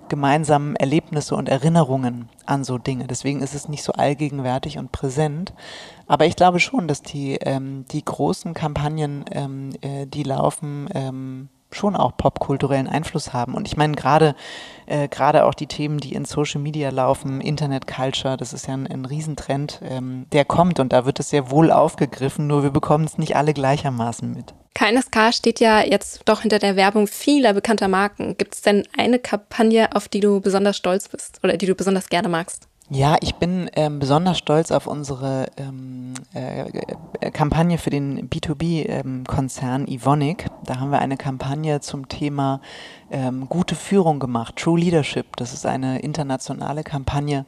gemeinsamen 0.10 0.76
Erlebnisse 0.76 1.36
und 1.36 1.48
Erinnerungen 1.48 2.30
an 2.46 2.64
so 2.64 2.78
Dinge. 2.78 3.08
Deswegen 3.08 3.42
ist 3.42 3.56
es 3.56 3.70
nicht 3.70 3.84
so 3.84 3.94
allgegenwärtig 3.94 4.78
und 4.78 4.92
präsent. 4.92 5.54
Aber 6.08 6.26
ich 6.26 6.36
glaube 6.36 6.60
schon, 6.60 6.88
dass 6.88 7.02
die, 7.02 7.36
ähm, 7.36 7.86
die 7.92 8.04
großen 8.04 8.54
Kampagnen, 8.54 9.26
ähm, 9.32 9.72
äh, 9.82 10.06
die 10.06 10.24
laufen, 10.24 10.90
ähm, 10.94 11.50
schon 11.72 11.96
auch 11.96 12.18
popkulturellen 12.18 12.88
Einfluss 12.88 13.34
haben. 13.34 13.54
Und 13.54 13.68
ich 13.68 13.78
meine, 13.78 13.94
gerade 13.94 14.36
äh, 14.86 15.08
gerade 15.08 15.46
auch 15.46 15.54
die 15.54 15.68
Themen, 15.68 16.00
die 16.00 16.14
in 16.14 16.26
Social 16.26 16.62
Media 16.62 16.90
laufen, 16.90 17.42
Internet 17.42 17.88
Culture, 17.88 18.38
das 18.38 18.54
ist 18.54 18.68
ja 18.68 18.74
ein, 18.74 18.88
ein 18.88 19.06
Riesentrend, 19.06 19.80
ähm, 19.84 20.26
der 20.32 20.46
kommt 20.46 20.80
und 20.80 20.94
da 20.94 21.06
wird 21.06 21.20
es 21.20 21.30
sehr 21.30 21.52
wohl 21.52 21.72
aufgegriffen, 21.72 22.48
nur 22.48 22.64
wir 22.64 22.72
bekommen 22.72 23.06
es 23.06 23.18
nicht 23.18 23.36
alle 23.36 23.54
gleichermaßen 23.54 24.34
mit. 24.34 24.54
KNSK 24.80 25.34
steht 25.34 25.60
ja 25.60 25.82
jetzt 25.82 26.22
doch 26.24 26.40
hinter 26.40 26.58
der 26.58 26.78
Werbung 26.78 27.06
vieler 27.06 27.54
bekannter 27.54 27.90
Marken. 27.90 28.38
Gibt 28.38 28.56
es 28.56 28.62
denn 28.62 28.88
eine 28.98 29.20
Kampagne, 29.20 29.94
auf 29.94 30.08
die 30.08 30.22
du 30.22 30.40
besonders 30.40 30.78
stolz 30.78 31.10
bist 31.10 31.42
oder 31.44 31.58
die 31.58 31.66
du 31.66 31.76
besonders 31.76 32.08
gerne 32.08 32.30
magst? 32.30 32.70
Ja, 32.92 33.18
ich 33.20 33.36
bin 33.36 33.70
ähm, 33.74 34.00
besonders 34.00 34.40
stolz 34.40 34.72
auf 34.72 34.88
unsere 34.88 35.48
ähm, 35.58 36.14
äh, 36.34 36.62
äh 37.20 37.30
Kampagne 37.32 37.78
für 37.78 37.90
den 37.90 38.30
B2B-Konzern 38.30 39.82
ähm, 39.82 39.94
Ivonic. 39.94 40.48
Da 40.64 40.80
haben 40.80 40.92
wir 40.92 41.00
eine 41.00 41.18
Kampagne 41.18 41.82
zum 41.82 42.08
Thema 42.08 42.62
ähm, 43.12 43.48
gute 43.48 43.76
Führung 43.76 44.20
gemacht, 44.20 44.56
True 44.56 44.80
Leadership. 44.80 45.36
Das 45.36 45.54
ist 45.54 45.68
eine 45.68 46.00
internationale 46.00 46.84
Kampagne, 46.84 47.46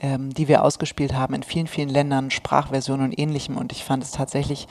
ähm, 0.00 0.34
die 0.34 0.48
wir 0.48 0.64
ausgespielt 0.64 1.12
haben 1.12 1.34
in 1.34 1.44
vielen, 1.44 1.68
vielen 1.68 1.90
Ländern, 1.90 2.32
Sprachversionen 2.32 3.06
und 3.06 3.18
ähnlichem. 3.18 3.58
Und 3.58 3.70
ich 3.70 3.84
fand 3.84 4.02
es 4.02 4.10
tatsächlich 4.10 4.66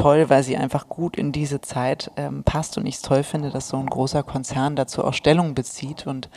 toll, 0.00 0.30
weil 0.30 0.42
sie 0.42 0.56
einfach 0.56 0.88
gut 0.88 1.16
in 1.16 1.32
diese 1.32 1.60
Zeit 1.60 2.10
ähm, 2.16 2.44
passt 2.44 2.78
und 2.78 2.86
ich 2.86 2.96
es 2.96 3.02
toll 3.02 3.22
finde, 3.22 3.50
dass 3.50 3.68
so 3.68 3.76
ein 3.76 3.86
großer 3.86 4.22
Konzern 4.22 4.76
dazu 4.76 5.04
auch 5.04 5.14
Stellung 5.14 5.54
bezieht 5.54 6.06
und 6.06 6.28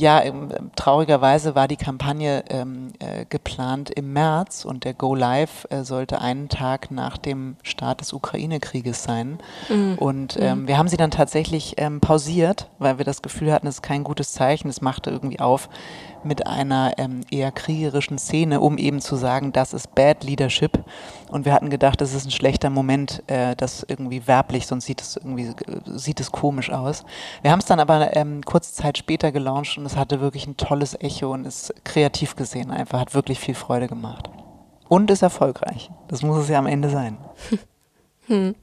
ja, 0.00 0.22
ähm, 0.22 0.48
traurigerweise 0.76 1.54
war 1.54 1.68
die 1.68 1.76
Kampagne 1.76 2.42
ähm, 2.48 2.92
äh, 3.00 3.26
geplant 3.28 3.90
im 3.90 4.12
März 4.12 4.64
und 4.64 4.84
der 4.84 4.94
Go 4.94 5.14
Live 5.14 5.66
äh, 5.68 5.84
sollte 5.84 6.20
einen 6.20 6.48
Tag 6.48 6.90
nach 6.90 7.18
dem 7.18 7.56
Start 7.62 8.00
des 8.00 8.12
Ukraine-Krieges 8.12 9.02
sein. 9.02 9.38
Mhm. 9.68 9.96
Und 9.98 10.38
ähm, 10.40 10.62
mhm. 10.62 10.68
wir 10.68 10.78
haben 10.78 10.88
sie 10.88 10.96
dann 10.96 11.10
tatsächlich 11.10 11.74
ähm, 11.76 12.00
pausiert, 12.00 12.68
weil 12.78 12.96
wir 12.96 13.04
das 13.04 13.20
Gefühl 13.20 13.52
hatten, 13.52 13.66
es 13.66 13.76
ist 13.76 13.82
kein 13.82 14.02
gutes 14.02 14.32
Zeichen. 14.32 14.68
Es 14.68 14.80
machte 14.80 15.10
irgendwie 15.10 15.40
auf, 15.40 15.68
mit 16.24 16.46
einer 16.46 16.94
ähm, 16.98 17.20
eher 17.30 17.52
kriegerischen 17.52 18.18
Szene, 18.18 18.60
um 18.60 18.78
eben 18.78 19.00
zu 19.00 19.16
sagen, 19.16 19.52
das 19.52 19.72
ist 19.72 19.94
Bad 19.94 20.24
Leadership. 20.24 20.84
Und 21.30 21.44
wir 21.44 21.52
hatten 21.52 21.70
gedacht, 21.70 22.00
das 22.00 22.14
ist 22.14 22.26
ein 22.26 22.30
schlechter 22.30 22.70
Moment, 22.70 23.22
äh, 23.26 23.56
das 23.56 23.84
irgendwie 23.88 24.26
werblich, 24.26 24.66
sonst 24.66 24.86
sieht 24.86 25.00
es 25.00 25.16
irgendwie 25.16 25.46
äh, 25.46 25.80
sieht 25.84 26.20
es 26.20 26.32
komisch 26.32 26.70
aus. 26.70 27.04
Wir 27.42 27.50
haben 27.50 27.60
es 27.60 27.66
dann 27.66 27.80
aber 27.80 28.16
ähm, 28.16 28.42
kurze 28.44 28.72
Zeit 28.72 28.98
später 28.98 29.32
gelauncht 29.32 29.78
und 29.78 29.86
es 29.86 29.96
hatte 29.96 30.20
wirklich 30.20 30.46
ein 30.46 30.56
tolles 30.56 30.94
Echo 31.00 31.32
und 31.32 31.46
ist 31.46 31.74
kreativ 31.84 32.36
gesehen 32.36 32.70
einfach, 32.70 33.00
hat 33.00 33.14
wirklich 33.14 33.38
viel 33.38 33.54
Freude 33.54 33.88
gemacht. 33.88 34.30
Und 34.88 35.10
ist 35.10 35.22
erfolgreich. 35.22 35.90
Das 36.08 36.22
muss 36.22 36.38
es 36.38 36.48
ja 36.48 36.58
am 36.58 36.66
Ende 36.66 36.90
sein. 36.90 37.18
Hm. 38.26 38.54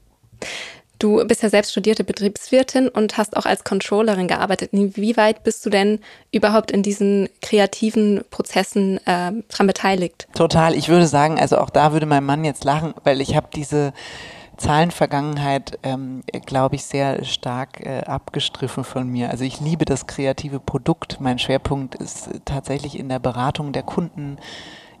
Du 0.98 1.24
bist 1.26 1.42
ja 1.42 1.48
selbst 1.48 1.70
studierte 1.70 2.02
Betriebswirtin 2.02 2.88
und 2.88 3.16
hast 3.16 3.36
auch 3.36 3.46
als 3.46 3.62
Controllerin 3.62 4.26
gearbeitet. 4.26 4.72
Inwieweit 4.72 5.44
bist 5.44 5.64
du 5.64 5.70
denn 5.70 6.00
überhaupt 6.32 6.70
in 6.72 6.82
diesen 6.82 7.28
kreativen 7.40 8.24
Prozessen 8.30 8.98
äh, 9.06 9.32
dran 9.48 9.66
beteiligt? 9.66 10.26
Total. 10.34 10.74
Ich 10.74 10.88
würde 10.88 11.06
sagen, 11.06 11.38
also 11.38 11.58
auch 11.58 11.70
da 11.70 11.92
würde 11.92 12.06
mein 12.06 12.24
Mann 12.24 12.44
jetzt 12.44 12.64
lachen, 12.64 12.94
weil 13.04 13.20
ich 13.20 13.36
habe 13.36 13.48
diese 13.54 13.92
Zahlenvergangenheit, 14.56 15.78
ähm, 15.84 16.22
glaube 16.44 16.74
ich, 16.74 16.84
sehr 16.84 17.24
stark 17.24 17.80
äh, 17.86 18.00
abgestriffen 18.00 18.82
von 18.82 19.08
mir. 19.08 19.30
Also 19.30 19.44
ich 19.44 19.60
liebe 19.60 19.84
das 19.84 20.08
kreative 20.08 20.58
Produkt. 20.58 21.20
Mein 21.20 21.38
Schwerpunkt 21.38 21.94
ist 21.94 22.28
tatsächlich 22.44 22.98
in 22.98 23.08
der 23.08 23.20
Beratung 23.20 23.72
der 23.72 23.84
Kunden, 23.84 24.36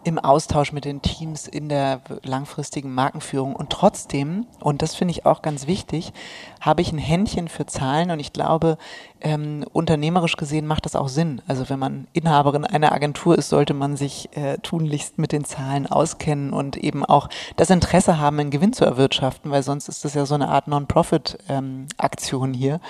im 0.08 0.18
Austausch 0.18 0.72
mit 0.72 0.84
den 0.84 1.02
Teams 1.02 1.46
in 1.46 1.68
der 1.68 2.00
langfristigen 2.22 2.92
Markenführung. 2.92 3.54
Und 3.54 3.70
trotzdem, 3.70 4.46
und 4.60 4.82
das 4.82 4.94
finde 4.94 5.12
ich 5.12 5.26
auch 5.26 5.42
ganz 5.42 5.66
wichtig, 5.66 6.12
habe 6.60 6.82
ich 6.82 6.92
ein 6.92 6.98
Händchen 6.98 7.48
für 7.48 7.66
Zahlen 7.66 8.10
und 8.10 8.20
ich 8.20 8.32
glaube, 8.32 8.78
ähm, 9.20 9.64
unternehmerisch 9.72 10.36
gesehen 10.36 10.66
macht 10.66 10.84
das 10.84 10.96
auch 10.96 11.08
Sinn. 11.08 11.42
Also 11.46 11.68
wenn 11.68 11.78
man 11.78 12.06
Inhaberin 12.12 12.64
einer 12.64 12.92
Agentur 12.92 13.36
ist, 13.36 13.48
sollte 13.48 13.74
man 13.74 13.96
sich 13.96 14.28
äh, 14.36 14.58
tunlichst 14.58 15.18
mit 15.18 15.32
den 15.32 15.44
Zahlen 15.44 15.86
auskennen 15.86 16.52
und 16.52 16.76
eben 16.76 17.04
auch 17.04 17.28
das 17.56 17.70
Interesse 17.70 18.18
haben, 18.18 18.38
einen 18.38 18.50
Gewinn 18.50 18.72
zu 18.72 18.84
erwirtschaften, 18.84 19.50
weil 19.50 19.62
sonst 19.62 19.88
ist 19.88 20.04
das 20.04 20.14
ja 20.14 20.26
so 20.26 20.34
eine 20.34 20.48
Art 20.48 20.68
Non-Profit-Aktion 20.68 22.54
ähm, 22.54 22.58
hier. 22.58 22.80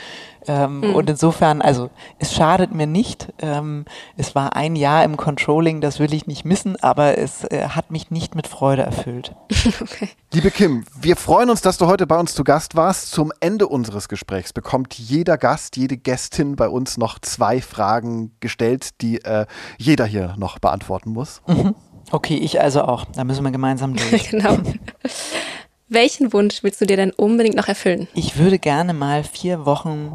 Ähm, 0.49 0.81
mhm. 0.81 0.95
Und 0.95 1.11
insofern, 1.11 1.61
also 1.61 1.91
es 2.19 2.35
schadet 2.35 2.75
mir 2.75 2.87
nicht. 2.87 3.33
Ähm, 3.39 3.85
es 4.17 4.35
war 4.35 4.57
ein 4.57 4.77
Jahr 4.77 5.05
im 5.05 5.17
Controlling, 5.17 5.81
das 5.81 6.01
will 6.01 6.13
ich 6.15 6.27
nicht 6.27 6.45
missen, 6.45 6.77
aber 6.83 7.19
es 7.19 7.45
äh, 7.45 7.69
hat 7.69 7.91
mich 7.91 8.11
nicht 8.11 8.35
mit 8.35 8.47
Freude 8.47 8.83
erfüllt. 8.83 9.35
okay. 9.81 10.09
Liebe 10.33 10.51
Kim, 10.51 10.85
wir 11.01 11.17
freuen 11.17 11.51
uns, 11.51 11.61
dass 11.61 11.77
du 11.77 11.87
heute 11.87 12.07
bei 12.07 12.19
uns 12.19 12.35
zu 12.35 12.45
Gast 12.45 12.75
warst. 12.77 13.11
Zum 13.11 13.33
Ende 13.41 13.69
unseres 13.69 14.09
Gesprächs 14.09 14.53
bekommt 14.53 14.95
jeder 14.95 15.37
Gast, 15.37 15.77
jede 15.77 15.99
Gästin 15.99 16.57
bei 16.57 16.69
uns 16.69 16.97
noch 16.97 17.19
zwei 17.19 17.61
Fragen 17.61 18.33
gestellt, 18.41 19.01
die 19.03 19.23
äh, 19.25 19.47
jeder 19.77 20.07
hier 20.07 20.35
noch 20.39 20.59
beantworten 20.59 21.11
muss. 21.11 21.43
Mhm. 21.47 21.75
Okay, 22.11 22.37
ich 22.37 22.61
also 22.61 22.83
auch. 22.83 23.05
Da 23.05 23.25
müssen 23.25 23.45
wir 23.45 23.51
gemeinsam 23.51 23.95
durch. 24.11 24.31
genau. 24.31 24.57
Welchen 25.89 26.33
Wunsch 26.33 26.63
willst 26.63 26.81
du 26.81 26.87
dir 26.87 26.97
denn 26.97 27.13
unbedingt 27.13 27.57
noch 27.57 27.69
erfüllen? 27.69 28.09
Ich 28.15 28.39
würde 28.39 28.59
gerne 28.59 28.93
mal 28.93 29.25
vier 29.25 29.65
Wochen 29.65 30.15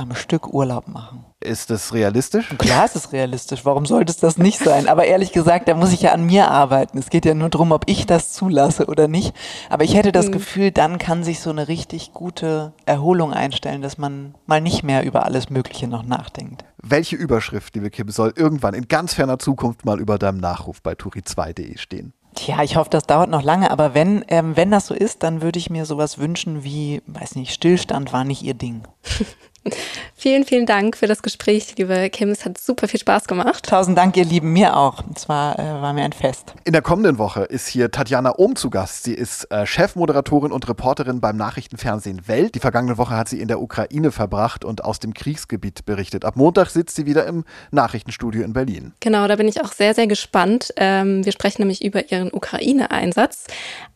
am 0.00 0.14
Stück 0.14 0.52
Urlaub 0.52 0.88
machen. 0.88 1.24
Ist 1.40 1.70
das 1.70 1.94
realistisch? 1.94 2.48
Klar 2.58 2.84
ist 2.84 2.96
es 2.96 3.12
realistisch. 3.12 3.64
Warum 3.64 3.86
sollte 3.86 4.10
es 4.10 4.18
das 4.18 4.36
nicht 4.36 4.58
sein? 4.58 4.88
Aber 4.88 5.04
ehrlich 5.04 5.32
gesagt, 5.32 5.68
da 5.68 5.74
muss 5.74 5.92
ich 5.92 6.02
ja 6.02 6.12
an 6.12 6.24
mir 6.24 6.50
arbeiten. 6.50 6.98
Es 6.98 7.10
geht 7.10 7.24
ja 7.24 7.34
nur 7.34 7.48
darum, 7.48 7.72
ob 7.72 7.84
ich 7.86 8.06
das 8.06 8.32
zulasse 8.32 8.86
oder 8.86 9.08
nicht. 9.08 9.34
Aber 9.68 9.84
ich 9.84 9.94
hätte 9.94 10.12
das 10.12 10.26
mhm. 10.26 10.32
Gefühl, 10.32 10.70
dann 10.70 10.98
kann 10.98 11.24
sich 11.24 11.40
so 11.40 11.50
eine 11.50 11.68
richtig 11.68 12.12
gute 12.12 12.72
Erholung 12.84 13.32
einstellen, 13.32 13.82
dass 13.82 13.98
man 13.98 14.34
mal 14.46 14.60
nicht 14.60 14.82
mehr 14.82 15.04
über 15.04 15.24
alles 15.24 15.50
Mögliche 15.50 15.86
noch 15.86 16.02
nachdenkt. 16.02 16.64
Welche 16.82 17.16
Überschrift, 17.16 17.74
liebe 17.74 17.90
Kim, 17.90 18.08
soll 18.08 18.32
irgendwann 18.36 18.74
in 18.74 18.88
ganz 18.88 19.14
ferner 19.14 19.38
Zukunft 19.38 19.84
mal 19.84 20.00
über 20.00 20.18
deinem 20.18 20.38
Nachruf 20.38 20.82
bei 20.82 20.92
turi2.de 20.92 21.76
stehen? 21.78 22.12
Tja, 22.34 22.62
ich 22.62 22.76
hoffe, 22.76 22.90
das 22.90 23.06
dauert 23.06 23.28
noch 23.28 23.42
lange, 23.42 23.70
aber 23.70 23.92
wenn, 23.94 24.24
ähm, 24.28 24.56
wenn 24.56 24.70
das 24.70 24.86
so 24.86 24.94
ist, 24.94 25.22
dann 25.22 25.42
würde 25.42 25.58
ich 25.58 25.68
mir 25.68 25.84
sowas 25.84 26.18
wünschen 26.18 26.62
wie, 26.62 27.02
weiß 27.06 27.34
nicht, 27.34 27.52
Stillstand 27.52 28.12
war 28.12 28.24
nicht 28.24 28.42
ihr 28.42 28.54
Ding. 28.54 28.82
Vielen, 30.14 30.44
vielen 30.44 30.66
Dank 30.66 30.98
für 30.98 31.06
das 31.06 31.22
Gespräch, 31.22 31.76
liebe 31.78 32.10
Kim. 32.10 32.28
Es 32.28 32.44
hat 32.44 32.58
super 32.58 32.88
viel 32.88 33.00
Spaß 33.00 33.24
gemacht. 33.24 33.66
Tausend 33.66 33.96
Dank, 33.96 34.18
ihr 34.18 34.26
Lieben, 34.26 34.52
mir 34.52 34.76
auch. 34.76 35.02
Es 35.16 35.30
war, 35.30 35.58
äh, 35.58 35.62
war 35.80 35.94
mir 35.94 36.04
ein 36.04 36.12
Fest. 36.12 36.52
In 36.64 36.74
der 36.74 36.82
kommenden 36.82 37.16
Woche 37.16 37.44
ist 37.44 37.68
hier 37.68 37.90
Tatjana 37.90 38.34
Ohm 38.36 38.54
zu 38.54 38.68
Gast. 38.68 39.04
Sie 39.04 39.14
ist 39.14 39.50
äh, 39.50 39.64
Chefmoderatorin 39.64 40.52
und 40.52 40.68
Reporterin 40.68 41.22
beim 41.22 41.38
Nachrichtenfernsehen 41.38 42.28
Welt. 42.28 42.54
Die 42.54 42.60
vergangene 42.60 42.98
Woche 42.98 43.16
hat 43.16 43.30
sie 43.30 43.40
in 43.40 43.48
der 43.48 43.62
Ukraine 43.62 44.12
verbracht 44.12 44.62
und 44.62 44.84
aus 44.84 44.98
dem 44.98 45.14
Kriegsgebiet 45.14 45.86
berichtet. 45.86 46.26
Ab 46.26 46.36
Montag 46.36 46.68
sitzt 46.68 46.96
sie 46.96 47.06
wieder 47.06 47.26
im 47.26 47.44
Nachrichtenstudio 47.70 48.42
in 48.42 48.52
Berlin. 48.52 48.92
Genau, 49.00 49.26
da 49.26 49.36
bin 49.36 49.48
ich 49.48 49.62
auch 49.62 49.72
sehr, 49.72 49.94
sehr 49.94 50.06
gespannt. 50.06 50.74
Ähm, 50.76 51.24
wir 51.24 51.32
sprechen 51.32 51.62
nämlich 51.62 51.82
über 51.82 52.12
ihren 52.12 52.30
Ukraine-Einsatz, 52.30 53.46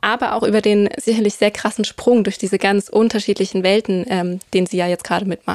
aber 0.01 0.33
auch 0.33 0.43
über 0.43 0.62
den 0.62 0.89
sicherlich 0.97 1.35
sehr 1.35 1.51
krassen 1.51 1.85
Sprung 1.85 2.25
durch 2.25 2.39
diese 2.39 2.57
ganz 2.57 2.89
unterschiedlichen 2.89 3.62
Welten, 3.62 4.07
ähm, 4.09 4.39
den 4.55 4.65
sie 4.65 4.79
ja 4.79 4.87
jetzt 4.87 5.05
gerade 5.05 5.27
mitmacht. 5.27 5.54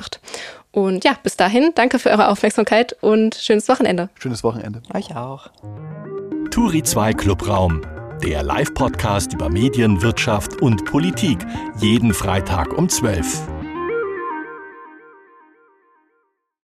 Und 0.71 1.03
ja, 1.03 1.15
bis 1.21 1.35
dahin, 1.35 1.71
danke 1.75 1.99
für 1.99 2.09
eure 2.09 2.27
Aufmerksamkeit 2.27 2.95
und 3.01 3.35
schönes 3.35 3.67
Wochenende. 3.69 4.09
Schönes 4.19 4.43
Wochenende. 4.43 4.81
Euch 4.93 5.15
auch. 5.15 5.49
Turi 6.51 6.83
2 6.83 7.13
Clubraum, 7.13 7.81
der 8.23 8.43
Live-Podcast 8.43 9.33
über 9.33 9.49
Medien, 9.49 10.01
Wirtschaft 10.01 10.61
und 10.61 10.85
Politik, 10.85 11.39
jeden 11.79 12.13
Freitag 12.13 12.77
um 12.77 12.87
12 12.89 13.47
Uhr. 13.47 13.58